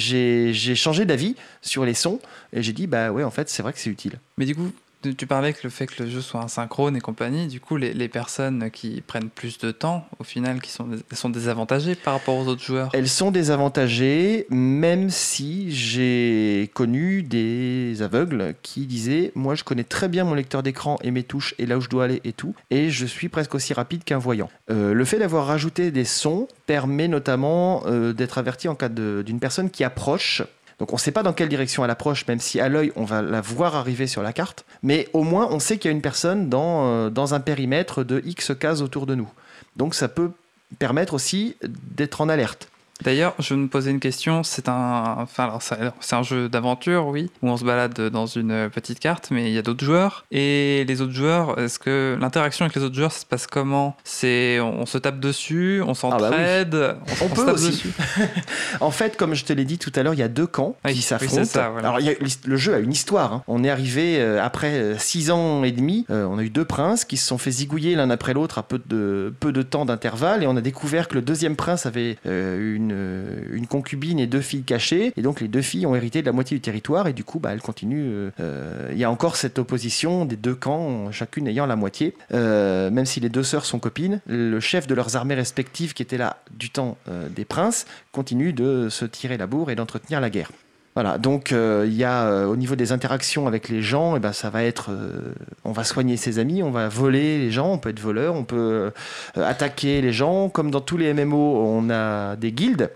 [0.75, 2.19] changé d'avis sur les sons
[2.53, 4.19] et j'ai dit bah ouais, en fait, c'est vrai que c'est utile.
[4.37, 4.71] Mais du coup,
[5.13, 8.07] tu- parlais que le fait que le jeu soit asynchrone et compagnie, du coup, les,
[8.07, 12.47] personnes qui prennent plus de temps, au final, qui sont, sont désavantagées par rapport aux
[12.47, 12.89] autres joueurs.
[12.93, 20.07] Elles sont désavantagées, même si j'ai connu des aveugles qui disaient Moi, je connais très
[20.07, 22.55] bien mon lecteur d'écran et mes touches et là où je dois aller et tout,
[22.69, 24.49] et je suis presque aussi rapide qu'un voyant.
[24.69, 29.39] Euh, le fait d'avoir rajouté des sons permet notamment euh, d'être averti en cas d'une
[29.39, 30.43] personne qui approche.
[30.79, 33.05] Donc on ne sait pas dans quelle direction elle approche, même si à l'œil on
[33.05, 35.95] va la voir arriver sur la carte, mais au moins on sait qu'il y a
[35.95, 39.29] une personne dans, euh, dans un périmètre de X cases autour de nous.
[39.77, 40.31] Donc ça peut
[40.79, 42.69] permettre aussi d'être en alerte.
[43.03, 44.43] D'ailleurs, je me posais une question.
[44.43, 45.59] C'est un, enfin,
[45.99, 49.53] c'est un jeu d'aventure, oui, où on se balade dans une petite carte, mais il
[49.53, 50.25] y a d'autres joueurs.
[50.31, 53.97] Et les autres joueurs, est-ce que l'interaction avec les autres joueurs, ça se passe comment?
[54.05, 55.97] C'est, on, se tape dessus, on bah oui.
[55.97, 57.67] s'entraide, on, On se peut tape aussi.
[57.71, 57.89] dessus.
[58.81, 60.75] En fait, comme je te l'ai dit tout à l'heure, il y a deux camps
[60.85, 61.43] Oui, qui s'affrontent.
[61.71, 61.79] voilà.
[61.89, 62.13] Alors, il y a-
[62.45, 63.33] le jeu a une histoire.
[63.33, 63.43] hein.
[63.47, 66.05] On est arrivé euh, après euh, six ans et demi.
[66.09, 68.63] euh, on a eu deux princes qui se sont fait zigouiller l'un après l'autre à
[68.63, 70.43] peu de, peu de temps d'intervalle.
[70.43, 74.27] Et on a découvert que le deuxième prince avait euh, une, euh, une concubine et
[74.27, 75.13] deux filles cachées.
[75.15, 77.07] Et donc, les deux filles ont hérité de la moitié du territoire.
[77.07, 78.11] Et du coup, bah, elles continuent.
[78.11, 82.15] euh, euh, Il y a encore cette opposition des deux camps, chacune ayant la moitié.
[82.31, 86.17] Même si les deux sœurs sont copines, le chef de leurs armées respectives qui était
[86.17, 86.97] là du temps
[87.35, 90.51] des princes continue de se tirer la bourre et d'entretenir la guerre.
[90.95, 94.21] Voilà, donc euh, il y a euh, au niveau des interactions avec les gens, et
[94.21, 95.33] ben, ça va être, euh,
[95.65, 98.45] on va soigner ses amis, on va voler les gens, on peut être voleur, on
[98.45, 98.93] peut
[99.35, 102.91] attaquer les gens, comme dans tous les MMO, on a des guildes,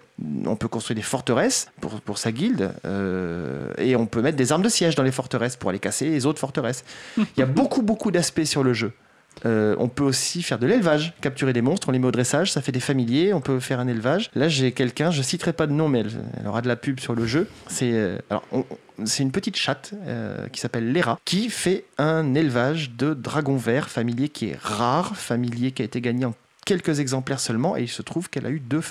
[0.45, 2.71] on peut construire des forteresses pour, pour sa guilde,
[3.77, 6.25] et on peut mettre des armes de siège dans les forteresses pour aller casser les
[6.25, 6.85] autres forteresses.
[7.17, 8.93] Il y a beaucoup beaucoup d'aspects sur le jeu.
[9.45, 12.51] Euh, on peut aussi faire de l'élevage, capturer des monstres, on les met au dressage,
[12.51, 14.29] ça fait des familiers, on peut faire un élevage.
[14.35, 17.15] Là, j'ai quelqu'un, je citerai pas de nom, mais elle, aura de la pub sur
[17.15, 17.47] le jeu.
[17.67, 18.17] C'est euh,
[19.19, 24.29] une petite chatte euh, qui s'appelle Lera, qui fait un élevage de dragon vert familier
[24.29, 26.33] qui est rare, familier qui a été gagné en
[26.65, 28.81] quelques exemplaires seulement, et il se trouve qu'elle a eu deux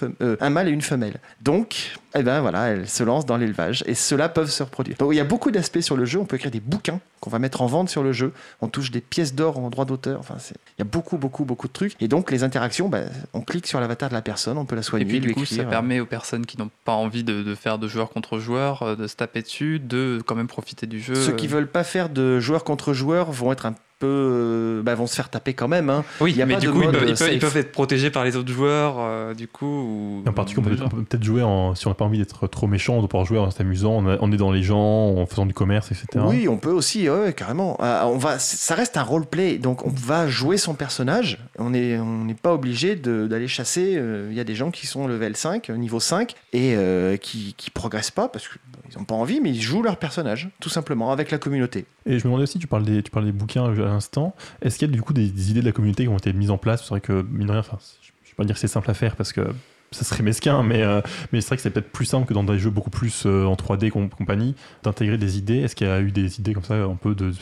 [0.41, 1.21] un mâle et une femelle.
[1.43, 4.97] Donc, eh ben voilà, elle se lance dans l'élevage, et ceux-là peuvent se reproduire.
[4.99, 6.19] Donc, il y a beaucoup d'aspects sur le jeu.
[6.19, 8.33] On peut écrire des bouquins qu'on va mettre en vente sur le jeu.
[8.61, 10.19] On touche des pièces d'or en droit d'auteur.
[10.21, 11.95] Enfin, c'est- il y a beaucoup, beaucoup, beaucoup de trucs.
[12.01, 14.83] Et donc, les interactions, ben, on clique sur l'avatar de la personne, on peut la
[14.83, 15.65] soigner, Et puis lui du coup, écrire.
[15.65, 18.83] ça permet aux personnes qui n'ont pas envie de, de faire de joueur contre joueur,
[18.83, 21.15] euh, de se taper dessus, de quand même profiter du jeu.
[21.15, 21.51] Ceux qui euh.
[21.51, 25.15] veulent pas faire de joueur contre joueur vont être un peu, euh, bah, vont se
[25.17, 25.91] faire taper quand même.
[25.91, 26.05] hein.
[26.21, 28.25] Oui, il y a mais pas du de coup, ils peuvent, ils, être protégés par
[28.25, 29.67] les autres joueurs, euh, du coup.
[29.67, 33.09] Ou, En particulier, on peut, peut-être jouer en, pas envie d'être trop méchant, on doit
[33.09, 36.07] pouvoir jouer en s'amusant, on, est dans les gens, en faisant du commerce, etc.
[36.27, 37.77] Oui, on peut aussi, ouais, carrément.
[37.81, 41.39] Ah, on va, ça reste un roleplay, donc on va jouer son personnage.
[41.59, 43.97] On n'est on n'est pas obligé d'aller chasser.
[43.97, 47.17] euh, Il y a des gens qui sont level 5, euh, niveau 5, et euh,
[47.17, 50.69] qui, qui progressent pas parce qu'ils n'ont pas envie, mais ils jouent leur personnage, tout
[50.71, 51.85] simplement, avec la communauté.
[52.07, 54.79] Et je me demandais aussi, tu parles des, tu parles des bouquins à l'instant, est-ce
[54.79, 56.51] qu'il y a du coup des, des idées de la communauté qui ont été mises
[56.51, 56.83] en place?
[56.83, 58.91] C'est vrai que, mine de rien, enfin, je ne vais pas dire que c'est simple
[58.91, 59.43] à faire parce que
[59.91, 61.01] ça serait mesquin, mais, euh,
[61.33, 63.45] mais c'est vrai que c'est peut-être plus simple que dans des jeux beaucoup plus euh,
[63.47, 65.59] en 3D com- compagnie, d'intégrer des idées.
[65.59, 67.33] Est-ce qu'il y a eu des idées comme ça, un peu de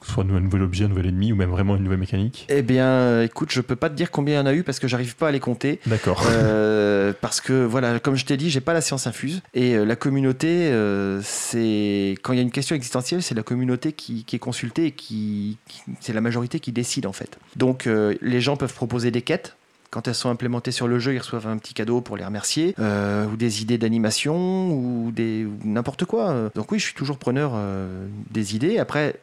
[0.00, 2.44] que ce soit un nouvel objet, un nouvel ennemi, ou même vraiment une nouvelle mécanique?
[2.48, 4.64] Eh bien, euh, écoute, je peux pas te dire combien il y en a eu
[4.64, 5.78] parce que j'arrive pas à les compter.
[5.86, 6.24] D'accord.
[6.28, 9.84] Euh, parce que voilà, comme je t'ai dit, j'ai pas la science infuse et euh,
[9.84, 14.24] la communauté, euh, c'est quand il y a une question existentielle, c'est la communauté qui,
[14.24, 17.38] qui est consultée et qui, qui- c'est la majorité qui décide en fait.
[17.54, 17.88] Donc
[18.20, 19.56] les gens peuvent proposer des quêtes.
[19.92, 22.74] Quand elles sont implémentées sur le jeu, ils reçoivent un petit cadeau pour les remercier,
[22.78, 26.50] euh, ou des idées d'animation, ou des n'importe quoi.
[26.54, 28.78] Donc oui, je suis toujours preneur euh, des idées.
[28.78, 29.16] Après,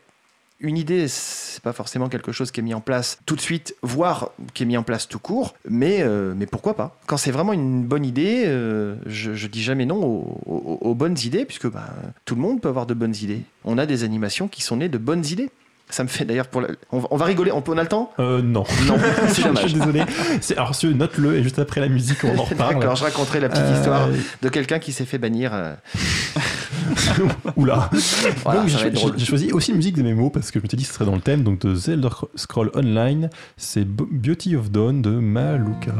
[0.59, 3.75] une idée, c'est pas forcément quelque chose qui est mis en place tout de suite,
[3.81, 7.31] voire qui est mis en place tout court, mais, euh, mais pourquoi pas Quand c'est
[7.31, 8.43] vraiment une bonne idée,
[9.07, 9.97] je, dis jamais non
[10.45, 11.95] aux, bonnes idées, puisque bah,
[12.25, 13.41] tout le monde peut avoir de bonnes idées.
[13.65, 15.49] On a des animations qui sont nées de bonnes idées.
[15.91, 16.61] Ça me fait d'ailleurs pour.
[16.61, 18.11] la- On, va- on va rigoler, on, peut- on a le temps?
[18.19, 18.63] Euh, non.
[18.85, 18.95] Non,
[19.29, 19.63] c'est Je dommage.
[19.65, 20.03] suis désolé.
[20.39, 22.75] C'est- Alors, si, note-le et juste après la musique, on en reparle.
[22.75, 24.07] D'accord, je raconterai la petite Euh, histoire
[24.41, 25.51] de quelqu'un qui s'est fait bannir.
[25.53, 25.73] euh,
[27.55, 27.89] Oula.
[28.43, 30.83] Voilà, j'ai choisi aussi une musique de mes mots parce que je me suis dit
[30.83, 33.29] que ce serait dans le thème donc de The Elder Scroll Online.
[33.57, 35.93] C'est Beauty of Dawn de Maluka.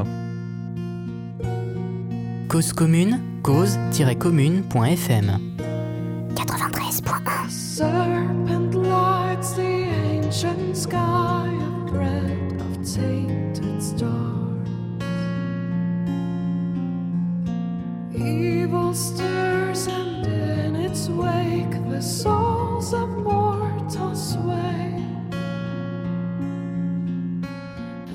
[2.47, 5.39] Cause commune, cause-commune.fm
[6.35, 11.93] 93.1 serpent lights the ancient sky of
[12.61, 14.69] of tainted stars.
[18.13, 25.03] Evil stirs, and in its wake the souls of mortals sway.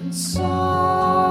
[0.01, 1.24] And sorrow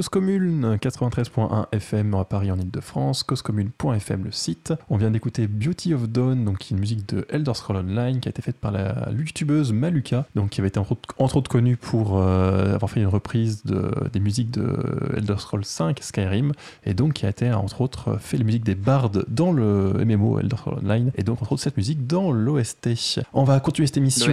[0.00, 4.72] Cause Commune, 93.1 FM à Paris en Ile-de-France, causecommune.fm le site.
[4.88, 8.30] On vient d'écouter Beauty of Dawn, donc une musique de Elder Scroll Online qui a
[8.30, 12.74] été faite par la youtubeuse Maluka, donc qui avait été entre autres, connue pour euh,
[12.74, 14.74] avoir fait une reprise de, des musiques de
[15.18, 16.52] Elder Scroll 5 Skyrim,
[16.86, 20.38] et donc qui a été entre autres fait les musiques des bardes dans le MMO
[20.38, 23.20] Elder Scroll Online, et donc entre autres cette musique dans l'OST.
[23.34, 24.32] On va continuer cette émission.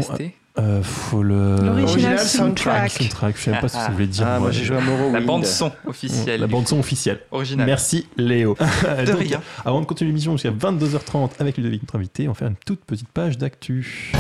[0.60, 2.92] Euh, faut le L'original Original soundtrack.
[2.92, 3.38] soundtrack.
[3.38, 4.26] Je savais pas ce que ça voulait dire.
[4.28, 5.14] Ah, moi j'ai joué à Morrowind.
[5.14, 6.42] La bande son officielle.
[6.42, 7.20] La bande son officielle.
[7.58, 8.58] Merci Léo.
[9.06, 9.42] De Donc, rien.
[9.66, 12.84] Avant de continuer l'émission jusqu'à 22h30 avec Ludovic, notre invité, on va faire une toute
[12.86, 14.12] petite page d'actu.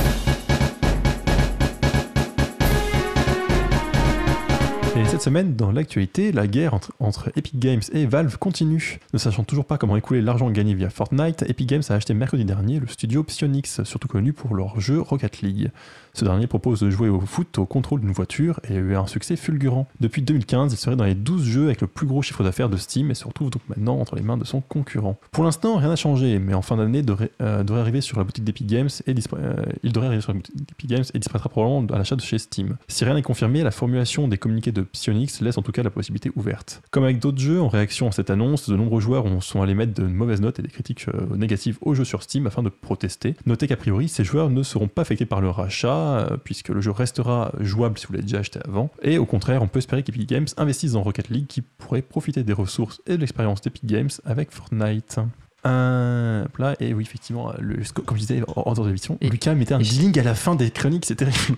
[4.95, 8.99] Et cette semaine, dans l'actualité, la guerre entre, entre Epic Games et Valve continue.
[9.13, 12.45] Ne sachant toujours pas comment écouler l'argent gagné via Fortnite, Epic Games a acheté mercredi
[12.45, 15.69] dernier le studio Psyonix, surtout connu pour leur jeu Rocket League.
[16.17, 19.05] Ce dernier propose de jouer au foot au contrôle d'une voiture et a eu un
[19.05, 19.87] succès fulgurant.
[19.99, 22.77] Depuis 2015, il serait dans les 12 jeux avec le plus gros chiffre d'affaires de
[22.77, 25.19] Steam et se retrouve donc maintenant entre les mains de son concurrent.
[25.31, 28.43] Pour l'instant, rien n'a changé, mais en fin d'année, devrait, euh, arriver sur la boutique
[28.43, 31.85] d'Epic Games et euh, il devrait arriver sur la boutique d'Epic Games et disparaîtra probablement
[31.93, 32.77] à l'achat de chez Steam.
[32.87, 35.91] Si rien n'est confirmé, la formulation des communiqués de Psyonix laisse en tout cas la
[35.91, 36.81] possibilité ouverte.
[36.89, 39.75] Comme avec d'autres jeux, en réaction à cette annonce, de nombreux joueurs ont- sont allés
[39.75, 42.69] mettre de mauvaises notes et des critiques euh, négatives aux jeux sur Steam afin de
[42.69, 43.35] protester.
[43.45, 46.81] Notez qu'a priori, ces joueurs ne seront pas affectés par le rachat, euh, puisque le
[46.81, 48.89] jeu restera jouable si vous l'avez déjà acheté avant.
[49.01, 52.43] Et au contraire, on peut espérer qu'Epic Games investisse dans Rocket League qui pourrait profiter
[52.43, 55.19] des ressources et de l'expérience d'Epic Games avec Fortnite.
[55.63, 59.73] Un plat, et oui, effectivement, le, comme je disais en dehors de l'émission, Lucas mettait
[59.73, 61.57] un dealing à la fin des chroniques, c'est terrible.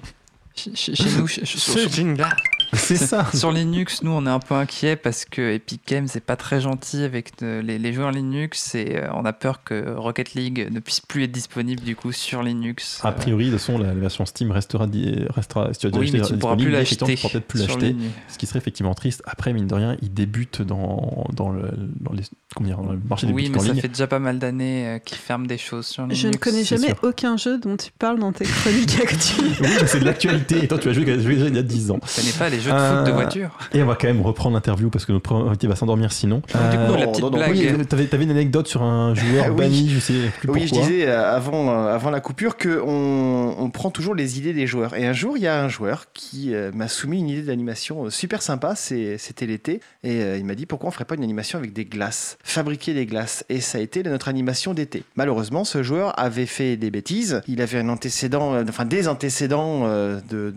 [0.55, 2.29] Chez, nous, Ce jingle-là.
[2.73, 3.27] C'est ça.
[3.33, 6.61] sur Linux, nous on est un peu inquiet parce que Epic Games c'est pas très
[6.61, 10.69] gentil avec euh, les, les joueurs Linux et euh, on a peur que Rocket League
[10.71, 12.99] ne puisse plus être disponible du coup sur Linux.
[13.03, 14.87] A priori, de toute façon, la, version Steam restera,
[15.29, 17.15] restera si tu as déjà oui, mais acheté, tu pourras disponible, plus l'acheter.
[17.15, 17.95] tu pourras peut-être plus l'acheter.
[18.27, 19.21] Ce qui serait effectivement triste.
[19.25, 22.23] Après, mine de rien, il débute dans, dans, le, dans, les,
[22.59, 23.81] dans le marché des Oui, boutiques mais en ça ligne.
[23.81, 26.19] fait déjà pas mal d'années euh, qu'ils ferment des choses sur Linux.
[26.19, 29.51] Je ne connais jamais aucun jeu dont tu parles dans tes chroniques actuelles.
[29.61, 30.63] Oui, mais c'est de l'actualité.
[30.63, 31.99] Et toi, tu as joué, joué déjà il y a 10 ans.
[32.07, 33.57] Je connais pas les jeux de Euh, foot de voiture.
[33.73, 36.37] Et on va quand même reprendre l'interview parce que notre invité va s'endormir sinon.
[36.37, 37.51] Du coup, Euh, la non, petite non, non, blague.
[37.51, 39.55] oui, t'avais, t'avais une anecdote sur un joueur Oui.
[39.55, 43.55] banni, je sais plus Oui, je disais euh, avant, euh, avant la coupure que on,
[43.59, 44.95] on prend toujours les idées des joueurs.
[44.97, 48.05] Et un jour, il y a un joueur qui euh, m'a soumis une idée d'animation
[48.05, 48.73] euh, super sympa.
[48.75, 49.81] c'est- C'était l'été.
[50.03, 52.37] Et euh, il m'a dit pourquoi on ferait pas une animation avec des glaces?
[52.43, 53.45] Fabriquer des glaces.
[53.49, 55.03] Et ça a été notre animation d'été.
[55.15, 57.41] Malheureusement, ce joueur avait fait des bêtises.
[57.47, 60.51] Il avait un antécédent, euh, enfin des antécédents euh, de,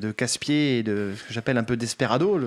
[0.00, 2.40] de, casse-pied et de ce que j'appelle un peu desperado.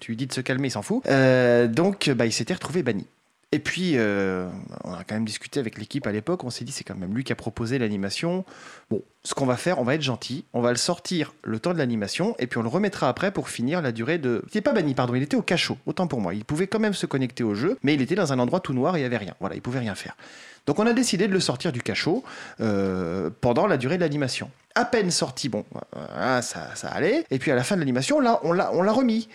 [0.00, 1.02] Tu lui dis de se calmer, il s'en fout.
[1.06, 3.06] Euh, donc, bah, il s'était retrouvé banni.
[3.52, 4.48] Et puis, euh,
[4.84, 6.44] on a quand même discuté avec l'équipe à l'époque.
[6.44, 8.44] On s'est dit, c'est quand même lui qui a proposé l'animation.
[8.90, 10.44] Bon, ce qu'on va faire, on va être gentil.
[10.52, 13.48] On va le sortir le temps de l'animation et puis on le remettra après pour
[13.48, 14.42] finir la durée de.
[14.44, 15.76] Il n'était pas banni, pardon, il était au cachot.
[15.86, 16.32] Autant pour moi.
[16.32, 18.72] Il pouvait quand même se connecter au jeu, mais il était dans un endroit tout
[18.72, 19.34] noir et il n'y avait rien.
[19.40, 20.16] Voilà, il pouvait rien faire.
[20.66, 22.22] Donc on a décidé de le sortir du cachot
[22.60, 24.48] euh, pendant la durée de l'animation.
[24.76, 27.24] À peine sorti, bon, voilà, ça, ça allait.
[27.32, 29.28] Et puis à la fin de l'animation, là, on l'a, on l'a remis.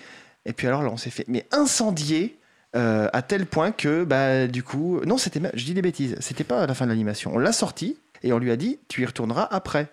[0.45, 2.38] Et puis alors là, on s'est fait mais incendier
[2.76, 6.43] euh, à tel point que bah du coup, non, c'était, je dis des bêtises, c'était
[6.43, 7.32] pas à la fin de l'animation.
[7.34, 9.88] On l'a sorti et on lui a dit, tu y retourneras après.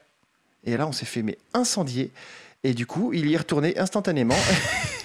[0.65, 2.11] Et là, on s'est fait mais incendier.
[2.65, 4.37] Et du coup, il y est retourné instantanément.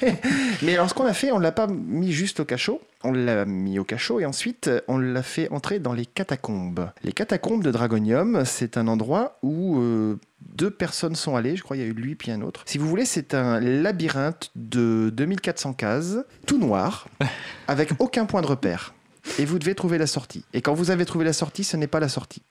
[0.62, 2.82] Mais alors, ce qu'on a fait, on l'a pas mis juste au cachot.
[3.04, 6.92] On l'a mis au cachot et ensuite, on l'a fait entrer dans les catacombes.
[7.04, 10.20] Les catacombes de Dragonium, c'est un endroit où euh,
[10.56, 11.56] deux personnes sont allées.
[11.56, 12.62] Je crois qu'il y a eu lui puis un autre.
[12.68, 17.08] Si vous voulez, c'est un labyrinthe de 2400 cases, tout noir,
[17.68, 18.94] avec aucun point de repère.
[19.40, 20.46] Et vous devez trouver la sortie.
[20.54, 22.44] Et quand vous avez trouvé la sortie, ce n'est pas la sortie.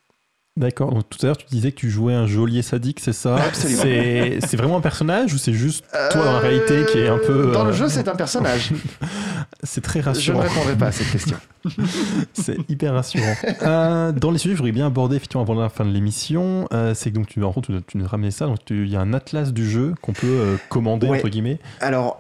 [0.57, 3.37] D'accord, donc tout à l'heure tu disais que tu jouais un geôlier sadique, c'est ça
[3.37, 3.83] Absolument.
[3.83, 7.19] C'est, c'est vraiment un personnage ou c'est juste toi dans la réalité qui est un
[7.19, 7.53] peu.
[7.53, 8.73] Dans le euh, jeu, c'est un personnage.
[9.63, 10.41] C'est très Je ne rassurant.
[10.41, 11.37] répondrai pas à cette question.
[12.33, 13.35] C'est hyper rassurant.
[13.63, 16.69] Euh, dans les sujets, que je voudrais bien aborder effectivement avant la fin de l'émission.
[16.73, 18.47] euh, c'est que donc tu, en gros, tu, tu nous ramenais ça.
[18.47, 21.19] Donc il y a un atlas du jeu qu'on peut euh, commander Ouais.
[21.19, 21.59] entre guillemets.
[21.81, 22.17] Alors,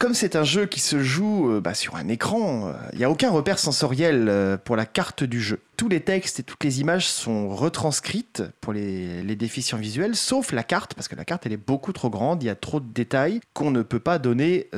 [0.00, 3.30] comme c'est un jeu qui se joue bah, sur un écran, il n'y a aucun
[3.30, 5.60] repère sensoriel pour la carte du jeu.
[5.76, 10.52] Tous les textes et toutes les images sont retranscrites pour les, les déficients visuels, sauf
[10.52, 12.78] la carte, parce que la carte elle est beaucoup trop grande, il y a trop
[12.78, 14.68] de détails qu'on ne peut pas donner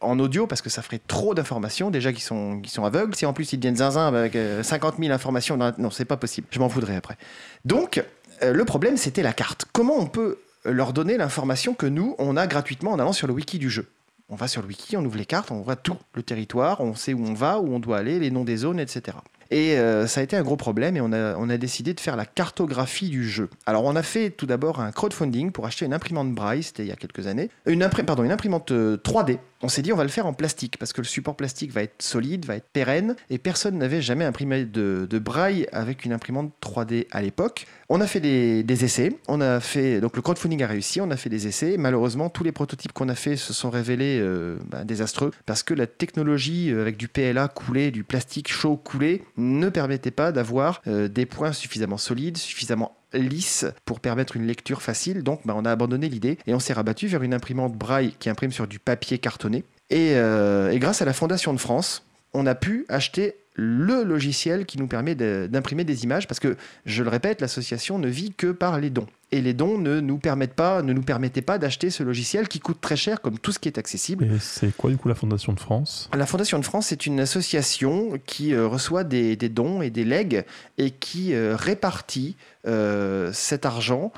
[0.00, 3.14] en audio parce que ça ferait trop d'informations, déjà qui sont, qui sont aveugles.
[3.14, 6.46] Si en plus ils deviennent zinzin avec euh, 50 000 informations, non, c'est pas possible.
[6.50, 7.16] Je m'en voudrais après.
[7.64, 8.02] Donc,
[8.42, 9.66] euh, le problème c'était la carte.
[9.72, 13.34] Comment on peut leur donner l'information que nous, on a gratuitement en allant sur le
[13.34, 13.86] wiki du jeu?
[14.28, 16.94] On va sur le wiki, on ouvre les cartes, on voit tout, le territoire, on
[16.94, 19.18] sait où on va, où on doit aller, les noms des zones, etc.
[19.52, 22.00] Et euh, ça a été un gros problème et on a, on a décidé de
[22.00, 23.50] faire la cartographie du jeu.
[23.66, 26.88] Alors on a fait tout d'abord un crowdfunding pour acheter une imprimante Braille, c'était il
[26.88, 27.50] y a quelques années.
[27.66, 29.38] Une, pardon, une imprimante euh, 3D.
[29.64, 31.84] On s'est dit on va le faire en plastique parce que le support plastique va
[31.84, 36.52] être solide, va être pérenne et personne n'avait jamais imprimé de, Braille avec une imprimante
[36.60, 37.66] 3D à l'époque.
[37.88, 41.12] On a fait des, des essais, on a fait donc le crowdfunding a réussi, on
[41.12, 41.76] a fait des essais.
[41.78, 45.74] Malheureusement, tous les prototypes qu'on a fait se sont révélés euh, bah, désastreux parce que
[45.74, 50.82] la technologie euh, avec du PLA coulé, du plastique chaud coulé, ne permettait pas d'avoir
[50.88, 55.22] euh, des points suffisamment solides, suffisamment lisses pour permettre une lecture facile.
[55.22, 58.30] Donc, bah, on a abandonné l'idée et on s'est rabattu vers une imprimante braille qui
[58.30, 59.64] imprime sur du papier cartonné.
[59.90, 64.64] Et, euh, et grâce à la Fondation de France, on a pu acheter le logiciel
[64.64, 68.32] qui nous permet de- d'imprimer des images parce que, je le répète, l'association ne vit
[68.32, 69.06] que par les dons.
[69.30, 72.60] Et les dons ne nous permettent pas, ne nous permettaient pas d'acheter ce logiciel qui
[72.60, 74.24] coûte très cher comme tout ce qui est accessible.
[74.24, 76.10] Et c'est quoi du coup la Fondation de France?
[76.14, 80.04] La Fondation de France est une association qui euh, reçoit des, des dons et des
[80.04, 80.44] legs
[80.78, 82.36] et qui euh, répartit
[82.66, 84.12] euh, cet argent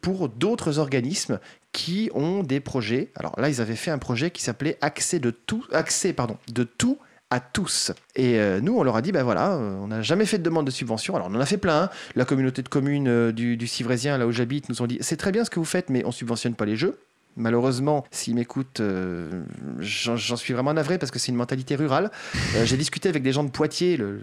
[0.00, 1.38] pour d'autres organismes
[1.72, 3.10] qui ont des projets.
[3.14, 6.64] Alors là, ils avaient fait un projet qui s'appelait Accès de tout, accès pardon, de
[6.64, 6.96] tout
[7.30, 7.92] à tous.
[8.16, 10.42] Et euh, nous, on leur a dit, ben voilà, euh, on n'a jamais fait de
[10.42, 11.14] demande de subvention.
[11.14, 11.82] Alors, on en a fait plein.
[11.84, 11.90] hein.
[12.16, 13.68] La communauté de communes euh, du, du
[14.04, 16.12] là où j'habite, nous ont dit, c'est très bien ce que vous faites, mais on
[16.12, 16.98] subventionne pas les jeux.
[17.38, 19.44] Malheureusement, s'ils m'écoutent, euh,
[19.80, 22.10] j'en suis vraiment navré parce que c'est une mentalité rurale.
[22.56, 24.20] Euh, J'ai discuté avec des gens de Poitiers, le,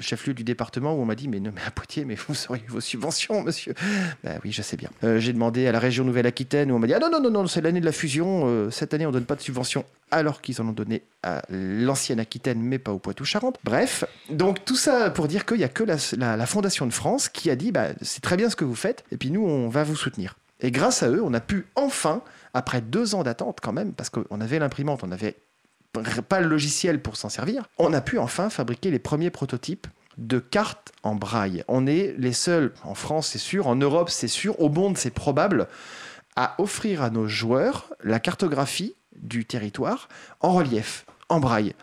[0.00, 2.64] chef-lieu du département, où on m'a dit Mais non, mais à Poitiers, mais vous auriez
[2.68, 3.74] vos subventions, monsieur.
[4.24, 4.90] Ben oui, je sais bien.
[5.04, 7.30] Euh, J'ai demandé à la région Nouvelle-Aquitaine, où on m'a dit Ah non, non, non,
[7.30, 8.70] non, c'est l'année de la fusion.
[8.70, 12.60] cette année, on donne pas de subvention, alors qu'ils en ont donné à l'ancienne Aquitaine,
[12.60, 13.58] mais pas au Poitou-Charentes.
[13.62, 17.48] Bref, donc tout ça pour dire qu'il n'y a que la Fondation de France qui
[17.48, 19.84] a dit bah, C'est très bien ce que vous faites, et puis nous, on va
[19.84, 20.34] vous soutenir.
[20.60, 22.22] Et grâce à eux, on a pu enfin,
[22.56, 25.36] après deux ans d'attente quand même, parce qu'on avait l'imprimante, on n'avait
[26.26, 29.86] pas le logiciel pour s'en servir, on a pu enfin fabriquer les premiers prototypes
[30.16, 31.64] de cartes en braille.
[31.68, 35.10] On est les seuls, en France c'est sûr, en Europe c'est sûr, au monde c'est
[35.10, 35.68] probable,
[36.34, 40.08] à offrir à nos joueurs la cartographie du territoire
[40.40, 41.74] en relief, en braille.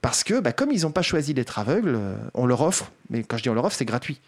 [0.00, 3.22] Parce que bah, comme ils n'ont pas choisi d'être aveugles, euh, on leur offre, mais
[3.22, 4.20] quand je dis on leur offre, c'est gratuit.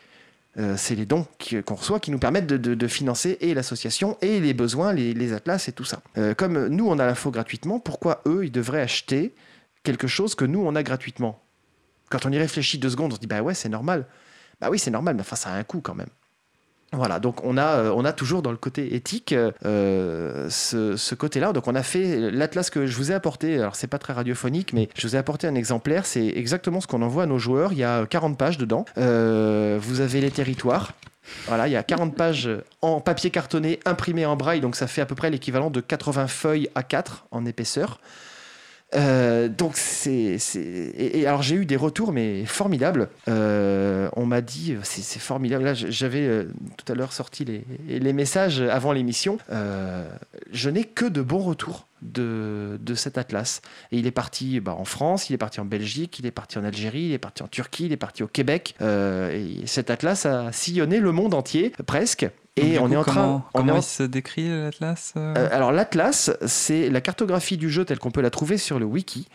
[0.58, 1.26] Euh, c'est les dons
[1.64, 5.68] qu'on reçoit qui nous permettent de, financer et l'association et les besoins, les, les atlas
[5.68, 6.02] et tout ça.
[6.16, 9.34] Euh, comme nous, on a l'info gratuitement, pourquoi eux, ils devraient acheter
[9.84, 11.40] quelque chose que nous, on a gratuitement?
[12.10, 14.06] Quand on y réfléchit deux secondes, on se dit, bah ouais, c'est normal.
[14.60, 16.08] Bah oui, c'est normal, mais enfin, ça a un coût quand même.
[16.92, 21.52] Voilà, donc on a, euh, on a toujours dans le côté éthique euh, ce, côté-là.
[21.52, 23.58] Donc on a fait l'atlas que je vous ai apporté.
[23.58, 26.06] Alors c'est pas très radiophonique, mais je vous ai apporté un exemplaire.
[26.06, 27.72] C'est exactement ce qu'on envoie à nos joueurs.
[27.72, 28.86] Il y a 40 pages dedans.
[28.96, 30.92] Euh, vous avez les territoires.
[31.46, 32.48] Voilà, il y a 40 pages
[32.80, 36.26] en papier cartonné imprimé en braille, donc ça fait à peu près l'équivalent de 80
[36.26, 38.00] feuilles A4 en épaisseur.
[38.94, 43.10] Euh, donc c'est et, et alors j'ai eu des retours mais formidables.
[43.28, 45.64] Euh, on m'a dit c'est c'est formidable.
[45.64, 46.44] Là j'avais euh,
[46.76, 49.38] tout à l'heure sorti les, les messages avant l'émission.
[49.50, 50.08] Euh,
[50.52, 53.60] je n'ai que de bons retours de, de cet atlas.
[53.92, 56.58] Et il est parti bah, en France, il est parti en Belgique, il est parti
[56.58, 58.74] en Algérie, il est parti en Turquie, il est parti au Québec.
[58.80, 62.26] Euh, et cet atlas a sillonné le monde entier presque.
[62.60, 63.14] Et du on coup, est en train.
[63.14, 67.00] Comment, on est comment en- il se décrit l'Atlas euh euh, alors l'Atlas, c'est la
[67.00, 69.28] cartographie du jeu telle qu'on peut la trouver sur le wiki,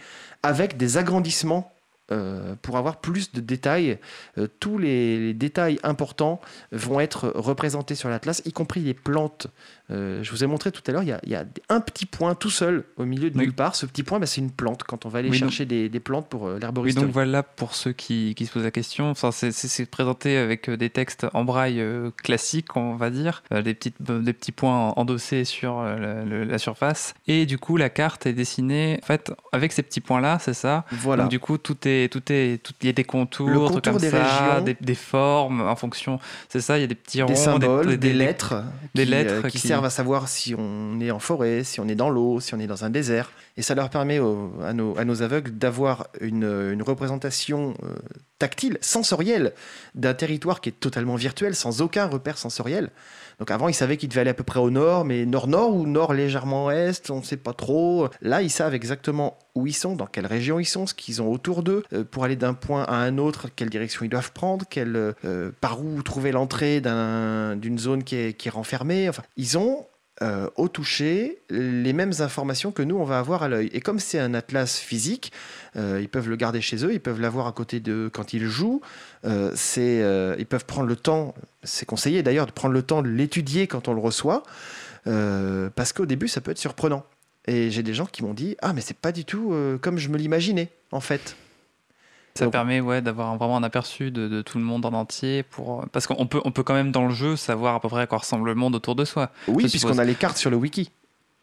[0.43, 1.69] avec des agrandissements
[2.11, 3.97] euh, pour avoir plus de détails.
[4.37, 6.41] Euh, tous les, les détails importants
[6.73, 9.47] vont être représentés sur l'Atlas, y compris les plantes.
[9.93, 11.79] Euh, je vous ai montré tout à l'heure, il y a, il y a un
[11.79, 13.45] petit point tout seul au milieu de Oui.
[13.45, 13.75] nulle part.
[13.75, 15.99] Ce petit point, bah, c'est une plante quand on va aller Oui, chercher des, des
[15.99, 19.09] plantes pour euh, Oui, donc voilà pour ceux qui, qui se posent la question.
[19.09, 19.53] Enfin, c'est-
[19.89, 21.83] présenté avec euh, des textes en braille
[22.23, 27.13] classiques, on va dire, des, petites, des petits points endossés sur la, surface.
[27.27, 30.85] Et du coup, la carte est dessinée, en fait, avec ces petits points-là, c'est ça?
[30.91, 31.23] Voilà.
[31.23, 33.81] Donc du coup, tout est, tout est, tout, il y a des contours, Le contour
[33.81, 34.63] comme des ça, régions.
[34.65, 36.19] des, des formes en fonction.
[36.49, 38.63] C'est ça, il y a des petits ronds, des symboles, des, lettres,
[38.95, 41.95] des lettres qui qui- servent à savoir si on est en forêt, si on est
[41.95, 43.31] dans l'eau, si on est dans un désert.
[43.57, 47.93] Et ça leur permet à, nos, aveugles d'avoir une, une représentation euh,
[48.39, 49.53] tactile, sensorielle
[49.95, 52.89] d'un territoire qui est totalement virtuel, sans aucun repère sensoriel.
[53.39, 55.85] Donc avant, ils savaient qu'ils devaient aller à peu près au nord, mais nord-nord ou
[55.87, 58.07] nord légèrement est, on ne sait pas trop.
[58.21, 61.31] Là, ils savent exactement où ils sont, dans quelle région ils sont, ce qu'ils ont
[61.31, 64.65] autour d'eux, euh, pour aller d'un point à un autre, quelle direction ils doivent prendre,
[64.69, 69.09] quelle, euh, par où trouver l'entrée d'un- d'une zone qui est, qui est renfermée.
[69.09, 69.85] Enfin, ils ont
[70.21, 73.71] euh, au toucher les mêmes informations que nous, on va avoir à l'œil.
[73.73, 75.31] Et comme c'est un atlas physique,
[75.75, 78.45] euh, ils peuvent le garder chez eux, ils peuvent l'avoir à côté de quand ils
[78.45, 78.81] jouent.
[79.25, 79.55] Euh,
[80.37, 81.33] ils peuvent prendre le temps,
[81.63, 84.43] c'est conseillé d'ailleurs de prendre le temps de l'étudier quand on le reçoit,
[85.03, 87.05] parce qu'au début, ça peut être surprenant.
[87.45, 90.09] Et j'ai des gens qui m'ont dit Ah, mais c'est pas du tout comme je
[90.09, 91.35] me l'imaginais, en fait.
[92.35, 95.43] Ça Donc- permet ouais, d'avoir vraiment un aperçu de, de tout le monde en entier.
[95.43, 95.85] Pour...
[95.91, 98.07] Parce qu'on peut, on peut quand même dans le jeu savoir à peu près à
[98.07, 99.29] quoi ressemble le monde autour de soi.
[99.47, 100.89] Oui, puisqu'on a les cartes sur le wiki.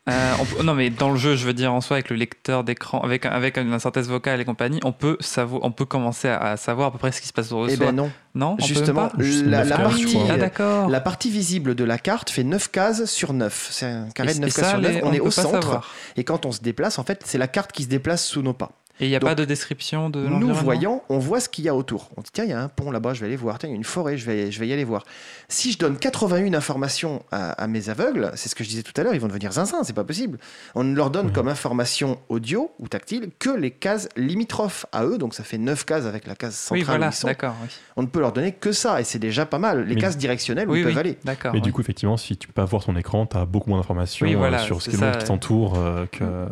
[0.09, 2.64] Euh, on non, mais dans le jeu, je veux dire en soi, avec le lecteur
[2.64, 6.38] d'écran, avec, avec une synthèse vocale et compagnie, on peut, savoir, on peut commencer à,
[6.41, 7.86] à savoir à peu près ce qui se passe autour de Eh soi.
[7.86, 8.11] ben non.
[8.34, 10.16] non, on Justement, la, la partie.
[10.28, 10.88] Ah, d'accord.
[10.88, 13.68] la partie visible de la carte fait 9 cases sur 9.
[13.70, 14.91] C'est un carré Et- de et 9 cases ça, sur 9.
[14.95, 15.51] les- On, est au centre.
[15.62, 15.95] savoir.
[16.16, 18.55] Et quand on se déplace, en fait, c'est la carte qui se déplace sous nos
[18.55, 18.72] pas.
[19.01, 21.64] Et il n'y a Donc, pas de description de Nous voyons, on voit ce qu'il
[21.64, 22.11] y a autour.
[22.16, 23.59] On dit tiens, il y a un pont là-bas, je vais aller voir.
[23.59, 25.05] Tiens, il y a une forêt, je vais, je vais y aller voir.
[25.48, 28.93] Si je donne 81 informations à, à mes aveugles, c'est ce que je disais tout
[28.97, 30.39] à l'heure, ils vont devenir zinzin, c'est pas possible.
[30.74, 35.18] On ne leur donne comme information audio ou tactile que les cases limitrophes à eux,
[35.18, 37.27] donc ça fait 9 cases avec la case centrale Oui, voilà, où ils sont.
[37.27, 37.55] d'accord.
[37.62, 39.86] Oui, On ne peut leur donner que ça, et c'est déjà pas mal.
[39.86, 41.18] Les Mais- cases directionnelles où oui, ils peuvent oui, aller.
[41.24, 41.52] d'accord.
[41.52, 41.62] Mais oui.
[41.62, 44.27] du coup, effectivement, si tu peux pas voir ton écran, tu as beaucoup moins d'informations
[44.27, 44.97] Oui, euh, sur ce qui
[45.27, 46.47] t'entoure euh, que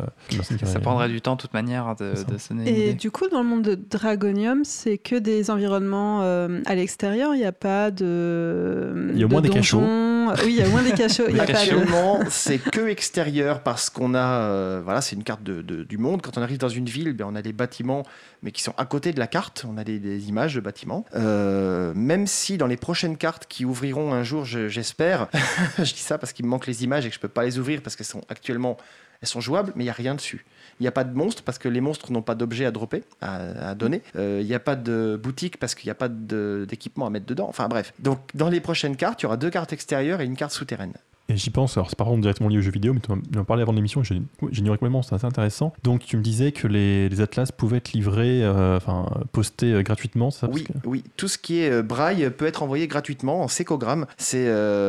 [0.65, 2.93] ça prendrait du temps de toute manière de se donner une Et idée.
[2.93, 7.33] du coup, dans le monde de Dragonium, c'est que des environnements euh, à l'extérieur.
[7.35, 9.11] Il n'y a pas de.
[9.13, 9.79] Il y a au de moins des cachots.
[9.81, 11.23] Oui, il y a au moins des cachots.
[11.29, 15.15] Il y a pas de- Actuellement, c'est que extérieur parce qu'on a, euh, voilà, c'est
[15.15, 16.21] une carte de- de- du monde.
[16.21, 18.03] Quand on arrive dans une ville, ben, on a des bâtiments,
[18.43, 19.65] mais qui sont à côté de la carte.
[19.67, 21.05] On a des, des images de bâtiments.
[21.15, 25.27] Euh, même si dans les prochaines cartes qui ouvriront un jour, je- j'espère,
[25.77, 27.57] je dis ça parce qu'il me manque les images et que je peux pas les
[27.57, 28.77] ouvrir parce qu'elles sont actuellement,
[29.21, 30.45] elles sont jouables, mais il y a rien dessus.
[30.79, 33.03] Il n'y a pas de monstres parce que les monstres n'ont pas d'objets à dropper,
[33.21, 34.01] à, à donner.
[34.15, 37.25] Euh, Il n'y a pas de boutique parce qu'il n'y a pas d'équipement à mettre
[37.25, 37.47] dedans.
[37.49, 37.93] Enfin bref.
[37.99, 40.93] Donc dans les prochaines cartes, il y aura deux cartes extérieures et une carte souterraine.
[41.31, 43.43] Et j'y pense, alors c'est pas vraiment directement lié aux jeux vidéo, mais tu m'en
[43.43, 45.73] parlais avant l'émission, j'ignorais complètement, c'est assez intéressant.
[45.83, 49.83] Donc tu me disais que les, les atlas pouvaient être livrés, euh, enfin postés euh,
[49.83, 52.63] gratuitement, c'est ça Oui, parce que- oui, tout ce qui est euh, braille peut être
[52.63, 54.07] envoyé gratuitement en sécogramme.
[54.17, 54.47] C'est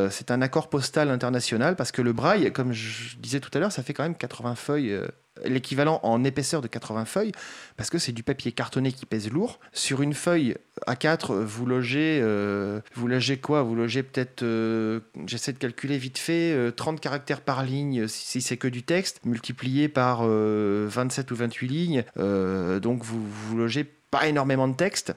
[0.09, 3.71] c'est un accord postal international parce que le braille, comme je disais tout à l'heure,
[3.71, 4.97] ça fait quand même 80 feuilles,
[5.45, 7.31] l'équivalent en épaisseur de 80 feuilles,
[7.77, 9.59] parce que c'est du papier cartonné qui pèse lourd.
[9.73, 10.55] Sur une feuille
[10.87, 13.63] A4, vous logez, euh, vous logez quoi?
[13.63, 18.41] Vous logez peut-être, euh, j'essaie de calculer vite fait, euh, 30 caractères par ligne si,
[18.41, 22.03] c'est que du texte, multiplié par euh, 27 ou 28 lignes.
[22.17, 25.13] Euh, donc vous, vous logez pas énormément de texte.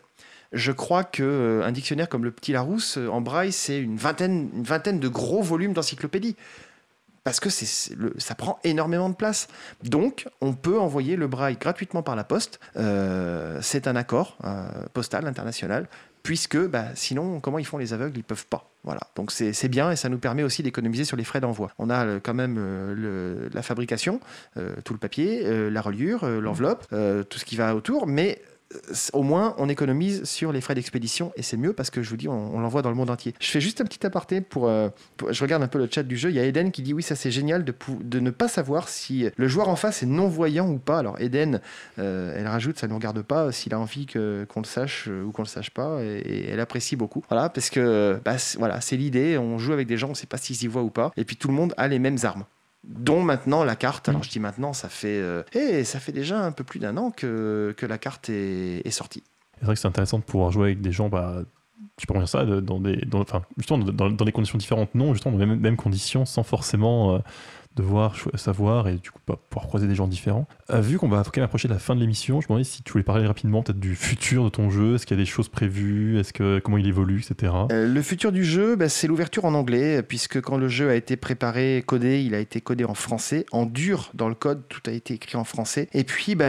[0.54, 3.96] Je crois que euh, un dictionnaire comme le Petit Larousse euh, en braille, c'est une
[3.96, 6.36] vingtaine, une vingtaine de gros volumes d'encyclopédie.
[7.24, 9.48] Parce que ça prend énormément de place.
[9.82, 12.60] Donc, on peut envoyer le braille gratuitement par la poste.
[12.76, 15.88] Euh, c'est un accord euh, postal international.
[16.22, 18.70] Puisque, bah, sinon, comment ils font les aveugles Ils peuvent pas.
[18.82, 19.00] Voilà.
[19.16, 21.70] Donc, c'est, bien et ça nous permet aussi d'économiser sur les frais d'envoi.
[21.78, 24.20] On a euh, quand même la fabrication,
[24.84, 28.06] tout le papier, la reliure, l'enveloppe, tout ce qui va autour.
[28.06, 28.42] Mais
[29.12, 32.16] au moins, on économise sur les frais d'expédition et c'est mieux parce que je vous
[32.16, 33.34] dis, on, l'envoie dans le monde entier.
[33.40, 36.02] Je fais juste un petit aparté pour, euh, pour- Je regarde un peu le chat
[36.02, 36.30] du jeu.
[36.30, 39.26] Il y a Eden qui dit oui, ça c'est génial de, ne pas savoir si
[39.36, 40.98] le joueur en face est non-voyant ou pas.
[40.98, 41.60] Alors, Eden,
[41.98, 45.32] euh, elle rajoute, ça ne regarde pas s'il a envie qu'on le sache euh, ou
[45.32, 47.22] qu'on le sache pas et, elle apprécie beaucoup.
[47.28, 49.38] Voilà, parce que bah, voilà, c'est l'idée.
[49.38, 51.12] On joue avec des gens, on ne sait pas s'ils y voient ou pas.
[51.16, 52.44] Et puis tout le monde a les mêmes armes
[52.86, 54.08] dont maintenant la carte.
[54.08, 56.96] Alors je dis maintenant, ça fait, euh, eh, ça fait déjà un peu plus d'un
[56.96, 59.22] an que, que la carte est, est sortie.
[59.58, 61.42] C'est vrai que c'est intéressant de pouvoir jouer avec des gens, bah,
[62.00, 65.14] je peux dire ça, dans des, dans, enfin, justement, dans, dans des conditions différentes, non,
[65.14, 67.18] justement, dans les mêmes, mêmes conditions, sans forcément euh,
[67.76, 70.46] devoir cho- savoir et du coup pas pouvoir croiser des gens différents.
[70.70, 72.64] Euh, vu qu'on va quand même approcher de la fin de l'émission, je me demandais
[72.64, 75.22] si tu voulais parler rapidement peut-être du futur de ton jeu, est-ce qu'il y a
[75.22, 77.52] des choses prévues, est-ce que comment il évolue, etc.
[77.72, 80.94] Euh, le futur du jeu, bah, c'est l'ouverture en anglais, puisque quand le jeu a
[80.94, 84.80] été préparé, codé, il a été codé en français, en dur dans le code, tout
[84.86, 85.88] a été écrit en français.
[85.92, 86.46] Et puis, bah,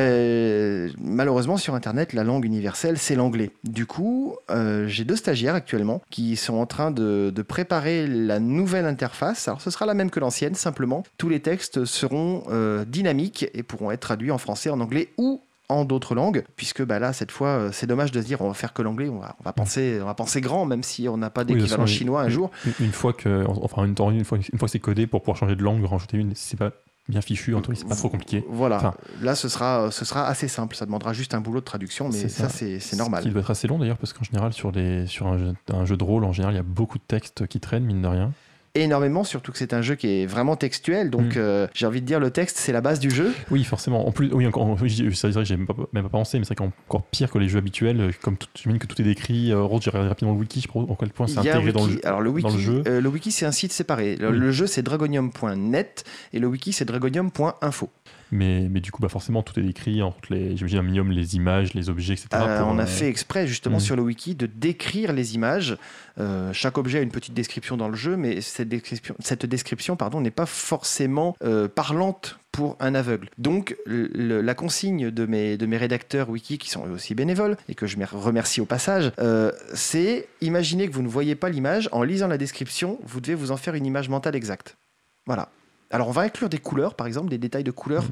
[0.97, 3.51] malheureusement, sur Internet, la langue universelle, c'est l'anglais.
[3.63, 8.39] Du coup, euh, j'ai deux stagiaires actuellement qui sont en train de, de préparer la
[8.39, 9.47] nouvelle interface.
[9.47, 11.03] Alors, ce sera la même que l'ancienne, simplement.
[11.17, 15.41] Tous les textes seront euh, dynamiques et pourront être traduits en français, en anglais ou
[15.67, 18.47] en d'autres langues, puisque bah là, cette fois, euh, c'est dommage de se dire on
[18.49, 21.09] va faire que l'anglais, on va, on va, penser, on va penser grand, même si
[21.09, 22.51] on n'a pas d'équivalent chinois un jour.
[22.67, 25.37] Une, une fois que, enfin, une, une fois, une fois que c'est codé pour pouvoir
[25.37, 26.71] changer de langue, rajouter une, c'est pas
[27.09, 28.43] bien fichu, en tout cas, c'est pas trop compliqué.
[28.49, 31.65] Voilà, Enfin- là, ce sera, ce sera assez simple, ça demandera juste un boulot de
[31.65, 32.49] traduction, mais ça, ça.
[32.49, 33.23] c'est c'est Ce normal.
[33.23, 35.85] qui doit être assez long d'ailleurs, parce qu'en général, sur, les, sur un, jeu, un
[35.85, 38.07] jeu de rôle, en général, il y a beaucoup de textes qui traînent, mine de
[38.07, 38.33] rien.
[38.75, 41.37] Énormément, surtout que c'est un jeu qui est vraiment textuel, donc Mm.
[41.39, 43.33] euh, j'ai envie de dire, le texte, c'est la base du jeu.
[43.49, 44.05] Oui, forcément.
[44.07, 46.57] En plus, oui, encore, c'est vrai que j'ai même pas, même pas pensé, mais c'est
[46.57, 49.51] vrai qu'encore pire que les jeux habituels, euh, comme tout, j'imagine que tout est décrit.
[49.51, 51.85] Euh, Rose, j'ai regardé rapidement le wiki, je pas en quel point c'est intégré dans
[51.87, 52.05] le.
[52.05, 52.83] Alors le wiki, le jeu.
[52.87, 54.17] euh, le wiki, c'est un site séparé.
[54.17, 54.37] Le, Oui.
[54.37, 56.03] le jeu, c'est dragonium.net
[56.33, 57.89] et le wiki, c'est dragonium.info.
[58.31, 61.35] Mais, mais du coup, bah, forcément, tout est décrit, entre les, j'imagine un minimum les
[61.35, 62.27] images, les objets, etc.
[62.33, 63.81] Euh, pour, on a euh, fait exprès justement mm.
[63.81, 65.77] sur le wiki de décrire les images.
[66.19, 69.95] Euh, chaque objet a une petite description dans le jeu, mais cette description, cette description
[69.95, 73.29] pardon, n'est pas forcément euh, parlante pour un aveugle.
[73.37, 77.57] Donc le- la consigne de mes, de mes rédacteurs wiki, qui sont eux aussi bénévoles,
[77.67, 81.49] et que je me remercie au passage, euh, c'est imaginez que vous ne voyez pas
[81.49, 84.77] l'image, en lisant la description, vous devez vous en faire une image mentale exacte.
[85.25, 85.49] Voilà.
[85.91, 88.05] Alors on va inclure des couleurs, par exemple, des détails de couleurs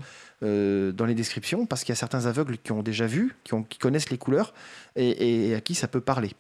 [0.44, 3.54] euh, dans les descriptions, parce qu'il y a certains aveugles qui ont déjà vu, qui,
[3.54, 4.54] ont- qui connaissent les couleurs,
[4.96, 6.32] et, et à qui ça peut parler.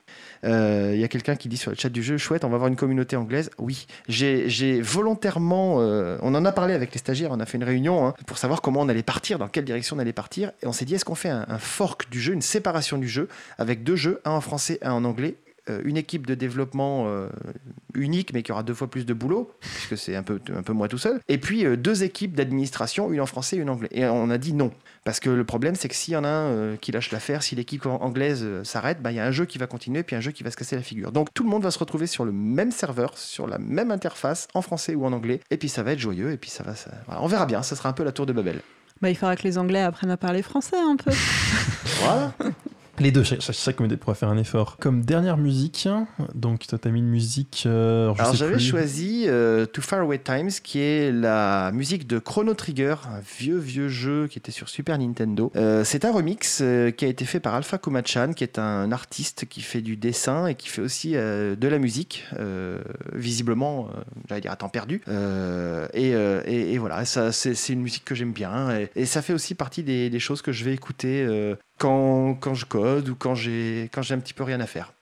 [0.44, 2.56] Euh, Il y a quelqu'un qui dit sur le chat du jeu, chouette, on va
[2.56, 3.50] avoir une communauté anglaise.
[3.58, 7.64] Oui, j'ai volontairement, euh, on en a parlé avec les stagiaires, on a fait une
[7.64, 10.68] réunion hein, pour savoir comment on allait partir, dans quelle direction on allait partir, et
[10.68, 13.28] on s'est dit, est-ce qu'on fait un, un fork du jeu, une séparation du jeu,
[13.58, 15.36] avec deux jeux, un en français, un en anglais,
[15.84, 17.28] une équipe de développement euh,
[17.94, 20.74] unique, mais qui aura deux fois plus de boulot, puisque c'est un peu, un peu
[20.74, 21.20] moi tout seul.
[21.30, 23.90] Et puis euh, deux équipes d'administration, une en français et une en anglais.
[23.92, 24.72] Et on a dit non.
[25.06, 27.44] Parce que le problème, c'est que s'il y en a un euh, qui lâche l'affaire,
[27.44, 30.02] si l'équipe an- anglaise euh, s'arrête, bah, il y a un jeu qui va continuer,
[30.04, 31.12] puis un jeu qui va se casser la figure.
[31.12, 34.48] Donc tout le monde va se retrouver sur le même serveur, sur la même interface,
[34.54, 36.76] en français ou en anglais, et puis ça va être joyeux, et puis ça va.
[36.76, 37.22] ça- voilà.
[37.22, 38.62] On verra bien, ça sera un peu la tour de Babel.
[39.02, 41.12] Bah, il faudra que les Anglais apprennent à parler français un peu.
[42.02, 42.34] Voilà.
[43.00, 44.78] Les deux, chaque, chaque, communauté pourra faire un effort.
[44.78, 45.88] Comme dernière musique,
[46.36, 47.64] donc toi t'as mis une musique.
[47.66, 48.62] euh, alors, je Alors sais j'avais plus.
[48.70, 53.58] choisi euh, To Far Away Times, qui est la musique de Chrono Trigger, un vieux
[53.58, 55.52] vieux jeu qui était sur Super Nintendo.
[55.56, 58.92] Euh, c'est un remix euh, qui a été fait par Alpha Kuma-chan, qui est un
[58.92, 62.80] artiste qui fait du dessin et qui fait aussi euh, de la musique, euh,
[63.12, 65.02] visiblement, euh, j'allais dire à temps perdu.
[65.08, 68.90] Euh, et, euh, et- et voilà, ça, c'est, c'est une musique que j'aime bien et,
[68.96, 72.54] et ça fait aussi partie des, des choses que je vais écouter euh, quand, quand
[72.54, 74.94] je code ou quand j'ai, un petit peu rien à faire.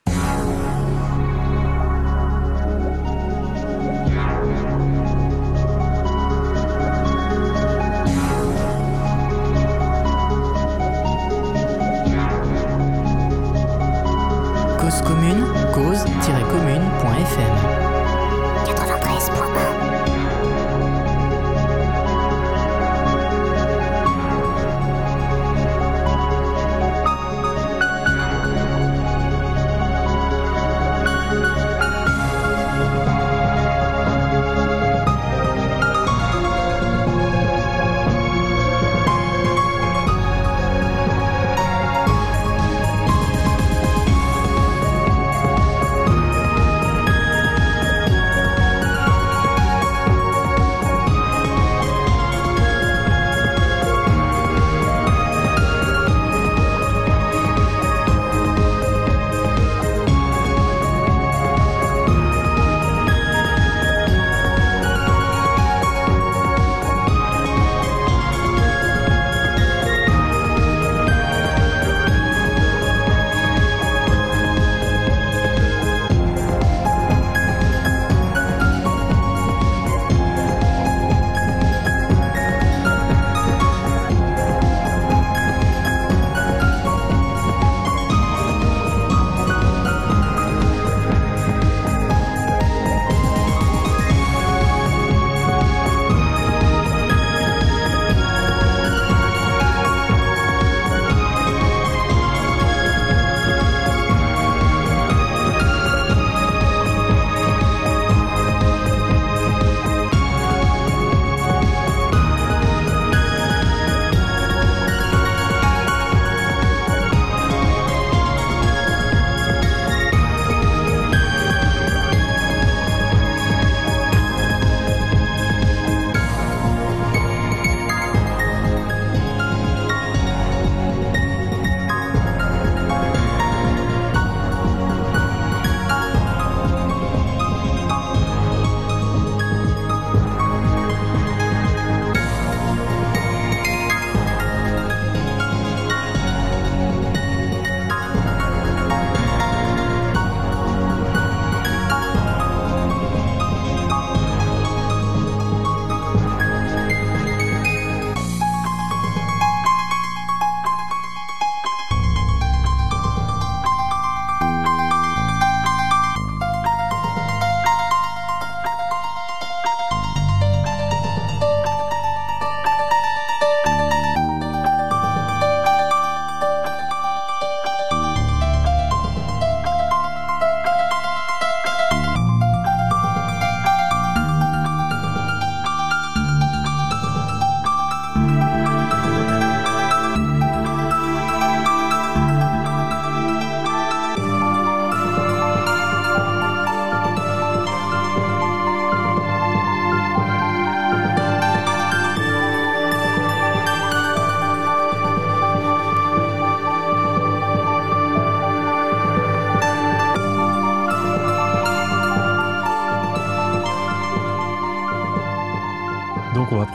[14.78, 16.51] Cause commune, cause-commune.fm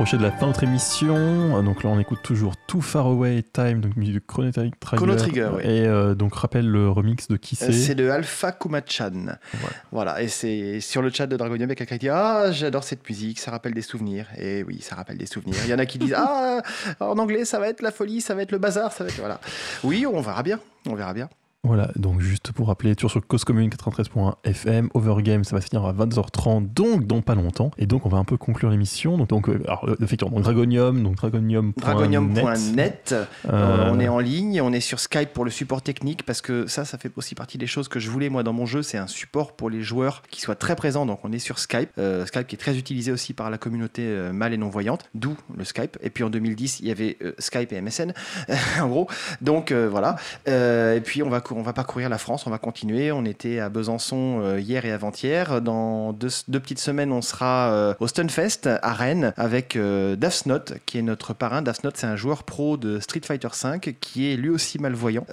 [0.08, 1.62] approcher de la fin de notre émission.
[1.64, 4.72] Donc là, on écoute toujours Too Far Away Time, donc musique de Chrono Trigger.
[4.80, 5.64] Chrono Trigger, oui.
[5.64, 9.12] Et euh, donc, rappelle le remix de qui Euh, c'est C'est de Alpha Kumachan.
[9.12, 9.76] Voilà.
[9.92, 12.52] Voilà, et c'est sur le chat de Dragonium, il y a quelqu'un qui dit Ah,
[12.52, 14.28] j'adore cette musique, ça rappelle des souvenirs.
[14.38, 15.58] Et oui, ça rappelle des souvenirs.
[15.66, 16.62] Il y en a qui disent Ah,
[17.02, 19.20] en anglais, ça va être la folie, ça va être le bazar, ça va être.
[19.20, 19.42] Voilà.
[19.84, 20.62] Oui, on verra bien.
[20.88, 21.28] On verra bien.
[21.64, 25.68] Voilà, donc juste pour rappeler, toujours sur Cause Commune 93.1 FM, Overgame, ça va se
[25.68, 27.72] finir à 22h30, donc dans pas longtemps.
[27.78, 29.18] Et donc on va un peu conclure l'émission.
[29.18, 31.76] Donc, donc euh, alors, euh, effectivement, Dragonium, donc dragonium.net.
[31.78, 33.16] Dragonium.net.
[33.50, 36.68] Euh, on est en ligne, on est sur Skype pour le support technique parce que
[36.68, 38.82] ça, ça fait aussi partie des choses que je voulais moi dans mon jeu.
[38.82, 41.06] C'est un support pour les joueurs qui soient très présents.
[41.06, 41.90] Donc on est sur Skype.
[41.98, 45.10] Euh, Skype qui est très utilisé aussi par la communauté euh, mâle et non voyante,
[45.16, 45.98] d'où le Skype.
[46.02, 48.14] Et puis en 2010, il y avait Skype et MSN,
[48.82, 49.08] en gros.
[49.42, 50.16] Donc voilà.
[50.46, 53.12] Et puis on va, on va parcourir la France, on va continuer.
[53.12, 55.62] On était à Besançon euh, hier et avant-hier.
[55.62, 56.30] Dans deux,
[56.60, 61.34] petites semaines, on sera euh, au Stunfest à Rennes avec euh, Dafsnot, qui est notre
[61.34, 61.62] parrain.
[61.62, 65.26] Dafsnot, c'est un joueur pro de Street Fighter V qui est lui aussi malvoyant.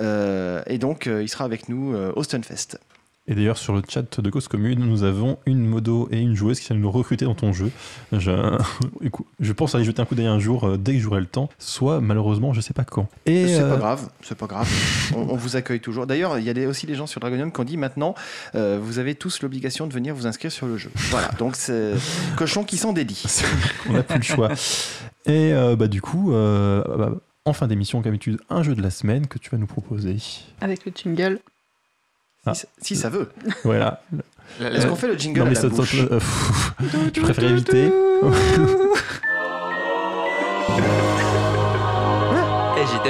[0.66, 2.78] Et donc, il sera avec nous au Stunfest.
[3.26, 6.60] Et d'ailleurs, sur le chat de Cause Commune, nous avons une modo et une joueuse
[6.60, 7.70] qui viennent nous recruter dans ton jeu.
[8.12, 8.58] Je,
[9.40, 11.48] je pense aller jeter un coup d'œil un jour euh, dès que j'aurai le temps,
[11.58, 13.08] soit malheureusement, je sais pas quand.
[13.24, 14.68] Et C'est euh, pas grave, c'est pas grave.
[15.16, 16.06] on, on vous accueille toujours.
[16.06, 18.14] D'ailleurs, il y a des- aussi des gens sur Dragonium qui ont dit maintenant,
[18.54, 20.90] euh, vous avez tous l'obligation de venir vous inscrire sur le jeu.
[21.10, 21.92] Voilà, donc c'est
[22.36, 23.22] cochon qui s'en dédie.
[23.88, 24.50] on n'a plus le choix.
[25.24, 27.12] Et euh, bah, du coup, euh, bah,
[27.46, 30.16] en fin d'émission, comme d'habitude, un jeu de la semaine que tu vas nous proposer.
[30.60, 31.38] Avec le jingle.
[32.46, 32.54] Ah.
[32.54, 33.30] Si, si ça veut.
[33.64, 34.02] Voilà.
[34.60, 36.72] Est-ce qu'on fait le jingle Non, à mais la ça, bouche ça- euh, pff,
[37.14, 37.90] je préfère éviter.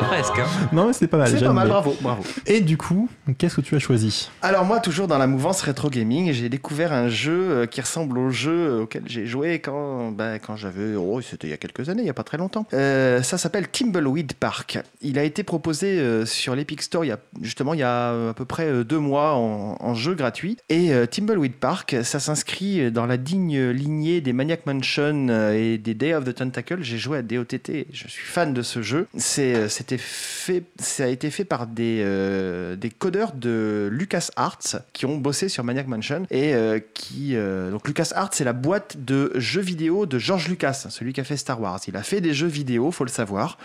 [0.00, 0.38] Presque.
[0.38, 0.46] hein.
[0.72, 1.28] Non, mais c'est pas mal.
[1.28, 2.22] C'est pas mal, bravo, bravo.
[2.46, 3.08] Et du coup,
[3.38, 4.30] qu'est-ce que tu as choisi?
[4.42, 8.18] Alors moi, toujours dans la mouvance rétro gaming, j'ai découvert un jeu euh, qui ressemble
[8.18, 11.88] au jeu auquel j'ai joué quand, bah, quand j'avais, oh, c'était il y a quelques
[11.88, 12.66] années, il y a pas très longtemps.
[12.74, 14.78] Euh, ça s'appelle Timbleweed Park.
[15.00, 18.10] Il a été proposé euh, sur l'Epic Store il y a justement il y a
[18.12, 20.56] euh, à peu près euh, deux mois en, en jeu gratuit.
[20.68, 25.78] Et euh, Timbleweed Park, ça s'inscrit dans la digne lignée des Maniac Mansion euh, et
[25.78, 26.78] des Day of the Tentacle.
[26.82, 29.06] J'ai joué à DOTT, je suis fan de ce jeu.
[29.16, 34.80] C'est, euh, c'était fait, ça a été fait par des, euh, des codeurs de LucasArts
[34.94, 39.04] qui ont bossé sur Maniac Mansion et euh, qui euh, donc LucasArts c'est la boîte
[39.04, 41.80] de jeux vidéo de George Lucas, celui qui a fait Star Wars.
[41.86, 43.58] Il a fait des jeux vidéo, faut le savoir,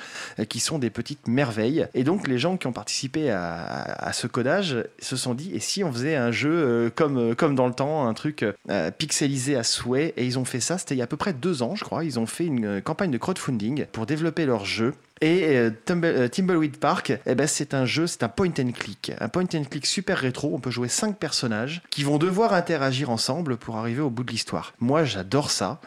[0.50, 1.88] qui sont des petites merveilles.
[1.94, 5.86] Et donc les gens qui ont participé à, ce codage se sont dit et si
[5.86, 8.44] on faisait un jeu comme comme dans le temps, un truc
[8.98, 10.14] pixelisé à souhait?
[10.18, 10.78] Et ils ont fait ça.
[10.78, 12.04] C'était il y a à peu près deux ans, je crois.
[12.04, 14.94] Ils ont fait une campagne de crowdfunding pour développer leur jeu.
[15.22, 19.12] Et euh, euh, Timbleweed Park, eh ben, c'est un jeu, c'est un point and click.
[19.20, 20.54] Un point and click super rétro.
[20.54, 24.32] On peut jouer cinq personnages qui vont devoir interagir ensemble pour arriver au bout de
[24.32, 24.74] l'histoire.
[24.80, 25.82] Moi, j'adore ça.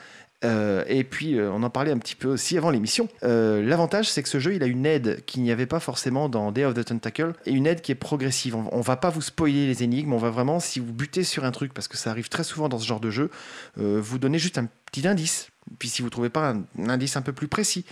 [0.45, 3.09] Euh, et puis, euh, on en parlait un petit peu aussi avant l'émission.
[3.23, 6.53] L'avantage, c'est que ce jeu, il a une aide qu'il n'y avait pas forcément dans
[6.53, 8.57] Day of the Tentacle, et une aide qui est progressive.
[8.57, 11.45] On, on va pas vous spoiler les énigmes, on va vraiment, si vous butez sur
[11.45, 13.31] un truc, parce que ça arrive très souvent dans ce genre de jeu,
[13.77, 15.49] vous donner juste un petit indice.
[15.79, 17.85] Puis si vous trouvez pas un indice un peu plus précis,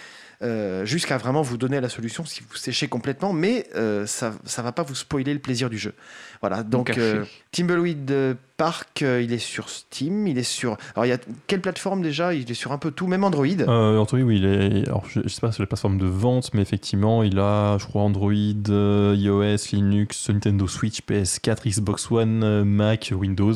[0.43, 4.63] euh, jusqu'à vraiment vous donner la solution si vous séchez complètement, mais euh, ça ça
[4.63, 5.95] va pas vous spoiler le plaisir du jeu.
[6.41, 10.79] Voilà, donc euh, Timbleweed euh, Park, euh, il est sur Steam, il est sur...
[10.95, 12.33] Alors il y a quelle plateforme déjà?
[12.33, 13.45] Il est sur un peu tout, même Android?
[13.47, 14.89] euh, Android, oui, il est.
[14.89, 17.85] Alors, je, je sais pas sur la plateforme de vente, mais effectivement, il a, je
[17.85, 18.33] crois, Android,
[18.71, 23.53] euh, iOS, Linux, Nintendo Switch, PS4, Xbox One, euh, Mac, Windows.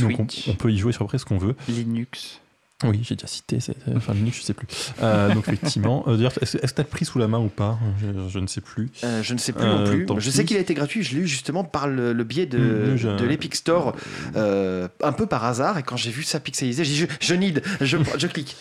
[0.00, 1.54] Donc, on, on peut y jouer sur après ce qu'on veut.
[1.68, 2.40] Linux.
[2.84, 4.66] Oui, j'ai déjà cité, c'est- enfin Linux, je sais plus.
[5.02, 7.78] Euh, donc effectivement, euh, d'ailleurs, est-ce que tu as pris sous la main ou pas?
[8.00, 8.90] Je, je ne sais plus.
[9.04, 10.06] Euh, je ne sais plus Euh, non plus.
[10.06, 11.02] tant Je sais qu'il a été gratuit.
[11.02, 13.94] Je l'ai eu justement par le, le biais de, Mm, je- de l'Epic Store,
[14.36, 15.78] euh, un peu par hasard.
[15.78, 18.56] Et quand j'ai vu ça pixelisé, j'ai dit je, je need, je, je clique.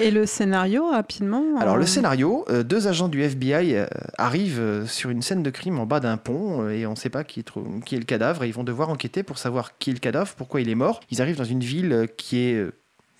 [0.00, 3.86] Et le scénario, rapidement Alors euh, le scénario, euh, deux agents du FBI euh,
[4.18, 6.96] arrivent euh, sur une scène de crime en bas d'un pont euh, et on ne
[6.96, 9.38] sait pas qui est, trop- qui est le cadavre et ils vont devoir enquêter pour
[9.38, 11.00] savoir qui est le cadavre, pourquoi il est mort.
[11.10, 12.64] Ils arrivent dans une ville euh, qui est...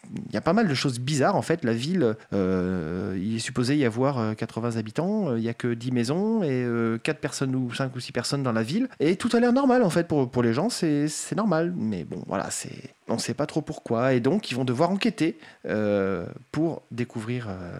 [0.04, 1.64] euh, y a pas mal de choses bizarres en fait.
[1.64, 5.54] La ville, euh, il est supposé y avoir euh, 80 habitants, euh, il y a
[5.54, 6.66] que 10 maisons et
[7.02, 8.88] 4 personnes ou 5 ou 6 personnes dans la ville.
[9.00, 11.74] Et tout a l'air normal en fait pour, pour les gens, c'est normal.
[11.76, 14.14] Mais bon, voilà, c'est on ne sait pas trop pourquoi.
[14.14, 17.78] Et donc ils vont devoir enquêter euh, pour découvrir euh,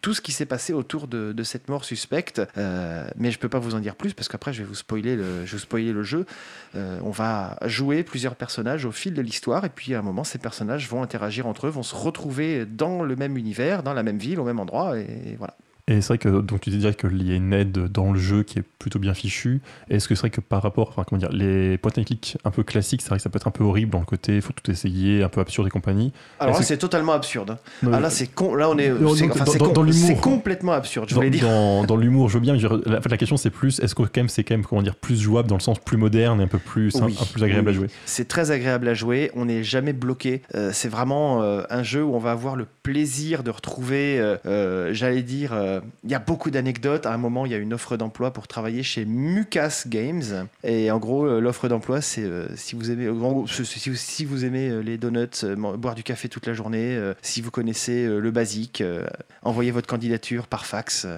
[0.00, 2.42] tout ce qui s'est passé autour de, cette mort suspecte.
[2.56, 5.16] Euh, mais je peux pas vous en dire plus parce qu'après je vais vous spoiler
[5.16, 6.26] le, je vous spoiler le jeu.
[6.74, 10.24] Euh, on va jouer plusieurs personnages au fil de l'histoire et puis à un moment
[10.24, 14.02] ces personnages vont interagir entre eux, vont se retrouver dans le même univers, dans la
[14.02, 15.54] même ville, au même endroit et voilà.
[15.90, 18.42] Et c'est vrai que donc tu disais qu'il y a une aide dans le jeu
[18.42, 19.60] qui est plutôt bien fichue.
[19.88, 22.50] Est-ce que c'est vrai que par rapport, enfin comment dire, les point and click un
[22.50, 24.42] peu classiques, c'est vrai que ça peut être un peu horrible dans le côté, il
[24.42, 26.12] faut tout essayer, un peu absurde et compagnie.
[26.38, 27.56] Alors là, c'est totalement absurde.
[27.82, 28.54] Non, Ah là, c'est con.
[28.54, 28.90] Là, on est.
[28.90, 30.06] Non, c'est enfin, com- dans l'humour.
[30.06, 31.08] c'est complètement absurde.
[31.08, 31.44] Je dans, voulais dire.
[31.48, 33.80] dans- dans l'humour, je veux bien, mais je la, en fait, la question c'est plus,
[33.80, 35.96] est-ce que quand même c'est quand même comment dire plus jouable dans le sens plus
[35.96, 37.86] moderne et un peu plus, Oui, un plus agréable oui, à jouer?
[38.04, 39.30] C'est très agréable à jouer.
[39.34, 40.42] On n'est jamais bloqué.
[40.54, 44.18] Euh, c'est vraiment euh, un jeu où on va avoir le plaisir de retrouver.
[44.20, 47.06] euh, euh, J'allais dire, euh, il y a beaucoup d'anecdotes.
[47.06, 50.46] À un moment, il y a une offre d'emploi pour travailler chez Mucas Games.
[50.64, 53.96] Et en gros, euh, l'offre d'emploi, c'est euh, si vous aimez, gros, si, si vous-
[53.96, 57.40] si vous aimez euh, les donuts, euh, boire du café toute la journée, euh, si
[57.40, 59.06] vous connaissez euh, le basique, euh,
[59.42, 61.04] envoyez votre candidature par fax.
[61.04, 61.16] euh,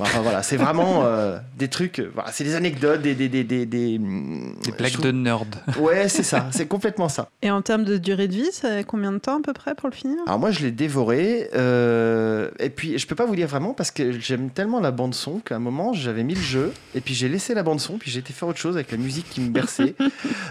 [0.00, 2.00] Enfin voilà, c'est vraiment euh, des trucs.
[2.14, 5.54] voilà, c'est des anecdotes, des des des des, des, hum, Des blagues de nerd.
[5.78, 7.28] Ouais, c'est ça, c'est complètement ça.
[7.42, 9.88] Et en termes de durée de vie, ça combien de temps à peu près pour
[9.88, 10.16] le finir?
[10.26, 13.90] Alors moi, je l'ai dévoré, euh, et puis je peux pas vous dire vraiment parce
[13.94, 17.14] que j'aime tellement la bande son qu'à un moment j'avais mis le jeu, et puis
[17.14, 19.40] j'ai laissé la bande son, puis j'ai été faire autre chose avec la musique qui
[19.40, 19.94] me berçait.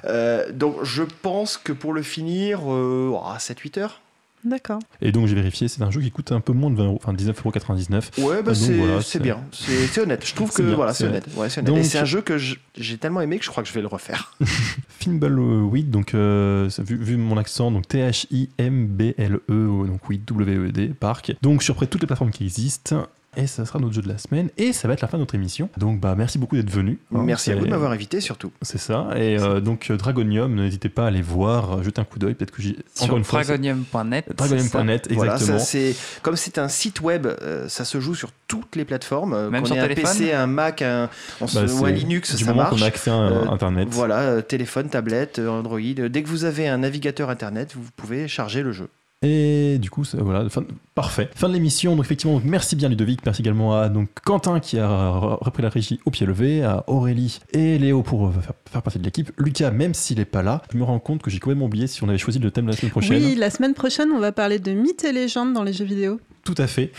[0.05, 4.01] Euh, donc je pense que pour le finir, euh, oh, 7-8 heures.
[4.43, 4.79] D'accord.
[5.01, 6.99] Et donc j'ai vérifié, c'est un jeu qui coûte un peu moins de 20 euros,
[7.01, 8.19] enfin 19,99€.
[8.21, 10.25] Ouais, bah c'est voilà, c'est c'est- bien, c'est honnête.
[10.27, 11.25] Je trouve que bien, voilà, c'est honnête.
[11.37, 11.69] Ouais, c'est honnête.
[11.73, 13.79] Donc- et c'est un jeu que j'ai tellement aimé que je crois que je vais
[13.79, 14.35] le refaire.
[14.99, 21.33] Finballweed, donc euh, vu, vu mon accent, donc T-H-I-M-B-L-E, donc Weed, W-E-D, Parc.
[21.41, 23.07] Donc sur près toutes les plateformes qui existent.
[23.35, 24.49] Et ça sera notre jeu de la semaine.
[24.57, 25.69] Et ça va être la fin de notre émission.
[25.77, 26.99] Donc bah merci beaucoup d'être venu.
[27.13, 28.51] Hein, Merci à vous de m'avoir invité surtout.
[28.61, 29.09] C'est ça.
[29.15, 32.35] Et euh, donc euh, Dragonium, n'hésitez pas à aller voir, euh, jeter un coup d'œil.
[32.35, 33.43] Peut-être que j'ai encore Sur une fois.
[33.43, 34.31] c'est- dragonium.net.
[34.37, 35.59] Dragonium.net, Voilà, exactement.
[35.59, 39.33] c'est comme c'est un site web, euh, ça se joue sur toutes les plateformes.
[39.33, 41.09] euh, Même qu'on sur ait un téléphone PC, un Mac, un,
[41.41, 42.75] on se- Bah, ou un c'est- Linux, du ça moment marche.
[42.77, 43.87] qu'on a accès à Euh, Internet.
[43.91, 45.79] Voilà, euh, téléphone, tablette, Android.
[45.79, 48.89] Dès que vous avez un navigateur Internet, vous pouvez charger le jeu.
[49.25, 51.29] Et du coup, voilà, fin- parfait.
[51.33, 51.95] Fin de l'émission.
[51.95, 55.63] Donc effectivement, donc, merci bien Ludovic, merci également à donc Quentin qui a re- repris
[55.63, 59.03] la régie au pied levé, à Aurélie et Léo pour euh, faire, faire partie de
[59.05, 59.31] l'équipe.
[59.37, 61.87] Lucas, même s'il est pas là, je me rends compte que j'ai quand même oublié
[61.87, 63.23] si on avait choisi le thème de la semaine prochaine.
[63.23, 66.19] Oui, la semaine prochaine, on va parler de mythes et légendes dans les jeux vidéo.
[66.43, 66.91] Tout à fait.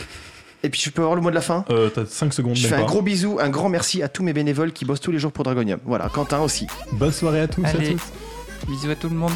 [0.62, 1.66] Et puis je peux avoir le mot de la fin?
[1.68, 2.54] Euh, T'as 5 secondes.
[2.56, 5.00] Je même fais un gros bisou, un grand merci à tous mes bénévoles qui bossent
[5.02, 5.78] tous les jours pour Dragonium.
[5.84, 6.66] Voilà, Quentin aussi.
[6.92, 8.66] Bonne soirée à tous et à Allez, tous.
[8.70, 9.32] bisous à tout le monde.